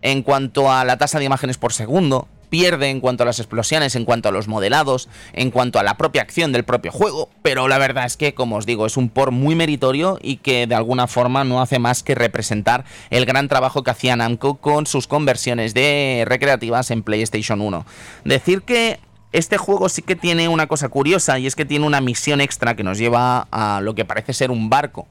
en 0.02 0.22
cuanto 0.22 0.70
a 0.70 0.84
la 0.84 0.98
tasa 0.98 1.18
de 1.18 1.24
imágenes 1.24 1.58
por 1.58 1.72
segundo, 1.72 2.28
pierde 2.50 2.90
en 2.90 3.00
cuanto 3.00 3.22
a 3.22 3.26
las 3.26 3.38
explosiones, 3.38 3.96
en 3.96 4.04
cuanto 4.04 4.28
a 4.28 4.32
los 4.32 4.48
modelados, 4.48 5.08
en 5.32 5.50
cuanto 5.50 5.78
a 5.78 5.82
la 5.82 5.96
propia 5.96 6.22
acción 6.22 6.52
del 6.52 6.64
propio 6.64 6.92
juego, 6.92 7.30
pero 7.42 7.68
la 7.68 7.78
verdad 7.78 8.04
es 8.04 8.16
que, 8.16 8.34
como 8.34 8.56
os 8.56 8.66
digo, 8.66 8.84
es 8.84 8.96
un 8.96 9.08
por 9.08 9.30
muy 9.30 9.54
meritorio 9.54 10.18
y 10.20 10.36
que 10.36 10.66
de 10.66 10.74
alguna 10.74 11.06
forma 11.06 11.44
no 11.44 11.62
hace 11.62 11.78
más 11.78 12.02
que 12.02 12.14
representar 12.14 12.84
el 13.10 13.24
gran 13.24 13.48
trabajo 13.48 13.82
que 13.82 13.92
hacía 13.92 14.16
Namco 14.16 14.56
con 14.56 14.86
sus 14.86 15.06
conversiones 15.06 15.72
de 15.72 16.24
recreativas 16.26 16.90
en 16.90 17.02
PlayStation 17.02 17.60
1. 17.60 17.86
Decir 18.24 18.62
que 18.62 18.98
este 19.32 19.58
juego 19.58 19.88
sí 19.88 20.02
que 20.02 20.16
tiene 20.16 20.48
una 20.48 20.66
cosa 20.66 20.88
curiosa 20.88 21.38
y 21.38 21.46
es 21.46 21.54
que 21.54 21.64
tiene 21.64 21.86
una 21.86 22.00
misión 22.00 22.40
extra 22.40 22.74
que 22.74 22.82
nos 22.82 22.98
lleva 22.98 23.46
a 23.52 23.80
lo 23.80 23.94
que 23.94 24.04
parece 24.04 24.32
ser 24.32 24.50
un 24.50 24.68
barco. 24.68 25.06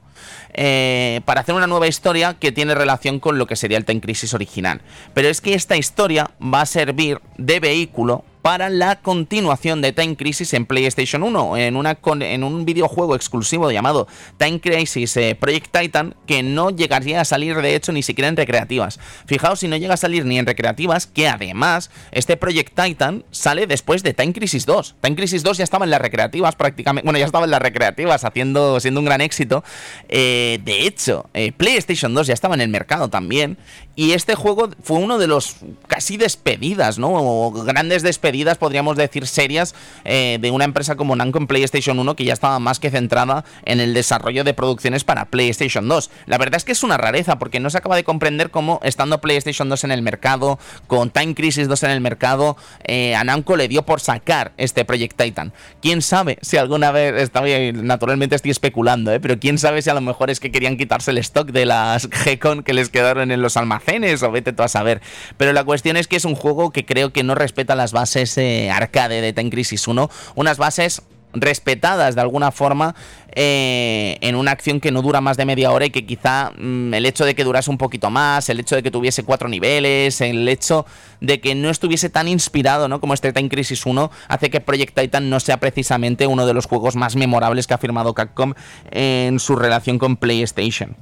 Eh, 0.52 1.20
para 1.24 1.40
hacer 1.42 1.54
una 1.54 1.66
nueva 1.66 1.86
historia 1.86 2.34
que 2.34 2.52
tiene 2.52 2.74
relación 2.74 3.20
con 3.20 3.38
lo 3.38 3.46
que 3.46 3.56
sería 3.56 3.78
el 3.78 3.84
Time 3.84 4.00
Crisis 4.00 4.34
original. 4.34 4.80
Pero 5.14 5.28
es 5.28 5.40
que 5.40 5.54
esta 5.54 5.76
historia 5.76 6.30
va 6.42 6.62
a 6.62 6.66
servir 6.66 7.20
de 7.36 7.60
vehículo 7.60 8.24
para 8.42 8.70
la 8.70 9.00
continuación 9.00 9.82
de 9.82 9.92
Time 9.92 10.16
Crisis 10.16 10.54
en 10.54 10.66
PlayStation 10.66 11.22
1, 11.22 11.56
en, 11.56 12.44
un 12.44 12.64
videojuego 12.64 13.14
exclusivo 13.14 13.70
llamado 13.70 14.06
Time 14.38 14.60
Crisis 14.60 15.16
eh, 15.16 15.36
Project 15.38 15.76
Titan, 15.76 16.14
que 16.26 16.42
no 16.42 16.70
llegaría 16.70 17.20
a 17.20 17.24
salir 17.24 17.56
de 17.56 17.74
hecho 17.74 17.92
ni 17.92 18.02
siquiera 18.02 18.28
en 18.28 18.36
recreativas. 18.36 18.98
Fijaos 19.26 19.60
si 19.60 19.68
no 19.68 19.76
llega 19.76 19.94
a 19.94 19.98
salir 19.98 20.24
ni 20.24 20.38
en 20.38 20.46
recreativas, 20.46 21.06
que 21.06 21.28
además 21.28 21.90
este 22.12 22.36
Project 22.36 22.78
Titan 22.80 23.24
sale 23.30 23.66
después 23.66 24.02
de 24.02 24.14
Time 24.14 24.32
Crisis 24.32 24.66
2. 24.66 24.96
Time 25.00 25.16
Crisis 25.16 25.42
2 25.42 25.58
ya 25.58 25.64
estaba 25.64 25.84
en 25.84 25.90
las 25.90 26.00
recreativas 26.00 26.56
prácticamente, 26.56 27.04
bueno, 27.06 27.18
ya 27.18 27.26
estaba 27.26 27.44
en 27.44 27.50
las 27.50 27.62
recreativas 27.62 28.24
haciendo, 28.24 28.80
siendo 28.80 29.00
un 29.00 29.06
gran 29.06 29.20
éxito. 29.20 29.64
Eh, 30.08 30.60
de 30.64 30.86
hecho, 30.86 31.28
eh, 31.34 31.52
PlayStation 31.52 32.14
2 32.14 32.28
ya 32.28 32.34
estaba 32.34 32.54
en 32.54 32.60
el 32.60 32.68
mercado 32.68 33.08
también. 33.08 33.58
Y 33.96 34.12
este 34.12 34.34
juego 34.34 34.70
fue 34.82 34.98
uno 34.98 35.18
de 35.18 35.26
los 35.26 35.56
casi 35.86 36.16
despedidas, 36.16 36.98
¿no? 36.98 37.10
O 37.12 37.50
grandes 37.50 38.02
despedidas, 38.02 38.29
podríamos 38.58 38.96
decir, 38.96 39.26
serias 39.26 39.74
eh, 40.04 40.38
de 40.40 40.50
una 40.50 40.64
empresa 40.64 40.96
como 40.96 41.16
Namco 41.16 41.38
en 41.38 41.46
PlayStation 41.46 41.98
1 41.98 42.16
que 42.16 42.24
ya 42.24 42.32
estaba 42.32 42.58
más 42.58 42.78
que 42.78 42.90
centrada 42.90 43.44
en 43.64 43.80
el 43.80 43.94
desarrollo 43.94 44.44
de 44.44 44.54
producciones 44.54 45.04
para 45.04 45.26
PlayStation 45.26 45.88
2. 45.88 46.10
La 46.26 46.38
verdad 46.38 46.56
es 46.56 46.64
que 46.64 46.72
es 46.72 46.82
una 46.82 46.96
rareza 46.96 47.38
porque 47.38 47.60
no 47.60 47.70
se 47.70 47.78
acaba 47.78 47.96
de 47.96 48.04
comprender 48.04 48.50
cómo, 48.50 48.80
estando 48.82 49.20
PlayStation 49.20 49.68
2 49.68 49.84
en 49.84 49.90
el 49.92 50.02
mercado, 50.02 50.58
con 50.86 51.10
Time 51.10 51.34
Crisis 51.34 51.68
2 51.68 51.82
en 51.84 51.90
el 51.90 52.00
mercado, 52.00 52.56
eh, 52.84 53.14
a 53.14 53.24
Namco 53.24 53.56
le 53.56 53.68
dio 53.68 53.82
por 53.82 54.00
sacar 54.00 54.52
este 54.56 54.84
Project 54.84 55.20
Titan. 55.20 55.52
Quién 55.82 56.02
sabe 56.02 56.38
si 56.42 56.56
alguna 56.56 56.92
vez, 56.92 57.14
está 57.20 57.42
naturalmente 57.72 58.36
estoy 58.36 58.50
especulando, 58.50 59.12
¿eh? 59.12 59.20
pero 59.20 59.38
quién 59.38 59.58
sabe 59.58 59.82
si 59.82 59.90
a 59.90 59.94
lo 59.94 60.00
mejor 60.00 60.30
es 60.30 60.40
que 60.40 60.50
querían 60.50 60.76
quitarse 60.76 61.10
el 61.10 61.18
stock 61.18 61.50
de 61.50 61.66
las 61.66 62.08
G-Con 62.10 62.62
que 62.62 62.72
les 62.72 62.88
quedaron 62.88 63.30
en 63.30 63.42
los 63.42 63.56
almacenes 63.56 64.22
o 64.22 64.30
vete 64.30 64.52
tú 64.52 64.62
a 64.62 64.68
saber. 64.68 65.00
Pero 65.36 65.52
la 65.52 65.64
cuestión 65.64 65.96
es 65.96 66.06
que 66.06 66.16
es 66.16 66.24
un 66.24 66.34
juego 66.34 66.70
que 66.70 66.84
creo 66.84 67.12
que 67.12 67.22
no 67.22 67.34
respeta 67.34 67.74
las 67.74 67.92
bases 67.92 68.19
eh, 68.38 68.70
arcade 68.70 69.20
de 69.20 69.32
Time 69.32 69.50
Crisis 69.50 69.86
1, 69.86 70.10
unas 70.34 70.58
bases 70.58 71.02
respetadas 71.32 72.14
de 72.14 72.20
alguna 72.20 72.50
forma 72.50 72.94
eh, 73.34 74.18
en 74.20 74.34
una 74.34 74.50
acción 74.50 74.80
que 74.80 74.90
no 74.90 75.02
dura 75.02 75.20
más 75.20 75.36
de 75.36 75.44
media 75.44 75.70
hora 75.70 75.86
y 75.86 75.90
que 75.90 76.04
quizá 76.04 76.52
mm, 76.58 76.94
el 76.94 77.06
hecho 77.06 77.24
de 77.24 77.34
que 77.34 77.44
durase 77.44 77.70
un 77.70 77.78
poquito 77.78 78.10
más, 78.10 78.48
el 78.48 78.60
hecho 78.60 78.76
de 78.76 78.82
que 78.82 78.90
tuviese 78.90 79.22
cuatro 79.22 79.48
niveles, 79.48 80.20
el 80.20 80.48
hecho 80.48 80.86
de 81.20 81.40
que 81.40 81.54
no 81.54 81.70
estuviese 81.70 82.10
tan 82.10 82.28
inspirado 82.28 82.88
¿no? 82.88 83.00
como 83.00 83.14
este 83.14 83.32
Time 83.32 83.48
Crisis 83.48 83.86
1 83.86 84.10
hace 84.28 84.50
que 84.50 84.60
Project 84.60 84.98
Titan 84.98 85.30
no 85.30 85.38
sea 85.40 85.58
precisamente 85.60 86.26
uno 86.26 86.46
de 86.46 86.54
los 86.54 86.66
juegos 86.66 86.96
más 86.96 87.16
memorables 87.16 87.66
que 87.66 87.74
ha 87.74 87.78
firmado 87.78 88.14
Capcom 88.14 88.54
en 88.90 89.38
su 89.38 89.56
relación 89.56 89.98
con 89.98 90.16
PlayStation. 90.16 90.96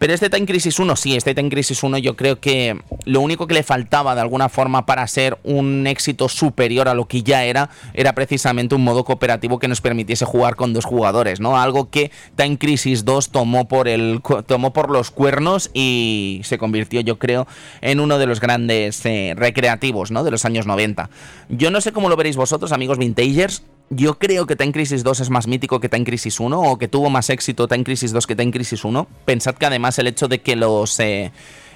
Pero 0.00 0.14
este 0.14 0.30
Time 0.30 0.46
Crisis 0.46 0.78
1, 0.78 0.96
sí, 0.96 1.14
este 1.14 1.34
Time 1.34 1.50
Crisis 1.50 1.82
1 1.82 1.98
yo 1.98 2.16
creo 2.16 2.40
que 2.40 2.80
lo 3.04 3.20
único 3.20 3.46
que 3.46 3.52
le 3.52 3.62
faltaba 3.62 4.14
de 4.14 4.22
alguna 4.22 4.48
forma 4.48 4.86
para 4.86 5.06
ser 5.06 5.38
un 5.44 5.86
éxito 5.86 6.30
superior 6.30 6.88
a 6.88 6.94
lo 6.94 7.06
que 7.06 7.22
ya 7.22 7.44
era, 7.44 7.68
era 7.92 8.14
precisamente 8.14 8.74
un 8.74 8.82
modo 8.82 9.04
cooperativo 9.04 9.58
que 9.58 9.68
nos 9.68 9.82
permitiese 9.82 10.24
jugar 10.24 10.56
con 10.56 10.72
dos 10.72 10.86
jugadores, 10.86 11.38
¿no? 11.38 11.60
Algo 11.60 11.69
que 11.90 12.10
Time 12.36 12.58
Crisis 12.58 13.04
2 13.04 13.30
tomó 13.30 13.68
por, 13.68 13.88
el, 13.88 14.20
tomó 14.46 14.72
por 14.72 14.90
los 14.90 15.10
cuernos 15.10 15.70
y 15.74 16.40
se 16.44 16.58
convirtió, 16.58 17.00
yo 17.00 17.18
creo, 17.18 17.46
en 17.80 18.00
uno 18.00 18.18
de 18.18 18.26
los 18.26 18.40
grandes 18.40 19.04
eh, 19.06 19.34
recreativos, 19.36 20.10
¿no? 20.10 20.24
De 20.24 20.30
los 20.30 20.44
años 20.44 20.66
90. 20.66 21.10
Yo 21.48 21.70
no 21.70 21.80
sé 21.80 21.92
cómo 21.92 22.08
lo 22.08 22.16
veréis 22.16 22.36
vosotros, 22.36 22.72
amigos 22.72 22.98
vintagers. 22.98 23.62
Yo 23.88 24.18
creo 24.18 24.46
que 24.46 24.54
Time 24.54 24.72
Crisis 24.72 25.02
2 25.02 25.20
es 25.20 25.30
más 25.30 25.48
mítico 25.48 25.80
que 25.80 25.88
Time 25.88 26.04
Crisis 26.04 26.38
1 26.38 26.60
o 26.60 26.78
que 26.78 26.86
tuvo 26.86 27.10
más 27.10 27.28
éxito 27.28 27.66
Time 27.66 27.82
Crisis 27.82 28.12
2 28.12 28.26
que 28.26 28.36
Time 28.36 28.52
Crisis 28.52 28.84
1. 28.84 29.06
Pensad 29.24 29.56
que 29.56 29.66
además 29.66 29.98
el 29.98 30.06
hecho 30.06 30.28
de 30.28 30.40
que 30.40 30.54
los 30.54 31.00
eh, 31.00 31.32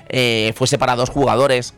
eh, 0.08 0.52
fuese 0.54 0.78
para 0.78 0.94
dos 0.94 1.10
jugadores 1.10 1.74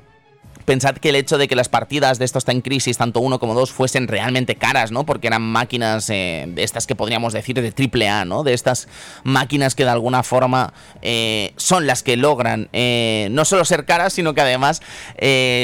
Pensad 0.66 0.96
que 0.96 1.10
el 1.10 1.14
hecho 1.14 1.38
de 1.38 1.46
que 1.46 1.54
las 1.54 1.68
partidas 1.68 2.18
de 2.18 2.24
estos 2.24 2.44
Time 2.44 2.60
Crisis, 2.60 2.98
tanto 2.98 3.20
uno 3.20 3.38
como 3.38 3.54
dos, 3.54 3.70
fuesen 3.70 4.08
realmente 4.08 4.56
caras, 4.56 4.90
¿no? 4.90 5.06
Porque 5.06 5.28
eran 5.28 5.42
máquinas 5.42 6.10
eh, 6.10 6.46
de 6.48 6.64
estas 6.64 6.88
que 6.88 6.96
podríamos 6.96 7.32
decir 7.32 7.54
de 7.62 7.70
triple 7.70 8.08
A, 8.08 8.24
¿no? 8.24 8.42
De 8.42 8.52
estas 8.52 8.88
máquinas 9.22 9.76
que 9.76 9.84
de 9.84 9.90
alguna 9.90 10.24
forma 10.24 10.74
eh, 11.02 11.52
son 11.56 11.86
las 11.86 12.02
que 12.02 12.16
logran 12.16 12.68
eh, 12.72 13.28
no 13.30 13.44
solo 13.44 13.64
ser 13.64 13.84
caras, 13.84 14.12
sino 14.12 14.34
que 14.34 14.40
además 14.40 14.82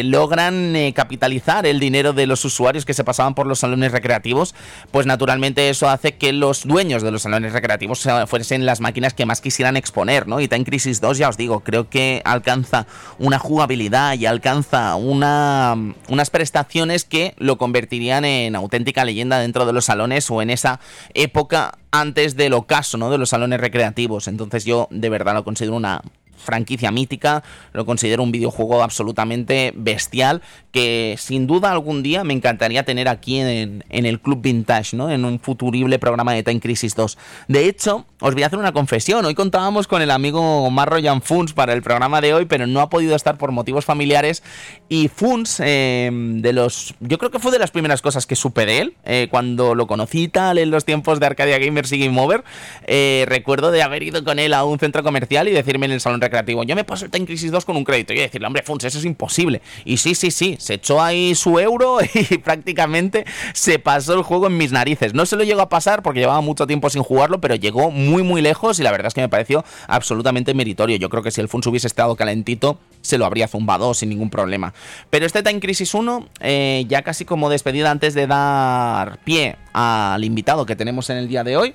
logran 0.05 0.77
capitalizar 0.95 1.67
el 1.67 1.81
dinero 1.81 2.13
de 2.13 2.29
los 2.29 2.45
usuarios 2.45 2.85
que 2.85 2.95
se 2.95 3.03
pasaban 3.03 3.35
por 3.35 3.49
los 3.49 3.59
salones 3.59 3.91
recreativos. 3.91 4.55
Pues 4.93 5.07
naturalmente 5.07 5.69
eso 5.69 5.89
hace 5.89 6.13
que 6.13 6.33
los 6.33 6.65
dueños 6.65 7.03
de 7.03 7.11
los 7.11 7.23
salones 7.23 7.53
recreativos 7.53 8.07
fuesen 8.29 8.67
las 8.67 8.81
máquinas 8.81 9.15
que 9.15 9.27
más 9.27 9.41
quisieran 9.41 9.77
exponer, 9.77 10.29
¿no? 10.29 10.41
Y 10.41 10.47
Time 10.47 10.65
Crisis 10.65 11.01
2, 11.01 11.19
ya 11.19 11.29
os 11.29 11.37
digo, 11.37 11.61
creo 11.61 11.91
que 11.91 12.23
alcanza 12.25 12.87
una 13.19 13.41
jugabilidad 13.41 14.15
y 14.15 14.27
alcanza 14.27 14.92
una, 14.97 15.77
unas 16.09 16.31
prestaciones 16.31 17.05
que 17.05 17.35
lo 17.39 17.59
convertirían 17.59 18.25
en 18.25 18.57
auténtica 18.57 19.05
leyenda 19.05 19.39
dentro 19.39 19.67
de 19.67 19.73
los 19.73 19.85
salones 19.85 20.31
o 20.31 20.43
en 20.43 20.51
esa 20.51 20.81
época 21.15 21.79
antes 21.91 22.37
del 22.37 22.55
ocaso, 22.55 22.99
¿no? 22.99 23.11
De 23.11 23.19
los 23.19 23.31
salones 23.31 23.61
recreativos. 23.61 24.29
Entonces 24.29 24.65
yo 24.65 24.89
de 24.91 25.09
verdad 25.09 25.35
lo 25.35 25.45
considero 25.45 25.77
una 25.77 26.03
franquicia 26.43 26.91
mítica, 26.91 27.43
lo 27.73 27.87
considero 27.87 28.23
un 28.23 28.33
videojuego 28.33 28.83
absolutamente 28.83 29.73
bestial 29.75 30.43
que 30.73 31.17
sin 31.19 31.47
duda 31.47 31.71
algún 31.71 32.03
día 32.03 32.25
me 32.25 32.33
encantaría 32.33 32.85
tener 32.85 33.09
aquí 33.09 33.39
en, 33.39 33.85
el 33.91 34.21
Club 34.21 34.41
Vintage, 34.43 34.97
¿no? 34.97 35.11
En 35.11 35.25
un 35.25 35.39
futurible 35.39 35.99
programa 35.99 36.33
de 36.33 36.43
Time 36.43 36.61
Crisis 36.61 36.95
2. 36.95 37.19
De 37.49 37.67
hecho, 37.67 38.07
os 38.21 38.35
voy 38.35 38.43
a 38.43 38.47
hacer 38.47 38.59
una 38.59 38.73
confesión. 38.73 39.25
Hoy 39.25 39.35
contábamos 39.35 39.87
con 39.87 40.01
el 40.01 40.11
amigo 40.11 40.71
Marro 40.71 40.97
Jan 41.01 41.23
para 41.55 41.73
el 41.73 41.83
programa 41.83 42.21
de 42.21 42.35
hoy, 42.35 42.47
pero 42.47 42.67
no 42.67 42.81
ha 42.81 42.89
podido 42.89 43.15
estar 43.15 43.39
por 43.39 43.53
motivos 43.53 43.85
familiares. 43.85 44.43
Y 44.89 45.09
Funs, 45.09 45.61
em, 45.61 46.41
de 46.41 46.53
los. 46.53 46.95
Yo 47.01 47.19
creo 47.19 47.31
que 47.31 47.39
fue 47.39 47.51
de 47.53 47.59
las 47.59 47.71
primeras 47.71 48.03
cosas 48.03 48.27
que 48.27 48.37
supe 48.37 48.67
de 48.67 48.79
él, 48.81 48.97
eh, 49.05 49.29
cuando 49.31 49.75
lo 49.75 49.87
conocí 49.87 50.29
tal 50.29 50.59
en 50.59 50.71
los 50.71 50.85
tiempos 50.85 51.21
de 51.21 51.27
Arcadia 51.27 51.59
Gamers 51.59 51.93
y 51.93 51.99
Game 51.99 52.21
Over. 52.21 52.45
Eh, 52.87 53.25
recuerdo 53.29 53.71
de 53.71 53.83
haber 53.83 54.03
ido 54.03 54.25
con 54.25 54.39
él 54.39 54.55
a 54.55 54.65
un 54.65 54.79
centro 54.79 55.03
comercial 55.03 55.49
y 55.49 55.53
decirme 55.53 55.87
en 55.87 55.93
el 55.93 56.01
salón 56.01 56.21
recreativo: 56.33 56.65
Yo 56.65 56.75
me 56.75 56.85
paso 56.85 57.05
el 57.05 57.11
Time 57.11 57.27
Crisis 57.27 57.51
2 57.51 57.65
con 57.65 57.77
un 57.77 57.85
crédito. 57.85 58.13
Y 58.13 58.17
decirle, 58.17 58.47
hombre, 58.47 58.63
Funs, 58.63 58.85
eso 58.85 58.99
es 58.99 59.05
imposible. 59.05 59.61
Y 59.85 59.99
sí, 59.99 60.15
sí, 60.15 60.31
sí, 60.31 60.57
se 60.59 60.75
echó 60.75 61.03
ahí 61.03 61.35
su 61.35 61.59
euro 61.59 61.99
y 62.15 62.39
prácticamente 62.39 63.25
se 63.53 63.79
pasó 63.79 64.15
el 64.15 64.23
juego 64.23 64.47
en 64.47 64.57
mis 64.57 64.73
narices. 64.73 65.15
No 65.15 65.27
se 65.27 65.37
lo 65.37 65.45
llegó 65.45 65.61
a 65.61 65.69
pasar 65.69 66.03
porque 66.03 66.21
llevaba 66.21 66.41
mucho 66.41 66.67
tiempo 66.67 66.91
sin 66.91 67.03
jugarlo, 67.03 67.41
pero 67.41 67.55
llegó 67.55 67.91
muy 67.91 68.23
muy 68.23 68.41
lejos 68.41 68.81
y 68.81 68.83
la 68.83 68.91
verdad 68.91 69.09
es 69.09 69.15
que 69.15 69.21
me 69.21 69.29
pareció 69.29 69.65
absolutamente 69.87 70.55
meritorio. 70.55 70.97
Yo 70.97 71.09
creo 71.09 71.23
que 71.23 71.31
si 71.31 71.41
el 71.41 71.49
Funs 71.49 71.67
hubiese 71.67 71.87
estado 71.87 72.17
calentito, 72.17 72.79
se 73.03 73.19
lo 73.19 73.27
habría 73.27 73.49
zumbado 73.49 73.95
sin 73.95 74.09
ningún 74.09 74.31
problema. 74.31 74.73
Pero 75.11 75.27
este 75.27 75.43
Time 75.43 75.61
Crisis 75.61 75.95
1, 75.95 76.29
eh, 76.41 76.85
ya 76.89 77.03
casi 77.03 77.25
como 77.25 77.51
despedida 77.51 77.91
antes 77.91 78.15
de 78.15 78.27
dar 78.27 79.19
pie 79.25 79.57
al 79.73 80.25
invitado 80.25 80.67
que 80.67 80.77
tenemos 80.77 81.11
en 81.11 81.19
el 81.19 81.29
día 81.29 81.45
de 81.45 81.57
hoy, 81.57 81.75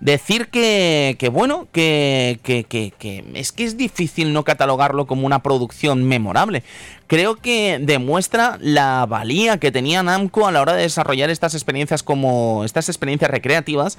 Decir 0.00 0.48
que, 0.48 1.16
que 1.18 1.28
bueno, 1.28 1.68
que, 1.72 2.38
que, 2.42 2.64
que, 2.64 3.24
es 3.34 3.52
que 3.52 3.64
es 3.64 3.76
difícil 3.76 4.32
no 4.32 4.44
catalogarlo 4.44 5.06
como 5.06 5.26
una 5.26 5.42
producción 5.42 6.04
memorable. 6.04 6.62
Creo 7.06 7.36
que 7.36 7.78
demuestra 7.80 8.58
la 8.60 9.06
valía 9.06 9.58
que 9.58 9.72
tenía 9.72 10.02
Namco 10.02 10.46
a 10.46 10.52
la 10.52 10.60
hora 10.60 10.74
de 10.74 10.82
desarrollar 10.82 11.30
estas 11.30 11.54
experiencias 11.54 12.02
como 12.02 12.64
estas 12.64 12.88
experiencias 12.88 13.30
recreativas 13.30 13.98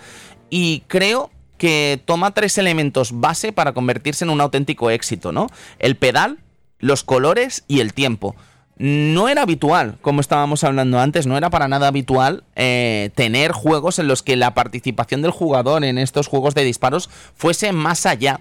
y 0.50 0.84
creo 0.88 1.32
que 1.58 2.00
toma 2.06 2.32
tres 2.32 2.58
elementos 2.58 3.20
base 3.20 3.52
para 3.52 3.74
convertirse 3.74 4.24
en 4.24 4.30
un 4.30 4.42
auténtico 4.42 4.92
éxito, 4.92 5.32
¿no? 5.32 5.48
El 5.80 5.96
pedal, 5.96 6.38
los 6.80 7.04
colores 7.04 7.64
y 7.68 7.80
el 7.80 7.94
tiempo 7.94 8.36
no 8.78 9.28
era 9.28 9.42
habitual, 9.42 9.98
como 10.02 10.22
estábamos 10.22 10.64
hablando 10.64 11.00
antes, 11.00 11.26
no 11.26 11.38
era 11.38 11.50
para 11.50 11.68
nada 11.68 11.88
habitual 11.88 12.44
eh, 12.56 13.10
tener 13.16 13.52
juegos 13.52 13.98
en 14.00 14.08
los 14.08 14.22
que 14.22 14.36
la 14.36 14.54
participación 14.54 15.22
del 15.22 15.32
jugador 15.32 15.84
en 15.84 15.98
estos 15.98 16.28
juegos 16.28 16.54
de 16.54 16.64
disparos 16.64 17.10
fuese 17.36 17.72
más 17.72 18.06
allá 18.06 18.40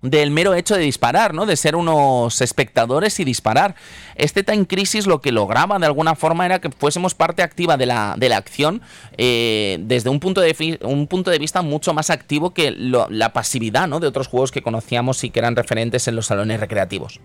del 0.00 0.30
mero 0.30 0.54
hecho 0.54 0.76
de 0.76 0.82
disparar, 0.82 1.34
¿no? 1.34 1.44
De 1.44 1.56
ser 1.56 1.74
unos 1.76 2.40
espectadores 2.40 3.18
y 3.20 3.24
disparar. 3.24 3.74
Este 4.14 4.42
Time 4.42 4.66
Crisis 4.66 5.06
lo 5.06 5.20
que 5.20 5.32
lograba 5.32 5.78
de 5.78 5.86
alguna 5.86 6.14
forma 6.14 6.46
era 6.46 6.60
que 6.60 6.70
fuésemos 6.70 7.14
parte 7.14 7.42
activa 7.42 7.76
de 7.76 7.86
la, 7.86 8.14
de 8.16 8.28
la 8.28 8.36
acción 8.36 8.80
eh, 9.16 9.78
desde 9.80 10.08
un 10.08 10.20
punto, 10.20 10.40
de, 10.40 10.78
un 10.82 11.08
punto 11.08 11.30
de 11.30 11.38
vista 11.38 11.62
mucho 11.62 11.94
más 11.94 12.10
activo 12.10 12.54
que 12.54 12.70
la 12.70 13.32
pasividad, 13.32 13.88
¿no? 13.88 14.00
De 14.00 14.06
otros 14.06 14.28
juegos 14.28 14.52
que 14.52 14.62
conocíamos 14.62 15.24
y 15.24 15.30
que 15.30 15.40
eran 15.40 15.56
referentes 15.56 16.06
en 16.08 16.16
los 16.16 16.26
salones 16.26 16.60
recreativos. 16.60 17.20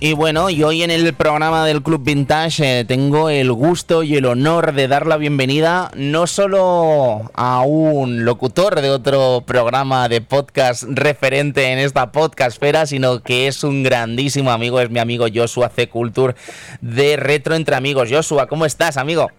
Y 0.00 0.12
bueno, 0.12 0.48
y 0.48 0.62
hoy 0.62 0.84
en 0.84 0.92
el 0.92 1.12
programa 1.12 1.66
del 1.66 1.82
Club 1.82 2.04
Vintage 2.04 2.80
eh, 2.80 2.84
tengo 2.84 3.30
el 3.30 3.50
gusto 3.52 4.04
y 4.04 4.14
el 4.14 4.26
honor 4.26 4.72
de 4.72 4.86
dar 4.86 5.08
la 5.08 5.16
bienvenida 5.16 5.90
no 5.96 6.28
solo 6.28 7.28
a 7.34 7.62
un 7.62 8.24
locutor 8.24 8.80
de 8.80 8.90
otro 8.90 9.42
programa 9.44 10.08
de 10.08 10.20
podcast 10.20 10.84
referente 10.86 11.72
en 11.72 11.80
esta 11.80 12.12
podcastfera, 12.12 12.86
sino 12.86 13.24
que 13.24 13.48
es 13.48 13.64
un 13.64 13.82
grandísimo 13.82 14.52
amigo, 14.52 14.80
es 14.80 14.88
mi 14.88 15.00
amigo 15.00 15.26
Joshua 15.34 15.68
C. 15.68 15.88
Culture 15.88 16.36
de 16.80 17.16
Retro 17.16 17.56
Entre 17.56 17.74
Amigos. 17.74 18.08
Joshua, 18.08 18.46
¿cómo 18.46 18.66
estás, 18.66 18.98
amigo? 18.98 19.32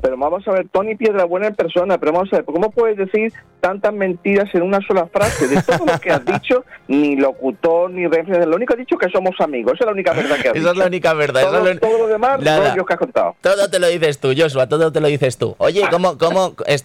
Pero 0.00 0.16
vamos 0.16 0.46
a 0.46 0.52
ver, 0.52 0.68
Tony 0.68 0.94
Piedra 0.94 1.24
buena 1.24 1.48
en 1.48 1.54
persona, 1.54 1.98
pero 1.98 2.12
vamos 2.12 2.32
a 2.32 2.36
ver, 2.36 2.44
¿cómo 2.44 2.70
puedes 2.70 2.96
decir 2.96 3.32
tantas 3.60 3.92
mentiras 3.92 4.54
en 4.54 4.62
una 4.62 4.80
sola 4.86 5.06
frase? 5.06 5.48
De 5.48 5.62
todo 5.62 5.86
lo 5.86 5.98
que 5.98 6.10
has 6.10 6.24
dicho, 6.24 6.64
ni 6.86 7.16
locutor, 7.16 7.90
ni 7.90 8.06
referente, 8.06 8.46
lo 8.46 8.56
único 8.56 8.74
que 8.74 8.82
has 8.82 8.86
dicho 8.86 8.96
es 9.00 9.06
que 9.06 9.12
somos 9.12 9.34
amigos, 9.40 9.72
esa 9.74 9.84
es 9.84 9.86
la 9.86 9.92
única 9.92 10.12
verdad 10.12 10.36
que 10.36 10.48
has 10.50 10.56
Esa 10.56 10.70
es 10.70 10.76
la 10.76 10.86
única 10.86 11.14
verdad. 11.14 11.42
Todo, 11.42 11.64
lo... 11.64 11.78
todo 11.78 11.98
lo 11.98 12.06
demás, 12.08 12.40
Nada. 12.40 12.74
que 12.74 12.92
has 12.92 12.98
contado. 12.98 13.36
Todo 13.40 13.70
te 13.70 13.78
lo 13.78 13.88
dices 13.88 14.18
tú, 14.18 14.32
Joshua, 14.36 14.68
todo 14.68 14.92
te 14.92 15.00
lo 15.00 15.08
dices 15.08 15.38
tú. 15.38 15.54
Oye, 15.58 15.82
¿cómo, 15.90 16.18
cómo 16.18 16.54
es, 16.66 16.84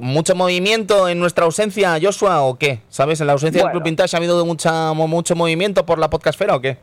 mucho 0.00 0.34
movimiento 0.34 1.08
en 1.08 1.20
nuestra 1.20 1.44
ausencia, 1.44 1.98
Joshua, 2.02 2.42
o 2.42 2.58
qué? 2.58 2.80
¿Sabes? 2.88 3.20
En 3.20 3.28
la 3.28 3.34
ausencia 3.34 3.62
bueno. 3.62 3.72
del 3.72 3.80
Club 3.80 3.84
Vintage 3.84 4.16
ha 4.16 4.18
habido 4.18 4.44
mucha, 4.44 4.92
mucho 4.92 5.36
movimiento 5.36 5.86
por 5.86 5.98
la 5.98 6.10
podcastfera 6.10 6.56
o 6.56 6.60
qué? 6.60 6.78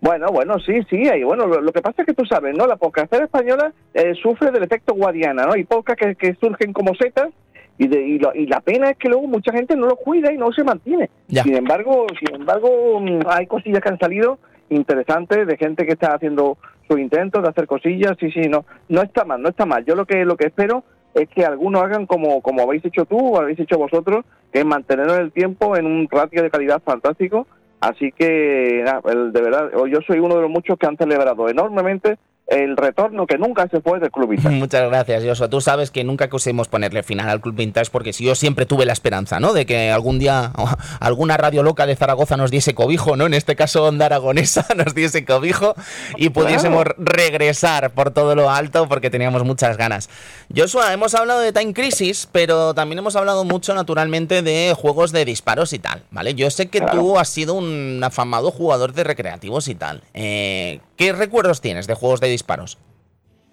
Bueno, 0.00 0.28
bueno, 0.32 0.58
sí, 0.60 0.80
sí. 0.88 0.96
Y 0.96 1.24
bueno, 1.24 1.46
lo, 1.46 1.60
lo, 1.60 1.72
que 1.72 1.82
pasa 1.82 2.02
es 2.02 2.06
que 2.06 2.14
tú 2.14 2.24
sabes, 2.24 2.56
¿no? 2.56 2.66
La 2.66 2.76
podcastera 2.76 3.24
española 3.24 3.72
eh, 3.92 4.14
sufre 4.14 4.50
del 4.50 4.62
efecto 4.62 4.94
guadiana, 4.94 5.44
¿no? 5.44 5.52
Hay 5.52 5.64
pocas 5.64 5.96
que, 5.96 6.14
que, 6.14 6.34
surgen 6.40 6.72
como 6.72 6.94
setas 6.94 7.28
y, 7.76 7.86
de, 7.86 8.00
y, 8.00 8.18
lo, 8.18 8.34
y, 8.34 8.46
la 8.46 8.60
pena 8.60 8.90
es 8.90 8.96
que 8.96 9.08
luego 9.08 9.26
mucha 9.26 9.52
gente 9.52 9.76
no 9.76 9.86
lo 9.86 9.96
cuida 9.96 10.32
y 10.32 10.38
no 10.38 10.52
se 10.52 10.64
mantiene. 10.64 11.10
Ya. 11.28 11.42
Sin 11.42 11.54
embargo, 11.54 12.06
sin 12.18 12.34
embargo, 12.34 13.00
mm, 13.00 13.20
hay 13.28 13.46
cosillas 13.46 13.82
que 13.82 13.90
han 13.90 13.98
salido 13.98 14.38
interesantes 14.70 15.46
de 15.46 15.56
gente 15.56 15.84
que 15.84 15.92
está 15.92 16.14
haciendo 16.14 16.56
sus 16.88 16.98
intentos 16.98 17.42
de 17.42 17.50
hacer 17.50 17.66
cosillas. 17.66 18.16
Sí, 18.18 18.30
sí, 18.30 18.48
no, 18.48 18.64
no 18.88 19.02
está 19.02 19.24
mal, 19.24 19.42
no 19.42 19.50
está 19.50 19.66
mal. 19.66 19.84
Yo 19.84 19.94
lo 19.96 20.06
que 20.06 20.24
lo 20.24 20.36
que 20.36 20.46
espero 20.46 20.82
es 21.12 21.28
que 21.28 21.44
algunos 21.44 21.82
hagan 21.82 22.06
como 22.06 22.40
como 22.40 22.62
habéis 22.62 22.84
hecho 22.86 23.04
tú 23.04 23.18
o 23.18 23.40
habéis 23.40 23.60
hecho 23.60 23.76
vosotros, 23.76 24.24
que 24.50 24.60
es 24.60 24.64
mantener 24.64 25.10
el 25.10 25.32
tiempo 25.32 25.76
en 25.76 25.84
un 25.84 26.08
ratio 26.10 26.42
de 26.42 26.50
calidad 26.50 26.80
fantástico 26.82 27.46
Así 27.80 28.12
que, 28.12 28.84
de 28.84 29.40
verdad, 29.40 29.70
yo 29.90 30.00
soy 30.06 30.18
uno 30.18 30.36
de 30.36 30.42
los 30.42 30.50
muchos 30.50 30.78
que 30.78 30.86
han 30.86 30.98
celebrado 30.98 31.48
enormemente 31.48 32.18
el 32.50 32.76
retorno 32.76 33.26
que 33.26 33.38
nunca 33.38 33.68
se 33.68 33.80
fue 33.80 34.00
del 34.00 34.10
Club 34.10 34.30
Vintage. 34.30 34.54
Muchas 34.58 34.88
gracias, 34.88 35.24
Joshua. 35.24 35.48
Tú 35.48 35.60
sabes 35.60 35.90
que 35.90 36.02
nunca 36.02 36.28
quisimos 36.28 36.68
ponerle 36.68 37.02
final 37.04 37.28
al 37.28 37.40
Club 37.40 37.54
Vintage 37.54 37.90
porque 37.90 38.12
si 38.12 38.24
yo 38.24 38.34
siempre 38.34 38.66
tuve 38.66 38.84
la 38.84 38.92
esperanza, 38.92 39.38
¿no? 39.38 39.52
De 39.52 39.64
que 39.64 39.90
algún 39.90 40.18
día 40.18 40.52
alguna 40.98 41.36
radio 41.36 41.62
loca 41.62 41.86
de 41.86 41.94
Zaragoza 41.94 42.36
nos 42.36 42.50
diese 42.50 42.74
cobijo, 42.74 43.16
¿no? 43.16 43.26
En 43.26 43.34
este 43.34 43.54
caso 43.54 43.84
Onda 43.84 44.06
Aragonesa 44.06 44.66
nos 44.76 44.94
diese 44.94 45.24
cobijo 45.24 45.74
y 46.16 46.30
pudiésemos 46.30 46.84
claro. 46.84 46.96
regresar 46.98 47.92
por 47.92 48.10
todo 48.10 48.34
lo 48.34 48.50
alto 48.50 48.88
porque 48.88 49.10
teníamos 49.10 49.44
muchas 49.44 49.76
ganas. 49.76 50.10
Joshua, 50.54 50.92
hemos 50.92 51.14
hablado 51.14 51.40
de 51.40 51.52
Time 51.52 51.72
Crisis, 51.72 52.28
pero 52.32 52.74
también 52.74 52.98
hemos 52.98 53.14
hablado 53.14 53.44
mucho 53.44 53.74
naturalmente 53.74 54.42
de 54.42 54.74
juegos 54.76 55.12
de 55.12 55.24
disparos 55.24 55.72
y 55.72 55.78
tal, 55.78 56.02
¿vale? 56.10 56.34
Yo 56.34 56.50
sé 56.50 56.68
que 56.68 56.80
claro. 56.80 56.98
tú 56.98 57.18
has 57.18 57.28
sido 57.28 57.54
un 57.54 58.00
afamado 58.02 58.50
jugador 58.50 58.92
de 58.92 59.04
recreativos 59.04 59.68
y 59.68 59.76
tal. 59.76 60.02
Eh, 60.14 60.80
¿Qué 61.00 61.14
recuerdos 61.14 61.62
tienes 61.62 61.86
de 61.86 61.94
juegos 61.94 62.20
de 62.20 62.28
disparos? 62.28 62.76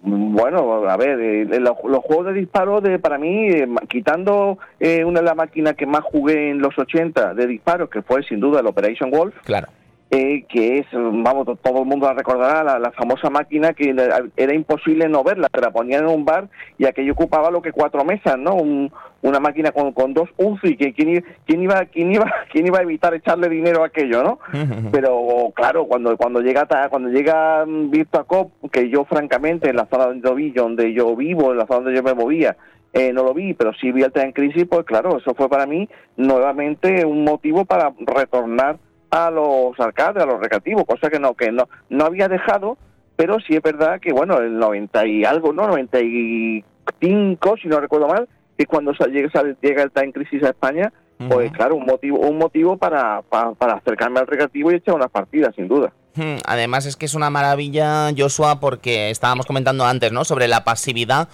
Bueno, 0.01 0.85
a 0.85 0.97
ver, 0.97 1.17
eh, 1.21 1.45
los, 1.61 1.77
los, 1.85 2.03
juegos 2.03 2.25
de 2.25 2.33
disparo, 2.33 2.81
de, 2.81 2.99
para 2.99 3.17
mí, 3.17 3.47
eh, 3.47 3.65
quitando 3.87 4.59
eh, 4.81 5.05
una 5.05 5.21
de 5.21 5.27
las 5.27 5.37
máquinas 5.37 5.75
que 5.75 5.85
más 5.85 6.01
jugué 6.03 6.49
en 6.49 6.59
los 6.59 6.77
80 6.77 7.35
de 7.35 7.47
disparos, 7.47 7.89
que 7.89 8.01
fue 8.01 8.21
sin 8.23 8.41
duda 8.41 8.59
el 8.59 8.67
Operation 8.67 9.11
Wolf, 9.11 9.33
claro. 9.45 9.69
Eh, 10.09 10.45
que 10.47 10.77
es, 10.77 10.85
vamos, 10.93 11.45
todo 11.61 11.79
el 11.79 11.85
mundo 11.85 12.07
la 12.07 12.13
recordará, 12.13 12.63
la, 12.63 12.79
la, 12.79 12.91
famosa 12.91 13.29
máquina 13.29 13.73
que 13.73 13.93
era 14.37 14.55
imposible 14.55 15.09
no 15.09 15.21
verla, 15.21 15.49
te 15.49 15.59
la 15.59 15.71
ponían 15.71 16.05
en 16.05 16.09
un 16.09 16.23
bar 16.23 16.47
y 16.77 16.85
aquello 16.85 17.11
ocupaba 17.11 17.51
lo 17.51 17.61
que 17.61 17.73
cuatro 17.73 18.05
mesas, 18.05 18.37
¿no? 18.39 18.55
Un, 18.55 18.89
una 19.21 19.41
máquina 19.41 19.73
con, 19.73 19.91
con 19.91 20.13
dos 20.13 20.29
UCI, 20.37 20.77
que 20.77 20.93
quién, 20.93 21.25
quién, 21.45 21.61
iba, 21.61 21.83
quién, 21.87 22.13
iba, 22.13 22.31
quién 22.53 22.67
iba 22.67 22.79
a 22.79 22.83
evitar 22.83 23.13
echarle 23.15 23.49
dinero 23.49 23.83
a 23.83 23.87
aquello, 23.87 24.23
¿no? 24.23 24.39
Pero 24.93 25.51
claro, 25.53 25.85
cuando, 25.87 26.15
cuando 26.15 26.39
llega 26.39 26.65
cuando 26.89 27.09
llega 27.09 27.65
Virtua 27.67 28.23
Cop, 28.23 28.51
que 28.71 28.89
yo 28.89 29.03
francamente 29.03 29.69
en 29.69 29.75
la 29.75 29.87
zona 29.87 30.05
donde 30.05 30.29
yo, 30.29 30.35
vi, 30.35 30.51
donde 30.51 30.93
yo 30.93 31.17
vivo, 31.17 31.51
en 31.51 31.57
la 31.57 31.67
zona 31.67 31.81
donde 31.81 31.95
yo 31.95 32.03
me 32.03 32.13
movía, 32.13 32.55
eh, 32.93 33.11
no 33.11 33.23
lo 33.23 33.33
vi, 33.33 33.53
pero 33.53 33.73
sí 33.73 33.91
vi 33.91 34.03
el 34.03 34.11
en 34.15 34.31
crisis, 34.31 34.65
pues 34.69 34.85
claro, 34.85 35.17
eso 35.17 35.33
fue 35.35 35.49
para 35.49 35.65
mí 35.65 35.89
nuevamente 36.15 37.05
un 37.05 37.25
motivo 37.25 37.65
para 37.65 37.91
retornar 37.99 38.77
a 39.09 39.31
los 39.31 39.79
arcades, 39.79 40.23
a 40.23 40.25
los 40.25 40.39
recreativos, 40.39 40.85
cosa 40.85 41.09
que 41.09 41.19
no 41.19 41.33
que 41.33 41.51
no 41.51 41.67
no 41.89 42.05
había 42.05 42.27
dejado, 42.27 42.77
pero 43.15 43.37
sí 43.39 43.55
es 43.55 43.61
verdad 43.61 43.99
que 43.99 44.11
bueno, 44.13 44.37
el 44.37 44.57
90 44.57 45.05
y 45.07 45.25
algo, 45.25 45.53
¿no? 45.53 45.67
95, 45.67 47.57
si 47.61 47.67
no 47.67 47.79
recuerdo 47.79 48.07
mal, 48.07 48.27
que 48.57 48.65
cuando 48.65 48.91
llega, 48.91 49.29
llega 49.61 49.83
el 49.83 49.91
Time 49.91 50.13
Crisis 50.13 50.43
a 50.43 50.49
España, 50.49 50.91
pues 51.29 51.51
claro, 51.51 51.75
un 51.75 51.85
motivo 51.85 52.19
un 52.19 52.37
motivo 52.37 52.77
para, 52.77 53.21
para, 53.23 53.53
para 53.53 53.73
acercarme 53.73 54.19
al 54.19 54.27
recreativo 54.27 54.71
y 54.71 54.75
echar 54.75 54.95
unas 54.95 55.09
partidas, 55.09 55.55
sin 55.55 55.67
duda. 55.67 55.91
Además 56.45 56.85
es 56.85 56.95
que 56.95 57.05
es 57.05 57.13
una 57.13 57.29
maravilla, 57.29 58.09
Joshua, 58.17 58.59
porque 58.59 59.09
estábamos 59.09 59.45
comentando 59.45 59.85
antes, 59.85 60.11
¿no? 60.11 60.25
Sobre 60.25 60.47
la 60.47 60.63
pasividad 60.63 61.29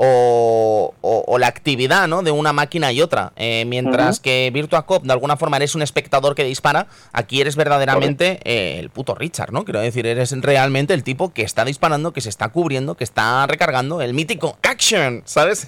o, 0.00 0.94
o, 1.00 1.24
o, 1.26 1.38
la 1.38 1.48
actividad 1.48 2.06
¿no? 2.06 2.22
de 2.22 2.30
una 2.30 2.52
máquina 2.52 2.92
y 2.92 3.02
otra. 3.02 3.32
Eh, 3.36 3.64
mientras 3.66 4.18
uh 4.18 4.20
-huh. 4.20 4.22
que 4.22 4.50
Virtua 4.54 4.86
Cop, 4.86 5.02
de 5.02 5.12
alguna 5.12 5.36
forma, 5.36 5.56
eres 5.56 5.74
un 5.74 5.82
espectador 5.82 6.36
que 6.36 6.44
dispara, 6.44 6.86
aquí 7.12 7.40
eres 7.40 7.56
verdaderamente 7.56 8.38
eh, 8.44 8.78
el 8.78 8.90
puto 8.90 9.16
Richard, 9.16 9.52
¿no? 9.52 9.64
Quiero 9.64 9.80
decir, 9.80 10.06
eres 10.06 10.30
realmente 10.40 10.94
el 10.94 11.02
tipo 11.02 11.32
que 11.34 11.42
está 11.42 11.64
disparando, 11.64 12.12
que 12.12 12.20
se 12.20 12.28
está 12.28 12.48
cubriendo, 12.50 12.94
que 12.94 13.02
está 13.02 13.44
recargando, 13.48 14.00
el 14.00 14.14
mítico 14.14 14.56
action, 14.62 15.22
¿sabes? 15.24 15.66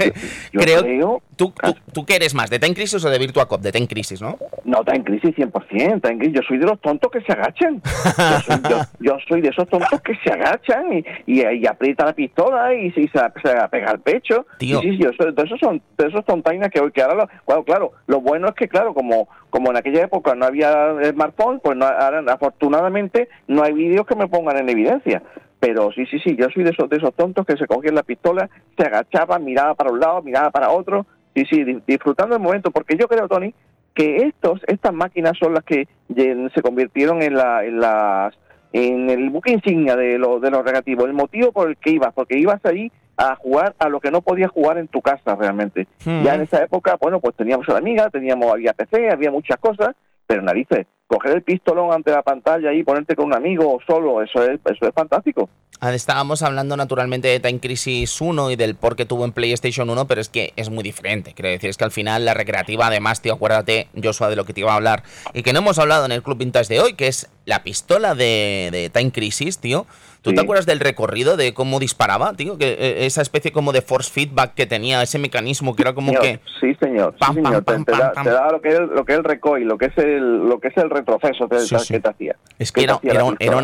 Yo 0.52 0.60
creo, 0.60 0.82
creo 0.82 1.22
¿tú, 1.34 1.52
tú, 1.60 1.74
¿tú, 1.92 2.06
qué 2.06 2.16
eres 2.16 2.32
más, 2.32 2.50
de 2.50 2.60
Ten 2.60 2.74
Crisis 2.74 3.04
o 3.04 3.10
de 3.10 3.18
Virtua 3.18 3.48
Cop? 3.48 3.60
De 3.60 3.72
Ten 3.72 3.86
Crisis, 3.88 4.22
¿no? 4.22 4.38
No, 4.64 4.84
Ten 4.84 5.02
Crisis 5.02 5.34
100%. 5.34 6.02
Ten 6.02 6.18
Crisis. 6.18 6.36
Yo 6.36 6.42
soy 6.46 6.58
de 6.58 6.66
los 6.66 6.80
tontos 6.80 7.10
que 7.10 7.20
se 7.22 7.32
agachan. 7.32 7.82
Yo 7.82 8.40
soy, 8.46 8.62
yo, 8.70 8.78
yo 9.00 9.16
soy 9.28 9.40
de 9.40 9.48
esos 9.48 9.68
tontos 9.68 10.00
que 10.02 10.14
se 10.22 10.32
agachan 10.32 10.84
y, 10.92 11.04
y, 11.26 11.42
y 11.42 11.66
aprieta 11.66 12.04
la 12.04 12.12
pistola 12.12 12.72
y, 12.74 12.86
y 12.86 13.08
se, 13.08 13.08
se 13.10 13.68
pega 13.70 13.90
al 13.90 14.00
pecho 14.00 14.19
hecho. 14.20 14.46
Tío. 14.58 14.80
Sí, 14.80 14.96
sí, 14.96 14.98
yo 14.98 15.10
de 15.10 15.42
esos 15.42 15.58
son 15.60 15.82
de 15.98 16.06
esos 16.06 16.24
tontainas 16.24 16.70
que 16.70 16.80
hoy 16.80 16.92
que 16.92 17.02
ahora 17.02 17.14
lo, 17.14 17.26
claro, 17.44 17.64
claro, 17.64 17.92
lo 18.06 18.20
bueno 18.20 18.48
es 18.48 18.54
que 18.54 18.68
claro, 18.68 18.94
como 18.94 19.28
como 19.50 19.70
en 19.70 19.76
aquella 19.76 20.04
época 20.04 20.34
no 20.34 20.46
había 20.46 20.94
smartphone, 21.10 21.60
pues 21.60 21.76
no, 21.76 21.86
ahora, 21.86 22.22
afortunadamente 22.32 23.28
no 23.48 23.62
hay 23.62 23.72
vídeos 23.72 24.06
que 24.06 24.16
me 24.16 24.28
pongan 24.28 24.58
en 24.58 24.68
evidencia. 24.68 25.22
Pero 25.58 25.92
sí, 25.92 26.06
sí, 26.06 26.18
sí, 26.20 26.36
yo 26.36 26.46
soy 26.54 26.64
de 26.64 26.70
esos, 26.70 26.88
de 26.88 26.96
esos 26.96 27.14
tontos 27.14 27.44
que 27.44 27.56
se 27.58 27.66
cogían 27.66 27.94
la 27.94 28.02
pistola, 28.02 28.48
se 28.78 28.86
agachaban, 28.86 29.44
miraba 29.44 29.74
para 29.74 29.90
un 29.90 30.00
lado, 30.00 30.22
miraba 30.22 30.50
para 30.50 30.70
otro, 30.70 31.04
Sí, 31.34 31.44
sí, 31.48 31.64
disfrutando 31.86 32.34
el 32.34 32.42
momento, 32.42 32.70
porque 32.70 32.96
yo 32.96 33.06
creo, 33.06 33.28
Tony, 33.28 33.54
que 33.94 34.16
estos, 34.16 34.60
estas 34.66 34.92
máquinas 34.92 35.34
son 35.38 35.54
las 35.54 35.64
que 35.64 35.86
se 36.14 36.62
convirtieron 36.62 37.22
en, 37.22 37.34
la, 37.34 37.64
en 37.64 37.78
las 37.80 38.34
en 38.72 39.10
el 39.10 39.30
buque 39.30 39.52
insignia 39.52 39.96
de, 39.96 40.18
lo, 40.18 40.40
de 40.40 40.50
los 40.50 40.64
regativos, 40.64 41.06
el 41.06 41.12
motivo 41.12 41.52
por 41.52 41.68
el 41.68 41.76
que 41.76 41.90
ibas, 41.90 42.12
porque 42.14 42.38
ibas 42.38 42.64
ahí 42.64 42.90
a 43.16 43.36
jugar 43.36 43.74
a 43.78 43.88
lo 43.88 44.00
que 44.00 44.10
no 44.10 44.22
podías 44.22 44.50
jugar 44.50 44.78
en 44.78 44.88
tu 44.88 45.02
casa 45.02 45.34
realmente. 45.34 45.86
Hmm. 46.04 46.22
Ya 46.22 46.34
en 46.34 46.42
esa 46.42 46.62
época, 46.62 46.96
bueno, 47.00 47.20
pues 47.20 47.36
teníamos 47.36 47.68
a 47.68 47.72
la 47.72 47.78
amiga, 47.78 48.08
teníamos, 48.10 48.50
había 48.50 48.72
PC, 48.72 49.10
había 49.10 49.30
muchas 49.30 49.58
cosas, 49.58 49.94
pero 50.26 50.42
narices, 50.42 50.86
coger 51.06 51.32
el 51.32 51.42
pistolón 51.42 51.92
ante 51.92 52.12
la 52.12 52.22
pantalla 52.22 52.72
y 52.72 52.84
ponerte 52.84 53.16
con 53.16 53.26
un 53.26 53.34
amigo 53.34 53.74
o 53.74 53.80
solo, 53.86 54.22
eso 54.22 54.42
es, 54.42 54.60
eso 54.64 54.86
es 54.86 54.94
fantástico. 54.94 55.50
Ah, 55.82 55.94
estábamos 55.94 56.42
hablando 56.42 56.76
naturalmente 56.76 57.28
de 57.28 57.40
Time 57.40 57.58
Crisis 57.58 58.20
1 58.20 58.50
y 58.50 58.56
del 58.56 58.74
por 58.74 58.96
qué 58.96 59.06
tuvo 59.06 59.24
en 59.24 59.32
PlayStation 59.32 59.88
1, 59.88 60.06
pero 60.06 60.20
es 60.20 60.28
que 60.28 60.52
es 60.56 60.68
muy 60.68 60.84
diferente. 60.84 61.32
Quiero 61.32 61.48
decir, 61.48 61.70
es 61.70 61.78
que 61.78 61.84
al 61.84 61.90
final 61.90 62.26
la 62.26 62.34
recreativa, 62.34 62.88
además, 62.88 63.22
tío, 63.22 63.32
acuérdate, 63.32 63.88
Joshua, 64.02 64.28
de 64.28 64.36
lo 64.36 64.44
que 64.44 64.52
te 64.52 64.60
iba 64.60 64.72
a 64.72 64.76
hablar 64.76 65.04
y 65.32 65.42
que 65.42 65.54
no 65.54 65.60
hemos 65.60 65.78
hablado 65.78 66.04
en 66.04 66.12
el 66.12 66.22
Club 66.22 66.36
Vintage 66.36 66.68
de 66.74 66.80
hoy, 66.80 66.92
que 66.92 67.06
es 67.06 67.28
la 67.46 67.62
pistola 67.62 68.14
de, 68.14 68.68
de 68.70 68.90
Time 68.90 69.10
Crisis, 69.10 69.56
tío. 69.56 69.86
¿Tú 70.22 70.34
te 70.34 70.40
acuerdas 70.40 70.66
del 70.66 70.80
recorrido 70.80 71.36
de 71.36 71.54
cómo 71.54 71.80
disparaba, 71.80 72.34
tío? 72.34 72.58
Que 72.58 72.72
eh, 72.72 73.06
esa 73.06 73.22
especie 73.22 73.52
como 73.52 73.72
de 73.72 73.80
force 73.80 74.10
feedback 74.10 74.54
que 74.54 74.66
tenía, 74.66 75.02
ese 75.02 75.18
mecanismo 75.18 75.74
que 75.74 75.82
era 75.82 75.94
como 75.94 76.12
que. 76.12 76.40
Sí, 76.60 76.74
señor. 76.74 77.14
sí, 77.18 77.34
señor. 77.34 77.64
te, 77.64 77.92
da, 77.92 78.50
lo 78.52 78.60
que 78.60 78.68
es 78.68 78.80
lo 78.80 79.04
que 79.04 79.12
es 79.12 79.18
el 79.18 79.24
recoil, 79.24 79.66
lo 79.66 79.78
que 79.78 79.86
es 79.86 79.98
el, 79.98 80.48
lo 80.48 80.60
que 80.60 80.68
es 80.68 80.76
el 80.76 80.90
retroceso 80.90 81.48
que, 81.48 82.00
te 82.00 82.08
hacía. 82.08 82.36
Es 82.58 82.70
que, 82.70 82.84
era, 82.84 83.00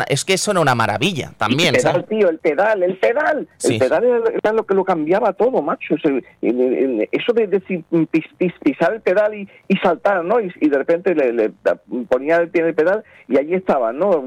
es 0.07 0.25
que 0.25 0.33
eso 0.33 0.51
era 0.51 0.59
una 0.59 0.73
maravilla 0.73 1.31
también, 1.37 1.75
el 1.75 1.81
pedal, 1.81 2.05
tío, 2.05 2.29
el 2.29 2.39
pedal, 2.39 2.83
el 2.83 2.97
pedal. 2.97 3.47
El 3.63 3.77
pedal 3.77 4.03
era, 4.43 4.53
lo 4.53 4.65
que 4.65 4.73
lo 4.73 4.83
cambiaba 4.83 5.33
todo, 5.33 5.61
macho. 5.61 5.95
eso 5.95 7.33
de, 7.33 7.47
pisar 8.63 8.93
el 8.93 9.01
pedal 9.01 9.35
y, 9.35 9.47
y 9.67 9.77
saltar, 9.77 10.23
¿no? 10.23 10.39
Y, 10.39 10.51
de 10.67 10.77
repente 10.77 11.13
le, 11.13 11.51
ponía 12.09 12.37
el 12.37 12.49
pie 12.49 12.61
en 12.61 12.67
el 12.69 12.75
pedal 12.75 13.03
y 13.27 13.37
allí 13.37 13.53
estaba, 13.53 13.93
¿no? 13.93 14.25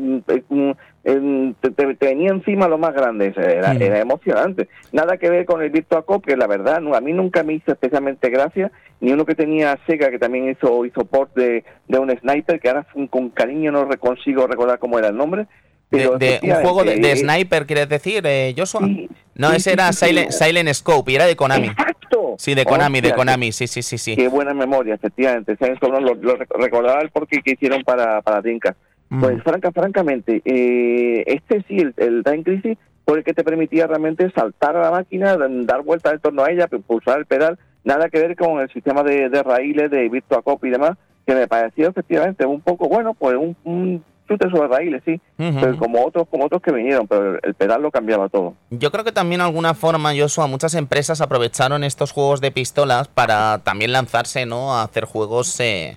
Te, 1.03 1.97
venía 2.01 2.31
encima 2.31 2.69
lo 2.69 2.79
más 2.79 2.93
grande, 2.93 3.33
era, 3.37 3.73
era, 3.73 4.01
emocionante. 4.01 4.69
Nada 4.93 5.17
que 5.17 5.31
ver 5.31 5.47
con 5.47 5.63
el 5.63 5.71
Virtua 5.71 6.03
Cop, 6.03 6.25
que 6.25 6.37
la 6.37 6.47
verdad 6.47 6.77
a 6.77 7.01
mí 7.01 7.13
nunca 7.13 7.43
me 7.43 7.55
hizo 7.55 7.73
especialmente 7.73 8.29
gracia, 8.29 8.71
ni 9.01 9.13
uno 9.13 9.25
que 9.25 9.35
tenía 9.35 9.79
Sega, 9.87 10.11
que 10.11 10.19
también 10.19 10.51
hizo, 10.51 10.85
hizo 10.85 11.05
port 11.05 11.35
de, 11.35 11.65
de 11.89 11.99
un 11.99 12.11
sniper, 12.19 12.61
que 12.61 12.69
ahora 12.69 12.87
con 13.09 13.31
cariño 13.31 13.73
no 13.73 13.89
consigo 13.99 14.47
recordar 14.47 14.79
cómo 14.79 14.99
era 14.99 15.09
el 15.09 15.17
nombre. 15.17 15.47
Pero 15.89 16.19
de, 16.19 16.39
un 16.43 16.55
juego 16.55 16.85
de, 16.85 17.17
sniper, 17.17 17.67
¿quieres 17.67 17.89
decir, 17.89 18.23
eh, 18.25 18.55
Joshua? 18.57 18.89
no, 19.35 19.53
ese 19.53 19.73
era 19.73 19.93
Silent, 19.93 20.31
Silent, 20.31 20.73
Scope 20.73 21.11
y 21.11 21.17
era 21.17 21.27
de 21.27 21.35
Konami. 21.35 21.67
Exacto. 21.67 22.37
Sí, 22.39 22.55
de 22.55 22.65
Konami, 22.65 23.01
de 23.01 23.13
Konami, 23.13 23.51
sí, 23.51 23.67
sí, 23.67 23.83
sí, 23.83 23.99
sí. 23.99 24.15
Qué 24.15 24.29
buena 24.29 24.55
memoria, 24.55 24.95
efectivamente. 24.95 25.57
Silent 25.57 25.79
Scope 25.79 26.01
lo, 26.01 26.15
lo, 26.15 26.37
recordaba 26.37 27.01
el 27.01 27.11
porqué 27.11 27.43
que 27.43 27.53
hicieron 27.53 27.83
para, 27.83 28.23
para 28.23 28.41
Dreamcast. 28.41 28.79
Pues 29.19 29.43
franca, 29.43 29.73
francamente, 29.73 30.41
eh, 30.45 31.25
este 31.27 31.65
sí, 31.67 31.79
el, 31.79 31.95
el 31.97 32.23
Time 32.23 32.45
Crisis, 32.45 32.79
fue 33.05 33.19
el 33.19 33.25
que 33.25 33.35
te 33.35 33.43
permitía 33.43 33.89
realmente 33.89 34.31
saltar 34.31 34.77
a 34.77 34.83
la 34.83 34.91
máquina, 34.93 35.37
dar 35.37 35.83
vueltas 35.83 36.13
en 36.13 36.21
torno 36.21 36.45
a 36.45 36.51
ella, 36.53 36.69
pulsar 36.69 37.19
el 37.19 37.27
pedal, 37.27 37.59
nada 37.83 38.09
que 38.09 38.21
ver 38.21 38.37
con 38.37 38.61
el 38.61 38.73
sistema 38.73 39.03
de, 39.03 39.29
de 39.29 39.43
raíles, 39.43 39.91
de 39.91 40.09
Virtua 40.09 40.43
Cop 40.43 40.65
y 40.65 40.71
demás, 40.71 40.93
que 41.27 41.35
me 41.35 41.49
pareció 41.49 41.89
efectivamente 41.89 42.47
un 42.47 42.61
poco, 42.61 42.89
bueno, 42.89 43.15
pues 43.15 43.37
un, 43.37 43.57
un 43.65 44.05
chute 44.29 44.49
sobre 44.49 44.69
raíles, 44.69 45.03
sí, 45.05 45.21
pero 45.37 45.77
como 45.77 46.07
otros 46.07 46.29
como 46.29 46.45
otros 46.45 46.63
que 46.63 46.71
vinieron, 46.71 47.09
pero 47.09 47.37
el 47.43 47.55
pedal 47.55 47.83
lo 47.83 47.91
cambiaba 47.91 48.29
todo. 48.29 48.55
Yo 48.71 48.93
creo 48.93 49.03
que 49.03 49.11
también 49.11 49.41
de 49.41 49.47
alguna 49.47 49.75
forma, 49.75 50.13
Joshua, 50.17 50.47
muchas 50.47 50.75
empresas 50.77 51.21
aprovecharon 51.21 51.83
estos 51.83 52.13
juegos 52.13 52.41
de 52.41 52.53
pistolas 52.53 53.09
para 53.09 53.59
también 53.65 53.91
lanzarse, 53.91 54.47
¿no?, 54.47 54.73
a 54.73 54.85
hacer 54.85 55.05
juegos... 55.05 55.59
Eh, 55.59 55.97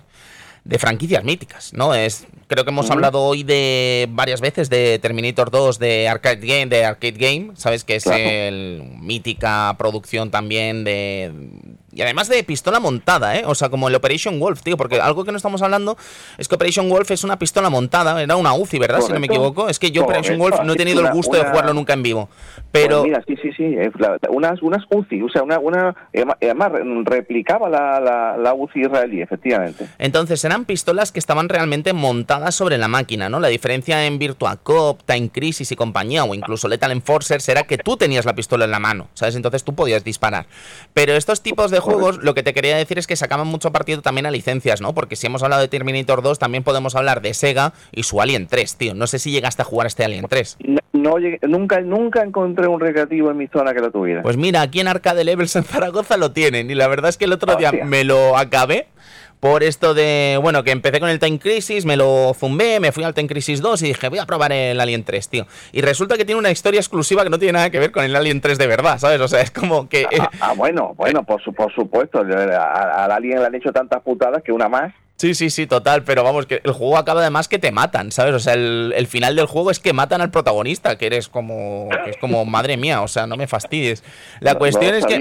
de 0.64 0.78
franquicias 0.78 1.22
míticas, 1.24 1.74
¿no? 1.74 1.94
Es 1.94 2.26
creo 2.46 2.64
que 2.64 2.70
hemos 2.70 2.90
hablado 2.90 3.22
hoy 3.22 3.42
de 3.42 4.06
varias 4.10 4.40
veces 4.40 4.70
de 4.70 4.98
Terminator 4.98 5.50
2 5.50 5.78
de 5.78 6.08
Arcade 6.08 6.46
Game, 6.46 6.66
de 6.66 6.84
Arcade 6.84 7.12
Game, 7.12 7.52
sabes 7.56 7.84
que 7.84 7.96
es 7.96 8.06
el 8.06 8.82
mítica 9.00 9.74
producción 9.78 10.30
también 10.30 10.84
de 10.84 11.32
y 11.94 12.02
además 12.02 12.28
de 12.28 12.42
pistola 12.44 12.80
montada, 12.80 13.36
¿eh? 13.36 13.44
O 13.46 13.54
sea, 13.54 13.68
como 13.68 13.88
el 13.88 13.94
Operation 13.94 14.38
Wolf, 14.40 14.62
tío, 14.62 14.76
porque 14.76 15.00
algo 15.00 15.24
que 15.24 15.30
no 15.30 15.36
estamos 15.36 15.62
hablando 15.62 15.96
es 16.38 16.48
que 16.48 16.54
Operation 16.54 16.88
Wolf 16.88 17.10
es 17.10 17.24
una 17.24 17.38
pistola 17.38 17.70
montada, 17.70 18.20
era 18.22 18.36
una 18.36 18.54
UCI, 18.54 18.78
¿verdad? 18.78 19.00
Si 19.00 19.12
no 19.12 19.20
me 19.20 19.26
equivoco. 19.26 19.68
Es 19.68 19.78
que 19.78 19.90
yo 19.90 20.04
Operation 20.04 20.38
Wolf 20.38 20.60
no 20.64 20.72
he 20.72 20.76
tenido 20.76 21.00
el 21.00 21.12
gusto 21.12 21.36
de 21.36 21.44
jugarlo 21.44 21.72
nunca 21.74 21.92
en 21.92 22.02
vivo. 22.02 22.28
Pero 22.72 23.02
pues 23.02 23.10
mira, 23.10 23.22
sí, 23.26 23.36
sí, 23.40 23.52
sí, 23.56 23.76
unas, 24.28 24.60
unas 24.62 24.82
UCI, 24.90 25.22
o 25.22 25.28
sea, 25.28 25.42
una, 25.42 25.58
una 25.60 25.94
además 26.42 26.72
replicaba 27.04 27.68
la, 27.68 28.00
la, 28.00 28.36
la 28.36 28.54
UCI 28.54 28.82
israelí, 28.82 29.22
efectivamente. 29.22 29.88
Entonces, 29.98 30.44
eran 30.44 30.64
pistolas 30.64 31.12
que 31.12 31.18
estaban 31.18 31.48
realmente 31.48 31.92
montadas 31.92 32.54
sobre 32.54 32.78
la 32.78 32.88
máquina, 32.88 33.28
¿no? 33.28 33.38
La 33.40 33.48
diferencia 33.48 34.06
en 34.06 34.18
Virtua 34.18 34.56
Cop, 34.56 35.00
Time 35.04 35.28
Crisis 35.28 35.70
y 35.70 35.76
compañía, 35.76 36.24
o 36.24 36.34
incluso 36.34 36.68
Lethal 36.68 36.92
Enforcers, 36.92 37.48
era 37.48 37.62
que 37.62 37.78
tú 37.78 37.96
tenías 37.96 38.24
la 38.24 38.34
pistola 38.34 38.64
en 38.64 38.72
la 38.72 38.80
mano, 38.80 39.08
¿sabes? 39.14 39.36
Entonces 39.36 39.62
tú 39.62 39.74
podías 39.74 40.02
disparar. 40.02 40.46
Pero 40.92 41.12
estos 41.12 41.42
tipos 41.42 41.70
de 41.70 41.80
juegos, 41.84 42.18
lo 42.18 42.34
que 42.34 42.42
te 42.42 42.52
quería 42.52 42.76
decir 42.76 42.98
es 42.98 43.06
que 43.06 43.16
sacaban 43.16 43.46
mucho 43.46 43.72
partido 43.72 44.02
también 44.02 44.26
a 44.26 44.30
licencias, 44.30 44.80
¿no? 44.80 44.94
Porque 44.94 45.16
si 45.16 45.26
hemos 45.26 45.42
hablado 45.42 45.62
de 45.62 45.68
Terminator 45.68 46.22
2, 46.22 46.38
también 46.38 46.64
podemos 46.64 46.96
hablar 46.96 47.22
de 47.22 47.34
Sega 47.34 47.72
y 47.92 48.02
su 48.02 48.20
Alien 48.20 48.46
3, 48.48 48.76
tío. 48.76 48.94
No 48.94 49.06
sé 49.06 49.18
si 49.18 49.30
llegaste 49.30 49.62
a 49.62 49.64
jugar 49.64 49.86
este 49.86 50.04
Alien 50.04 50.26
3. 50.28 50.58
No, 50.92 51.16
nunca, 51.42 51.80
nunca 51.80 52.22
encontré 52.22 52.66
un 52.66 52.80
recreativo 52.80 53.30
en 53.30 53.36
mi 53.36 53.46
zona 53.46 53.74
que 53.74 53.80
lo 53.80 53.90
tuviera. 53.90 54.22
Pues 54.22 54.36
mira, 54.36 54.62
aquí 54.62 54.80
en 54.80 54.88
Arcade 54.88 55.24
Levels 55.24 55.54
en 55.56 55.64
Zaragoza 55.64 56.16
lo 56.16 56.32
tienen. 56.32 56.70
Y 56.70 56.74
la 56.74 56.88
verdad 56.88 57.10
es 57.10 57.16
que 57.16 57.26
el 57.26 57.32
otro 57.32 57.56
día 57.56 57.72
me 57.72 58.04
lo 58.04 58.36
acabé 58.36 58.88
por 59.44 59.62
esto 59.62 59.92
de, 59.92 60.38
bueno, 60.40 60.64
que 60.64 60.70
empecé 60.70 61.00
con 61.00 61.10
el 61.10 61.18
Time 61.18 61.38
Crisis, 61.38 61.84
me 61.84 61.98
lo 61.98 62.32
zumbé, 62.32 62.80
me 62.80 62.92
fui 62.92 63.04
al 63.04 63.12
Time 63.12 63.28
Crisis 63.28 63.60
2 63.60 63.82
y 63.82 63.86
dije, 63.88 64.08
voy 64.08 64.18
a 64.18 64.24
probar 64.24 64.52
el 64.52 64.80
Alien 64.80 65.04
3, 65.04 65.28
tío. 65.28 65.46
Y 65.70 65.82
resulta 65.82 66.16
que 66.16 66.24
tiene 66.24 66.38
una 66.38 66.50
historia 66.50 66.80
exclusiva 66.80 67.24
que 67.24 67.28
no 67.28 67.38
tiene 67.38 67.52
nada 67.52 67.68
que 67.68 67.78
ver 67.78 67.92
con 67.92 68.04
el 68.04 68.16
Alien 68.16 68.40
3 68.40 68.56
de 68.56 68.66
verdad, 68.66 68.96
¿sabes? 68.96 69.20
O 69.20 69.28
sea, 69.28 69.42
es 69.42 69.50
como 69.50 69.86
que... 69.86 70.06
Ah, 70.18 70.30
ah 70.40 70.54
bueno, 70.56 70.94
bueno, 70.96 71.24
por, 71.24 71.42
por 71.54 71.70
supuesto. 71.74 72.20
Al 72.20 73.12
Alien 73.12 73.40
le 73.40 73.44
han 73.44 73.54
hecho 73.54 73.70
tantas 73.70 74.00
putadas 74.00 74.42
que 74.42 74.50
una 74.50 74.70
más 74.70 74.94
Sí, 75.16 75.32
sí, 75.34 75.48
sí, 75.48 75.68
total, 75.68 76.02
pero 76.02 76.24
vamos, 76.24 76.46
que 76.46 76.60
el 76.64 76.72
juego 76.72 76.98
acaba 76.98 77.20
además 77.20 77.46
que 77.46 77.60
te 77.60 77.70
matan, 77.70 78.10
¿sabes? 78.10 78.34
O 78.34 78.40
sea, 78.40 78.54
el, 78.54 79.06
final 79.06 79.36
del 79.36 79.46
juego 79.46 79.70
es 79.70 79.78
que 79.78 79.92
matan 79.92 80.20
al 80.20 80.32
protagonista, 80.32 80.98
que 80.98 81.06
eres 81.06 81.28
como, 81.28 81.88
que 82.04 82.10
es 82.10 82.16
como, 82.16 82.44
madre 82.44 82.76
mía, 82.76 83.00
o 83.00 83.06
sea, 83.06 83.28
no 83.28 83.36
me 83.36 83.46
fastidies. 83.46 84.02
La 84.40 84.56
cuestión 84.56 84.92
es 84.92 85.06
que 85.06 85.20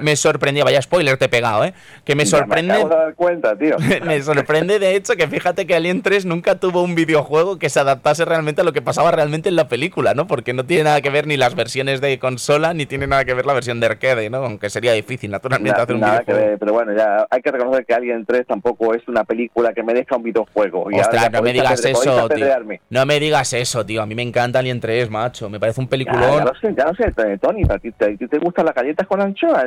me, 0.00 0.16
sorprendía, 0.16 0.64
vaya 0.64 0.80
spoiler 0.80 1.18
te 1.18 1.26
he 1.26 1.28
pegado, 1.28 1.66
¿eh? 1.66 1.74
Que 2.06 2.14
me 2.14 2.24
sorprende... 2.24 2.82
Me, 2.82 2.88
dar 2.88 3.14
cuenta, 3.14 3.54
tío. 3.58 3.76
me 4.06 4.22
sorprende, 4.22 4.78
de 4.78 4.96
hecho, 4.96 5.16
que 5.16 5.28
fíjate 5.28 5.66
que 5.66 5.74
Alien 5.74 6.00
3 6.00 6.24
nunca 6.24 6.54
tuvo 6.54 6.82
un 6.82 6.94
videojuego 6.94 7.58
que 7.58 7.68
se 7.68 7.78
adaptase 7.78 8.24
realmente 8.24 8.62
a 8.62 8.64
lo 8.64 8.72
que 8.72 8.80
pasaba 8.80 9.10
realmente 9.10 9.50
en 9.50 9.56
la 9.56 9.68
película, 9.68 10.14
¿no? 10.14 10.26
Porque 10.26 10.54
no 10.54 10.64
tiene 10.64 10.84
nada 10.84 11.02
que 11.02 11.10
ver 11.10 11.26
ni 11.26 11.36
las 11.36 11.54
versiones 11.54 12.00
de 12.00 12.18
consola, 12.18 12.72
ni 12.72 12.86
tiene 12.86 13.06
nada 13.06 13.26
que 13.26 13.34
ver 13.34 13.44
la 13.44 13.52
versión 13.52 13.80
de 13.80 13.86
arcade, 13.86 14.30
¿no? 14.30 14.38
Aunque 14.38 14.70
sería 14.70 14.94
difícil, 14.94 15.30
naturalmente, 15.30 15.78
hacer 15.78 15.94
un 15.94 16.00
videojuego. 16.00 16.56
pero 16.58 16.72
bueno, 16.72 16.96
ya 16.96 17.26
hay 17.28 17.42
que 17.42 17.50
reconocer 17.50 17.84
que 17.84 17.92
Alien 17.92 18.24
3 18.24 18.46
tampoco 18.46 18.94
es 18.94 19.06
una 19.08 19.25
película 19.26 19.72
que 19.74 19.82
merezca 19.82 20.16
un 20.16 20.22
videojuego. 20.22 20.88
Ostras, 20.92 21.30
no 21.30 21.42
me 21.42 21.52
digas 21.52 21.84
eso, 21.84 22.28
tío. 22.28 22.46
No 22.90 23.06
me 23.06 23.20
digas 23.20 23.52
eso, 23.52 23.84
tío. 23.84 24.02
A 24.02 24.06
mí 24.06 24.14
me 24.14 24.22
encanta 24.22 24.60
Alien 24.60 24.80
3, 24.80 25.10
macho. 25.10 25.50
Me 25.50 25.60
parece 25.60 25.80
un 25.80 25.88
peliculón. 25.88 26.38
Ya, 26.38 26.44
lo 26.44 26.54
sé, 26.54 26.74
ya 26.76 26.84
lo 26.86 26.94
sé, 26.94 27.38
Tony. 27.38 27.62
¿A 27.68 27.78
ti 27.78 27.92
te, 27.92 28.16
te, 28.16 28.38
gustan 28.38 28.66
las 28.66 28.74
galletas 28.74 29.06
con 29.06 29.20
anchoa? 29.20 29.66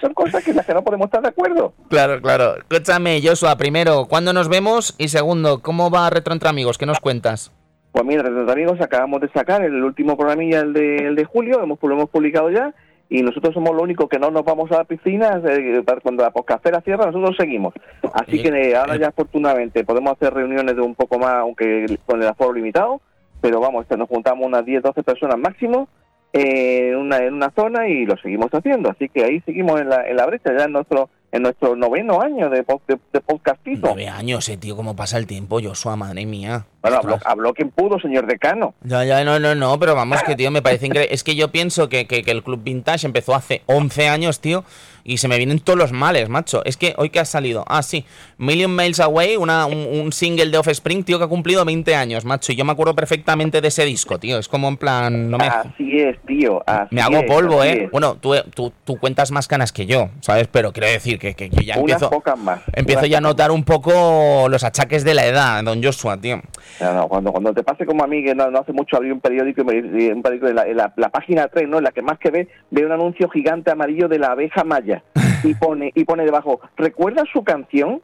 son, 0.00 0.14
cosas, 0.14 0.44
que 0.44 0.52
las 0.52 0.66
que 0.66 0.74
no 0.74 0.82
podemos 0.82 1.06
estar 1.06 1.22
de 1.22 1.28
acuerdo. 1.28 1.72
Claro, 1.88 2.20
claro. 2.20 2.56
Escúchame, 2.56 3.20
Joshua, 3.22 3.56
primero, 3.56 4.06
¿cuándo 4.06 4.32
nos 4.32 4.48
vemos? 4.48 4.94
Y 4.98 5.08
segundo, 5.08 5.62
¿cómo 5.62 5.90
va 5.90 6.10
Retro 6.10 6.32
Entre 6.34 6.48
Amigos? 6.48 6.76
¿Qué 6.78 6.86
nos 6.86 7.00
cuentas? 7.00 7.52
Pues 7.92 8.04
mira, 8.04 8.22
Retro 8.22 8.40
Entre 8.40 8.52
Amigos 8.52 8.80
acabamos 8.80 9.20
de 9.20 9.28
sacar 9.30 9.62
el 9.62 9.82
último 9.82 10.16
programilla, 10.16 10.60
el 10.60 10.72
de, 10.72 10.96
el 10.96 11.14
de 11.14 11.24
julio. 11.24 11.62
Hemos, 11.62 11.78
lo 11.80 11.94
hemos 11.94 12.10
publicado 12.10 12.50
ya 12.50 12.74
y 13.08 13.22
nosotros 13.22 13.54
somos 13.54 13.72
los 13.72 13.82
únicos 13.82 14.08
que 14.08 14.18
no 14.18 14.30
nos 14.30 14.44
vamos 14.44 14.70
a 14.72 14.78
la 14.78 14.84
piscina 14.84 15.40
eh, 15.48 15.82
cuando 16.02 16.24
la 16.24 16.30
poscafera 16.30 16.80
cierra 16.80 17.06
nosotros 17.06 17.36
seguimos. 17.38 17.74
Así 18.12 18.42
que 18.42 18.48
eh, 18.48 18.76
ahora 18.76 18.96
ya 18.96 19.08
afortunadamente 19.08 19.84
podemos 19.84 20.12
hacer 20.12 20.34
reuniones 20.34 20.74
de 20.74 20.82
un 20.82 20.94
poco 20.94 21.18
más 21.18 21.34
aunque 21.34 21.98
con 22.04 22.22
el 22.22 22.28
aforo 22.28 22.52
limitado 22.52 23.00
pero 23.40 23.60
vamos 23.60 23.82
este, 23.82 23.96
nos 23.96 24.08
juntamos 24.08 24.46
unas 24.46 24.64
10 24.64 24.82
12 24.82 25.02
personas 25.02 25.38
máximo 25.38 25.88
eh, 26.32 26.90
en 26.90 26.96
una 26.96 27.18
en 27.18 27.34
una 27.34 27.50
zona 27.50 27.88
y 27.88 28.04
lo 28.04 28.16
seguimos 28.16 28.50
haciendo. 28.52 28.90
Así 28.90 29.08
que 29.08 29.24
ahí 29.24 29.40
seguimos 29.42 29.80
en 29.80 29.88
la, 29.88 30.06
en 30.06 30.16
la 30.16 30.26
brecha 30.26 30.52
ya 30.56 30.64
en 30.64 30.72
nuestro 30.72 31.08
en 31.36 31.42
nuestro 31.42 31.76
noveno 31.76 32.20
año 32.20 32.50
de, 32.50 32.64
de, 32.88 32.98
de 33.12 33.20
podcastito. 33.20 33.80
Nueve 33.82 34.08
años, 34.08 34.48
eh, 34.48 34.56
tío, 34.56 34.74
cómo 34.74 34.96
pasa 34.96 35.18
el 35.18 35.26
tiempo, 35.26 35.60
Joshua, 35.62 35.96
madre 35.96 36.26
mía. 36.26 36.66
Bueno, 36.82 37.00
habló, 37.24 37.52
quien 37.52 37.70
pudo, 37.70 37.98
señor 37.98 38.26
decano. 38.26 38.74
Ya, 38.82 39.04
ya, 39.04 39.24
no, 39.24 39.38
no, 39.38 39.54
no, 39.54 39.78
pero 39.78 39.94
vamos, 39.94 40.22
que 40.22 40.36
tío, 40.36 40.50
me 40.50 40.62
parece 40.62 40.86
increíble. 40.86 41.12
Es 41.12 41.24
que 41.24 41.34
yo 41.34 41.48
pienso 41.48 41.88
que, 41.88 42.06
que, 42.06 42.22
el 42.26 42.42
Club 42.42 42.62
Vintage 42.62 43.06
empezó 43.06 43.34
hace 43.34 43.62
11 43.66 44.08
años, 44.08 44.40
tío, 44.40 44.64
y 45.06 45.18
se 45.18 45.28
me 45.28 45.36
vienen 45.38 45.60
todos 45.60 45.78
los 45.78 45.92
males, 45.92 46.28
macho. 46.28 46.64
Es 46.64 46.76
que 46.76 46.94
hoy 46.98 47.10
que 47.10 47.20
ha 47.20 47.24
salido, 47.24 47.64
ah, 47.68 47.82
sí, 47.82 48.04
Million 48.38 48.74
Miles 48.74 48.98
Away, 49.00 49.36
una, 49.36 49.66
un, 49.66 50.12
single 50.12 50.50
de 50.50 50.58
Offspring, 50.58 51.04
tío, 51.04 51.18
que 51.18 51.24
ha 51.24 51.28
cumplido 51.28 51.64
20 51.64 51.94
años, 51.94 52.24
macho. 52.24 52.52
Y 52.52 52.56
yo 52.56 52.64
me 52.64 52.72
acuerdo 52.72 52.94
perfectamente 52.94 53.60
de 53.60 53.68
ese 53.68 53.84
disco, 53.84 54.18
tío. 54.18 54.38
Es 54.38 54.48
como 54.48 54.68
en 54.68 54.76
plan, 54.76 55.30
no 55.30 55.38
me. 55.38 55.46
Así 55.46 55.98
es, 56.00 56.18
tío. 56.26 56.62
me 56.90 57.00
hago 57.00 57.24
polvo, 57.26 57.62
¿eh? 57.62 57.88
Bueno, 57.92 58.16
tú, 58.16 58.34
tú, 58.54 58.72
tú, 58.84 58.96
cuentas 58.98 59.30
más 59.30 59.46
canas 59.46 59.72
que 59.72 59.86
yo, 59.86 60.08
¿sabes? 60.20 60.48
Pero 60.48 60.72
quiero 60.72 60.88
decir 60.88 61.18
que, 61.18 61.34
que, 61.34 61.48
ya 61.48 61.74
empiezo. 61.74 62.10
más. 62.38 62.60
Empiezo 62.72 63.06
ya 63.06 63.18
a 63.18 63.20
notar 63.20 63.50
un 63.50 63.64
poco 63.64 64.48
los 64.48 64.64
achaques 64.64 65.04
de 65.04 65.14
la 65.14 65.26
edad, 65.26 65.62
don 65.62 65.82
Joshua, 65.82 66.16
tío. 66.16 66.40
No, 66.80 66.94
no, 66.94 67.08
cuando, 67.08 67.30
cuando 67.30 67.54
te 67.54 67.62
pase 67.62 67.86
como 67.86 68.02
a 68.02 68.06
mí, 68.06 68.24
que 68.24 68.34
no, 68.34 68.44
hace 68.58 68.72
mucho 68.72 68.96
abrí 68.96 69.10
un 69.10 69.20
periódico, 69.20 69.62
y 69.72 70.08
un 70.08 70.22
periódico 70.22 70.48
en 70.48 70.76
la, 70.76 70.92
la, 70.96 71.08
página 71.10 71.48
3, 71.48 71.68
¿no? 71.68 71.78
En 71.78 71.84
la 71.84 71.92
que 71.92 72.02
más 72.02 72.18
que 72.18 72.30
ve, 72.30 72.48
ve 72.70 72.84
un 72.84 72.92
anuncio 72.92 73.28
gigante 73.28 73.70
amarillo 73.70 74.08
de 74.08 74.18
la 74.18 74.32
abeja 74.32 74.64
maya. 74.64 74.95
Y 75.42 75.54
pone, 75.54 75.92
y 75.94 76.04
pone 76.04 76.24
debajo, 76.24 76.60
¿recuerdas 76.76 77.28
su 77.32 77.44
canción? 77.44 78.02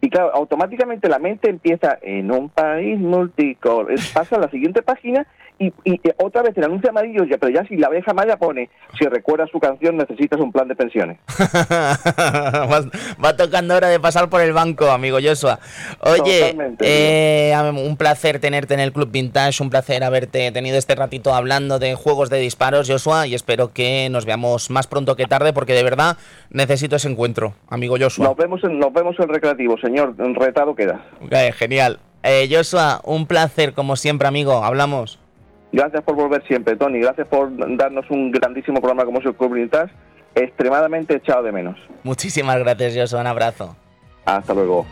Y 0.00 0.10
claro, 0.10 0.34
automáticamente 0.34 1.08
la 1.08 1.18
mente 1.18 1.48
empieza 1.48 1.98
en 2.02 2.30
un 2.30 2.48
país 2.48 2.98
multicolor. 2.98 3.94
Pasa 4.12 4.36
a 4.36 4.40
la 4.40 4.50
siguiente 4.50 4.82
página 4.82 5.26
y, 5.58 5.72
otra 6.18 6.42
vez 6.42 6.56
el 6.56 6.64
anuncio 6.64 6.90
amarillo, 6.90 7.24
ya, 7.24 7.38
pero 7.38 7.52
ya 7.52 7.66
si 7.66 7.76
la 7.76 7.86
abeja 7.86 8.12
maya 8.12 8.36
pone, 8.36 8.68
si 8.98 9.06
recuerdas 9.06 9.48
su 9.50 9.58
canción 9.58 9.96
necesitas 9.96 10.38
un 10.38 10.52
plan 10.52 10.68
de 10.68 10.76
pensiones. 10.76 11.18
va, 13.24 13.36
tocando 13.36 13.74
hora 13.74 13.88
de 13.88 13.98
pasar 13.98 14.28
por 14.28 14.42
el 14.42 14.52
banco, 14.52 14.90
amigo 14.90 15.18
Joshua. 15.22 15.58
Oye, 16.00 16.54
eh, 16.80 17.54
un 17.74 17.96
placer 17.96 18.38
tenerte 18.38 18.74
en 18.74 18.80
el 18.80 18.92
Club 18.92 19.10
Vintage, 19.10 19.62
un 19.62 19.70
placer 19.70 20.04
haberte 20.04 20.52
tenido 20.52 20.76
este 20.76 20.94
ratito 20.94 21.34
hablando 21.34 21.78
de 21.78 21.94
juegos 21.94 22.28
de 22.28 22.38
disparos, 22.38 22.90
Joshua, 22.90 23.26
y 23.26 23.34
espero 23.34 23.72
que 23.72 24.08
nos 24.10 24.26
veamos 24.26 24.70
más 24.70 24.86
pronto 24.86 25.16
que 25.16 25.24
tarde, 25.24 25.52
porque 25.52 25.72
de 25.72 25.82
verdad 25.82 26.18
necesito 26.50 26.96
ese 26.96 27.08
encuentro, 27.08 27.54
amigo 27.68 27.96
Joshua. 27.98 28.26
Nos 28.26 28.36
vemos 28.36 28.62
en, 28.64 28.78
nos 28.78 28.92
vemos 28.92 29.16
en 29.18 29.28
recreativo, 29.28 29.78
señor, 29.78 30.14
retado 30.36 30.74
queda. 30.74 31.00
genial. 31.54 31.98
Eh, 32.22 32.48
Joshua, 32.50 33.00
un 33.04 33.26
placer 33.26 33.72
como 33.72 33.96
siempre, 33.96 34.26
amigo. 34.26 34.64
Hablamos. 34.64 35.20
Gracias 35.76 36.02
por 36.04 36.14
volver 36.14 36.42
siempre, 36.46 36.74
Tony. 36.74 37.00
Gracias 37.00 37.28
por 37.28 37.50
darnos 37.76 38.10
un 38.10 38.30
grandísimo 38.30 38.80
programa 38.80 39.04
como 39.04 39.18
es 39.18 39.26
el 39.26 39.34
Club 39.34 39.54
Extremadamente 40.34 41.16
echado 41.16 41.42
de 41.42 41.52
menos. 41.52 41.76
Muchísimas 42.02 42.58
gracias, 42.58 42.96
Joshua. 42.96 43.20
Un 43.20 43.26
abrazo. 43.26 43.76
Hasta 44.24 44.54
luego. 44.54 44.86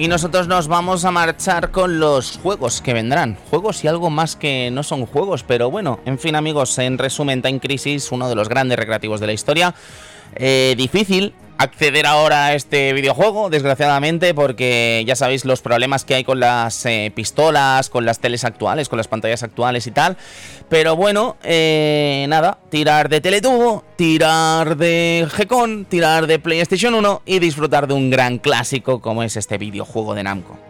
Y 0.00 0.08
nosotros 0.08 0.48
nos 0.48 0.66
vamos 0.66 1.04
a 1.04 1.10
marchar 1.10 1.70
con 1.70 2.00
los 2.00 2.38
juegos 2.38 2.80
que 2.80 2.94
vendrán. 2.94 3.36
Juegos 3.50 3.84
y 3.84 3.86
algo 3.86 4.08
más 4.08 4.34
que 4.34 4.70
no 4.72 4.82
son 4.82 5.04
juegos, 5.04 5.42
pero 5.42 5.70
bueno, 5.70 6.00
en 6.06 6.18
fin 6.18 6.36
amigos, 6.36 6.78
en 6.78 6.96
resumen, 6.96 7.42
Time 7.42 7.60
Crisis, 7.60 8.10
uno 8.10 8.26
de 8.30 8.34
los 8.34 8.48
grandes 8.48 8.78
recreativos 8.78 9.20
de 9.20 9.26
la 9.26 9.34
historia. 9.34 9.74
Eh, 10.36 10.74
difícil, 10.78 11.34
acceder 11.60 12.06
ahora 12.06 12.46
a 12.46 12.54
este 12.54 12.94
videojuego, 12.94 13.50
desgraciadamente, 13.50 14.32
porque 14.32 15.04
ya 15.06 15.14
sabéis 15.14 15.44
los 15.44 15.60
problemas 15.60 16.06
que 16.06 16.14
hay 16.14 16.24
con 16.24 16.40
las 16.40 16.86
eh, 16.86 17.12
pistolas, 17.14 17.90
con 17.90 18.06
las 18.06 18.18
teles 18.18 18.44
actuales, 18.44 18.88
con 18.88 18.96
las 18.96 19.08
pantallas 19.08 19.42
actuales 19.42 19.86
y 19.86 19.90
tal. 19.90 20.16
Pero 20.70 20.96
bueno, 20.96 21.36
eh, 21.42 22.24
nada, 22.30 22.58
tirar 22.70 23.10
de 23.10 23.20
Teletubo, 23.20 23.84
tirar 23.96 24.78
de 24.78 25.28
G-Con, 25.30 25.84
tirar 25.84 26.26
de 26.26 26.38
PlayStation 26.38 26.94
1 26.94 27.22
y 27.26 27.40
disfrutar 27.40 27.86
de 27.86 27.92
un 27.92 28.08
gran 28.08 28.38
clásico 28.38 29.02
como 29.02 29.22
es 29.22 29.36
este 29.36 29.58
videojuego 29.58 30.14
de 30.14 30.22
Namco. 30.22 30.69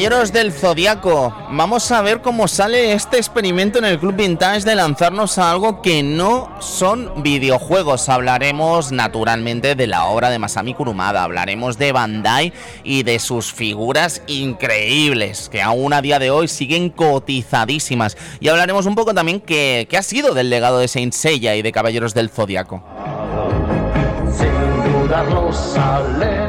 Caballeros 0.00 0.32
del 0.32 0.50
Zodiaco, 0.50 1.34
vamos 1.50 1.92
a 1.92 2.00
ver 2.00 2.22
cómo 2.22 2.48
sale 2.48 2.94
este 2.94 3.18
experimento 3.18 3.78
en 3.78 3.84
el 3.84 3.98
Club 3.98 4.16
Vintage 4.16 4.62
de 4.62 4.74
lanzarnos 4.74 5.36
a 5.36 5.50
algo 5.50 5.82
que 5.82 6.02
no 6.02 6.50
son 6.58 7.22
videojuegos. 7.22 8.08
Hablaremos 8.08 8.92
naturalmente 8.92 9.74
de 9.74 9.86
la 9.86 10.06
obra 10.06 10.30
de 10.30 10.38
Masami 10.38 10.72
Kurumada, 10.72 11.22
hablaremos 11.22 11.76
de 11.76 11.92
Bandai 11.92 12.54
y 12.82 13.02
de 13.02 13.18
sus 13.18 13.52
figuras 13.52 14.22
increíbles, 14.26 15.50
que 15.50 15.60
aún 15.60 15.92
a 15.92 16.00
día 16.00 16.18
de 16.18 16.30
hoy 16.30 16.48
siguen 16.48 16.88
cotizadísimas. 16.88 18.16
Y 18.40 18.48
hablaremos 18.48 18.86
un 18.86 18.94
poco 18.94 19.12
también 19.12 19.40
qué 19.40 19.86
ha 19.94 20.02
sido 20.02 20.32
del 20.32 20.48
legado 20.48 20.78
de 20.78 20.88
Saint 20.88 21.12
Seiya 21.12 21.56
y 21.56 21.60
de 21.60 21.72
Caballeros 21.72 22.14
del 22.14 22.30
Zodiaco. 22.30 22.82
Sin 24.34 24.94
dudarlo 24.94 25.52
sale 25.52 26.39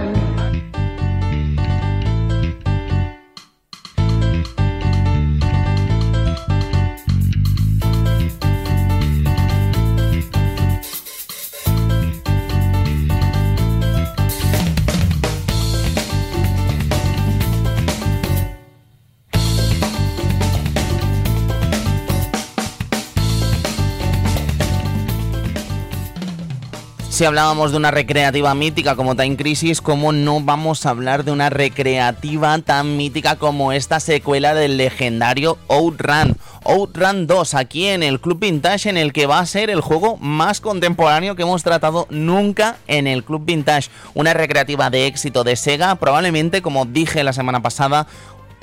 si 27.22 27.26
hablábamos 27.26 27.69
de 27.69 27.78
una 27.78 27.91
recreativa 27.91 28.55
mítica 28.55 28.95
como 28.95 29.15
Time 29.15 29.38
Crisis, 29.38 29.80
¿cómo 29.80 30.11
no 30.11 30.41
vamos 30.41 30.88
a 30.88 30.89
hablar 30.89 31.24
de 31.24 31.32
una 31.32 31.51
recreativa 31.51 32.57
tan 32.57 32.97
mítica 32.97 33.36
como 33.36 33.74
esta 33.74 33.99
secuela 33.99 34.55
del 34.55 34.78
legendario 34.78 35.59
Outrun? 35.67 36.36
Outrun 36.65 37.28
2, 37.28 37.53
aquí 37.53 37.89
en 37.89 38.01
el 38.01 38.19
Club 38.19 38.39
Vintage, 38.39 38.89
en 38.89 38.97
el 38.97 39.13
que 39.13 39.28
va 39.28 39.38
a 39.38 39.45
ser 39.45 39.69
el 39.69 39.82
juego 39.82 40.17
más 40.17 40.61
contemporáneo 40.61 41.36
que 41.36 41.43
hemos 41.43 41.61
tratado 41.61 42.07
nunca 42.09 42.78
en 42.88 43.05
el 43.05 43.24
Club 43.24 43.45
Vintage. 43.45 43.91
Una 44.15 44.34
recreativa 44.34 44.89
de 44.89 45.05
éxito 45.05 45.43
de 45.43 45.55
Sega, 45.55 45.93
probablemente, 45.93 46.63
como 46.63 46.86
dije 46.86 47.24
la 47.24 47.34
semana 47.34 47.61
pasada, 47.61 48.07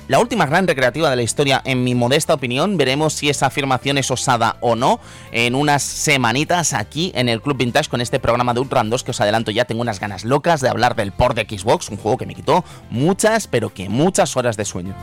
la 0.09 0.19
última 0.19 0.47
gran 0.47 0.67
recreativa 0.67 1.11
de 1.11 1.17
la 1.17 1.23
historia, 1.23 1.61
en 1.65 1.85
mi 1.85 1.95
modesta 1.95 2.35
opinión. 2.35 2.77
Veremos 2.77 3.13
si 3.13 3.29
esa 3.29 3.47
afirmación 3.47 3.99
es 3.99 4.11
osada 4.11 4.57
o 4.61 4.75
no 4.75 5.01
en 5.31 5.55
unas 5.55 5.83
semanitas 5.83 6.73
aquí 6.73 7.13
en 7.15 7.29
el 7.29 7.41
Club 7.41 7.59
Vintage 7.59 7.89
con 7.89 8.01
este 8.01 8.19
programa 8.19 8.55
de 8.55 8.61
Ultran 8.61 8.91
2 8.91 9.05
que 9.05 9.11
os 9.13 9.21
adelanto 9.21 9.51
ya 9.51 9.67
tengo 9.67 9.83
unas 9.83 10.01
ganas 10.01 10.25
locas 10.25 10.61
de 10.61 10.69
hablar 10.69 10.97
del 10.97 11.13
port 11.13 11.37
de 11.37 11.47
Xbox, 11.49 11.91
un 11.91 11.99
juego 11.99 12.17
que 12.17 12.27
me 12.27 12.35
quitó 12.35 12.65
muchas, 12.91 13.47
pero 13.47 13.73
que 13.73 13.89
muchas 13.89 14.37
horas 14.37 14.57
de 14.57 14.65
sueño. 14.65 14.95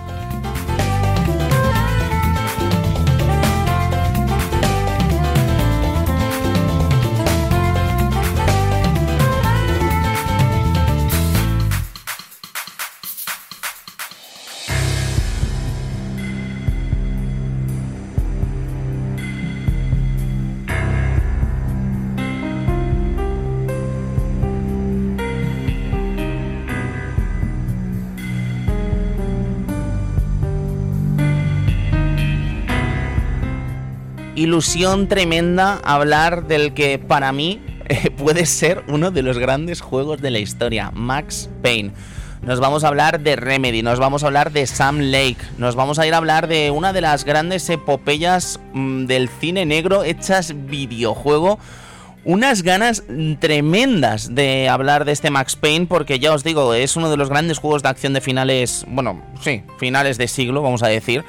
Ilusión 34.45 35.07
tremenda 35.07 35.79
hablar 35.83 36.47
del 36.47 36.75
que 36.75 36.99
para 36.99 37.31
mí 37.31 37.59
puede 38.17 38.45
ser 38.45 38.83
uno 38.87 39.09
de 39.09 39.23
los 39.23 39.39
grandes 39.39 39.81
juegos 39.81 40.21
de 40.21 40.29
la 40.29 40.37
historia, 40.37 40.91
Max 40.93 41.49
Payne. 41.63 41.93
Nos 42.43 42.59
vamos 42.59 42.83
a 42.83 42.89
hablar 42.89 43.21
de 43.21 43.35
Remedy, 43.37 43.81
nos 43.81 43.97
vamos 43.97 44.23
a 44.23 44.27
hablar 44.27 44.51
de 44.51 44.67
Sam 44.67 44.99
Lake, 44.99 45.37
nos 45.57 45.75
vamos 45.75 45.97
a 45.97 46.05
ir 46.05 46.13
a 46.13 46.17
hablar 46.17 46.47
de 46.47 46.69
una 46.69 46.93
de 46.93 47.01
las 47.01 47.25
grandes 47.25 47.67
epopeyas 47.71 48.59
mm, 48.73 49.07
del 49.07 49.29
cine 49.29 49.65
negro 49.65 50.03
hechas 50.03 50.53
videojuego 50.55 51.57
unas 52.23 52.61
ganas 52.61 53.03
tremendas 53.39 54.33
de 54.33 54.69
hablar 54.69 55.05
de 55.05 55.11
este 55.11 55.31
Max 55.31 55.55
Payne 55.55 55.87
porque 55.87 56.19
ya 56.19 56.33
os 56.33 56.43
digo, 56.43 56.75
es 56.75 56.95
uno 56.95 57.09
de 57.09 57.17
los 57.17 57.29
grandes 57.29 57.57
juegos 57.57 57.81
de 57.81 57.89
acción 57.89 58.13
de 58.13 58.21
finales, 58.21 58.85
bueno, 58.87 59.23
sí, 59.41 59.63
finales 59.79 60.19
de 60.19 60.27
siglo, 60.27 60.61
vamos 60.61 60.83
a 60.83 60.87
decir 60.87 61.23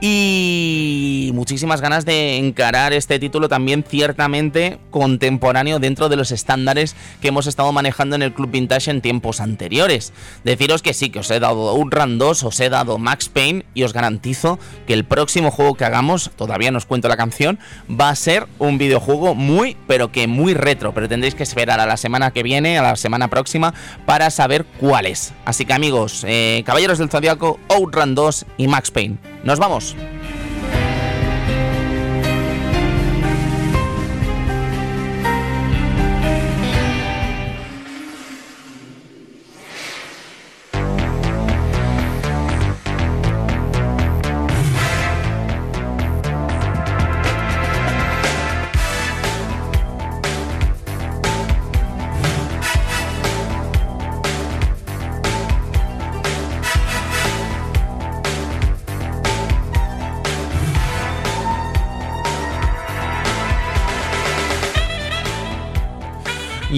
y 0.00 1.30
muchísimas 1.34 1.80
ganas 1.80 2.04
de 2.04 2.38
encarar 2.38 2.92
este 2.92 3.18
título 3.18 3.48
también 3.48 3.84
ciertamente 3.86 4.78
contemporáneo 4.90 5.78
dentro 5.78 6.08
de 6.08 6.16
los 6.16 6.32
estándares 6.32 6.96
que 7.20 7.28
hemos 7.28 7.46
estado 7.46 7.70
manejando 7.72 8.16
en 8.16 8.22
el 8.22 8.32
Club 8.32 8.50
Vintage 8.50 8.90
en 8.90 9.02
tiempos 9.02 9.40
anteriores. 9.40 10.12
Deciros 10.42 10.82
que 10.82 10.94
sí, 10.94 11.10
que 11.10 11.18
os 11.18 11.30
he 11.30 11.38
dado 11.38 11.74
un 11.74 11.90
Run 11.90 12.18
2, 12.18 12.44
os 12.44 12.60
he 12.60 12.70
dado 12.70 12.98
Max 12.98 13.28
Payne 13.28 13.64
y 13.74 13.82
os 13.82 13.92
garantizo 13.92 14.58
que 14.86 14.94
el 14.94 15.04
próximo 15.04 15.50
juego 15.50 15.74
que 15.74 15.84
hagamos, 15.84 16.30
todavía 16.36 16.70
no 16.70 16.78
os 16.78 16.86
cuento 16.86 17.08
la 17.08 17.16
canción, 17.16 17.58
va 17.90 18.08
a 18.08 18.16
ser 18.16 18.46
un 18.58 18.78
videojuego 18.78 19.34
muy, 19.34 19.76
pero 19.86 20.12
que 20.12 20.26
muy 20.26 20.54
retro, 20.54 20.94
pero 20.94 21.08
tendréis 21.08 21.34
que 21.34 21.42
esperar 21.42 21.78
a 21.78 21.86
la 21.86 21.96
semana 21.96 22.30
que 22.30 22.42
viene, 22.42 22.78
a 22.78 22.82
la 22.82 22.96
semana 22.96 23.28
próxima, 23.28 23.74
para 24.06 24.30
saber 24.30 24.64
cuál 24.78 25.06
es. 25.06 25.32
Así 25.44 25.66
que 25.66 25.74
amigos, 25.74 26.24
eh, 26.26 26.62
Caballeros 26.64 26.98
del 26.98 27.10
Zodiaco, 27.10 27.60
Outrun 27.68 28.14
2 28.14 28.46
y 28.56 28.68
Max 28.68 28.90
Payne. 28.90 29.18
¡Nos 29.42 29.58
vamos! 29.58 29.96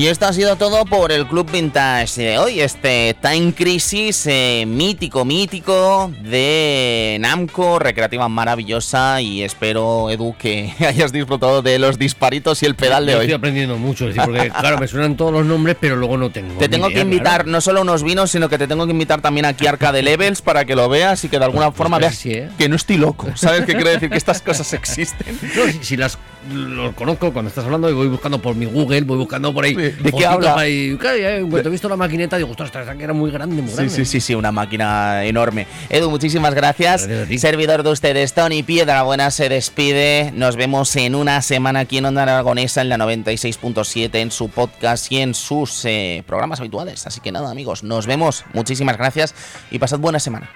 Y 0.02 0.08
esto 0.08 0.26
ha 0.26 0.32
sido 0.32 0.56
todo 0.56 0.84
por 0.84 1.12
el 1.12 1.28
Club 1.28 1.48
Vintage 1.52 2.20
de 2.20 2.36
hoy, 2.36 2.60
este 2.60 3.14
Time 3.22 3.52
Crisis 3.52 4.26
eh, 4.26 4.64
mítico, 4.66 5.24
mítico 5.24 6.10
de 6.24 7.18
Namco, 7.20 7.78
recreativa 7.78 8.28
maravillosa 8.28 9.20
y 9.20 9.44
espero, 9.44 10.10
Edu, 10.10 10.34
que 10.36 10.74
hayas 10.80 11.12
disfrutado 11.12 11.62
de 11.62 11.78
los 11.78 12.00
disparitos 12.00 12.64
y 12.64 12.66
el 12.66 12.74
pedal 12.74 13.06
de 13.06 13.14
hoy. 13.14 13.20
Estoy 13.20 13.34
aprendiendo 13.34 13.78
mucho, 13.78 14.08
porque 14.24 14.50
claro, 14.58 14.78
me 14.78 14.88
suenan 14.88 15.16
todos 15.16 15.32
los 15.32 15.46
nombres, 15.46 15.76
pero 15.78 15.94
luego 15.94 16.16
no 16.16 16.30
tengo. 16.30 16.58
Te 16.58 16.68
tengo 16.68 16.88
que 16.88 16.98
invitar 16.98 17.46
no 17.46 17.60
solo 17.60 17.82
unos 17.82 18.02
vinos, 18.02 18.32
sino 18.32 18.48
que 18.48 18.58
te 18.58 18.66
tengo 18.66 18.86
que 18.86 18.90
invitar 18.90 19.20
también 19.20 19.46
aquí 19.46 19.68
a 19.68 19.70
Arcade 19.70 20.02
Levels 20.02 20.42
para 20.42 20.64
que 20.64 20.74
lo 20.74 20.88
veas 20.88 21.22
y 21.22 21.28
que 21.28 21.38
de 21.38 21.44
alguna 21.44 21.66
pues 21.66 21.76
forma 21.76 22.00
veas 22.00 22.26
¿eh? 22.26 22.48
que 22.58 22.68
no 22.68 22.74
estoy 22.74 22.96
loco. 22.96 23.28
¿Sabes 23.36 23.66
qué 23.66 23.74
quiere 23.74 23.90
decir? 23.90 24.10
Que 24.10 24.18
estas 24.18 24.42
cosas 24.42 24.72
existen. 24.72 25.38
si, 25.80 25.96
las 25.96 26.18
los 26.50 26.94
conozco 26.94 27.32
cuando 27.32 27.48
estás 27.48 27.64
hablando 27.64 27.88
y 27.88 27.92
voy 27.92 28.08
buscando 28.08 28.40
por 28.40 28.54
mi 28.54 28.66
Google, 28.66 29.02
voy 29.02 29.18
buscando 29.18 29.52
por 29.52 29.64
ahí 29.64 29.74
¿De 29.74 30.12
qué 30.12 30.26
habla? 30.26 30.68
Y, 30.68 30.98
he 31.00 31.68
visto 31.68 31.88
la 31.88 31.96
maquineta, 31.96 32.36
digo, 32.36 32.50
ostras, 32.50 32.70
esta 32.70 32.94
que 32.94 33.04
era 33.04 33.12
muy 33.12 33.30
grande, 33.30 33.62
muy 33.62 33.72
grande. 33.72 33.92
Sí, 33.92 34.04
sí, 34.04 34.20
sí, 34.20 34.34
una 34.34 34.52
máquina 34.52 35.24
enorme. 35.24 35.66
Edu, 35.88 36.10
muchísimas 36.10 36.54
gracias. 36.54 37.08
Servidor 37.38 37.82
de 37.82 37.90
ustedes, 37.90 38.32
Tony 38.32 38.62
Piedra 38.62 39.02
Buena 39.02 39.30
se 39.30 39.48
despide. 39.48 40.32
Nos 40.34 40.56
vemos 40.56 40.94
en 40.96 41.14
una 41.14 41.42
semana 41.42 41.80
aquí 41.80 41.98
en 41.98 42.06
Onda 42.06 42.22
Aragonesa, 42.22 42.80
en 42.80 42.88
la 42.88 42.96
96.7, 42.98 44.14
en 44.16 44.30
su 44.30 44.48
podcast 44.48 45.10
y 45.12 45.18
en 45.18 45.34
sus 45.34 45.84
eh, 45.84 46.24
programas 46.26 46.60
habituales. 46.60 47.06
Así 47.06 47.20
que 47.20 47.32
nada, 47.32 47.50
amigos, 47.50 47.82
nos 47.82 48.06
vemos. 48.06 48.44
Muchísimas 48.52 48.96
gracias 48.96 49.34
y 49.70 49.78
pasad 49.78 49.98
buena 49.98 50.18
semana. 50.18 50.50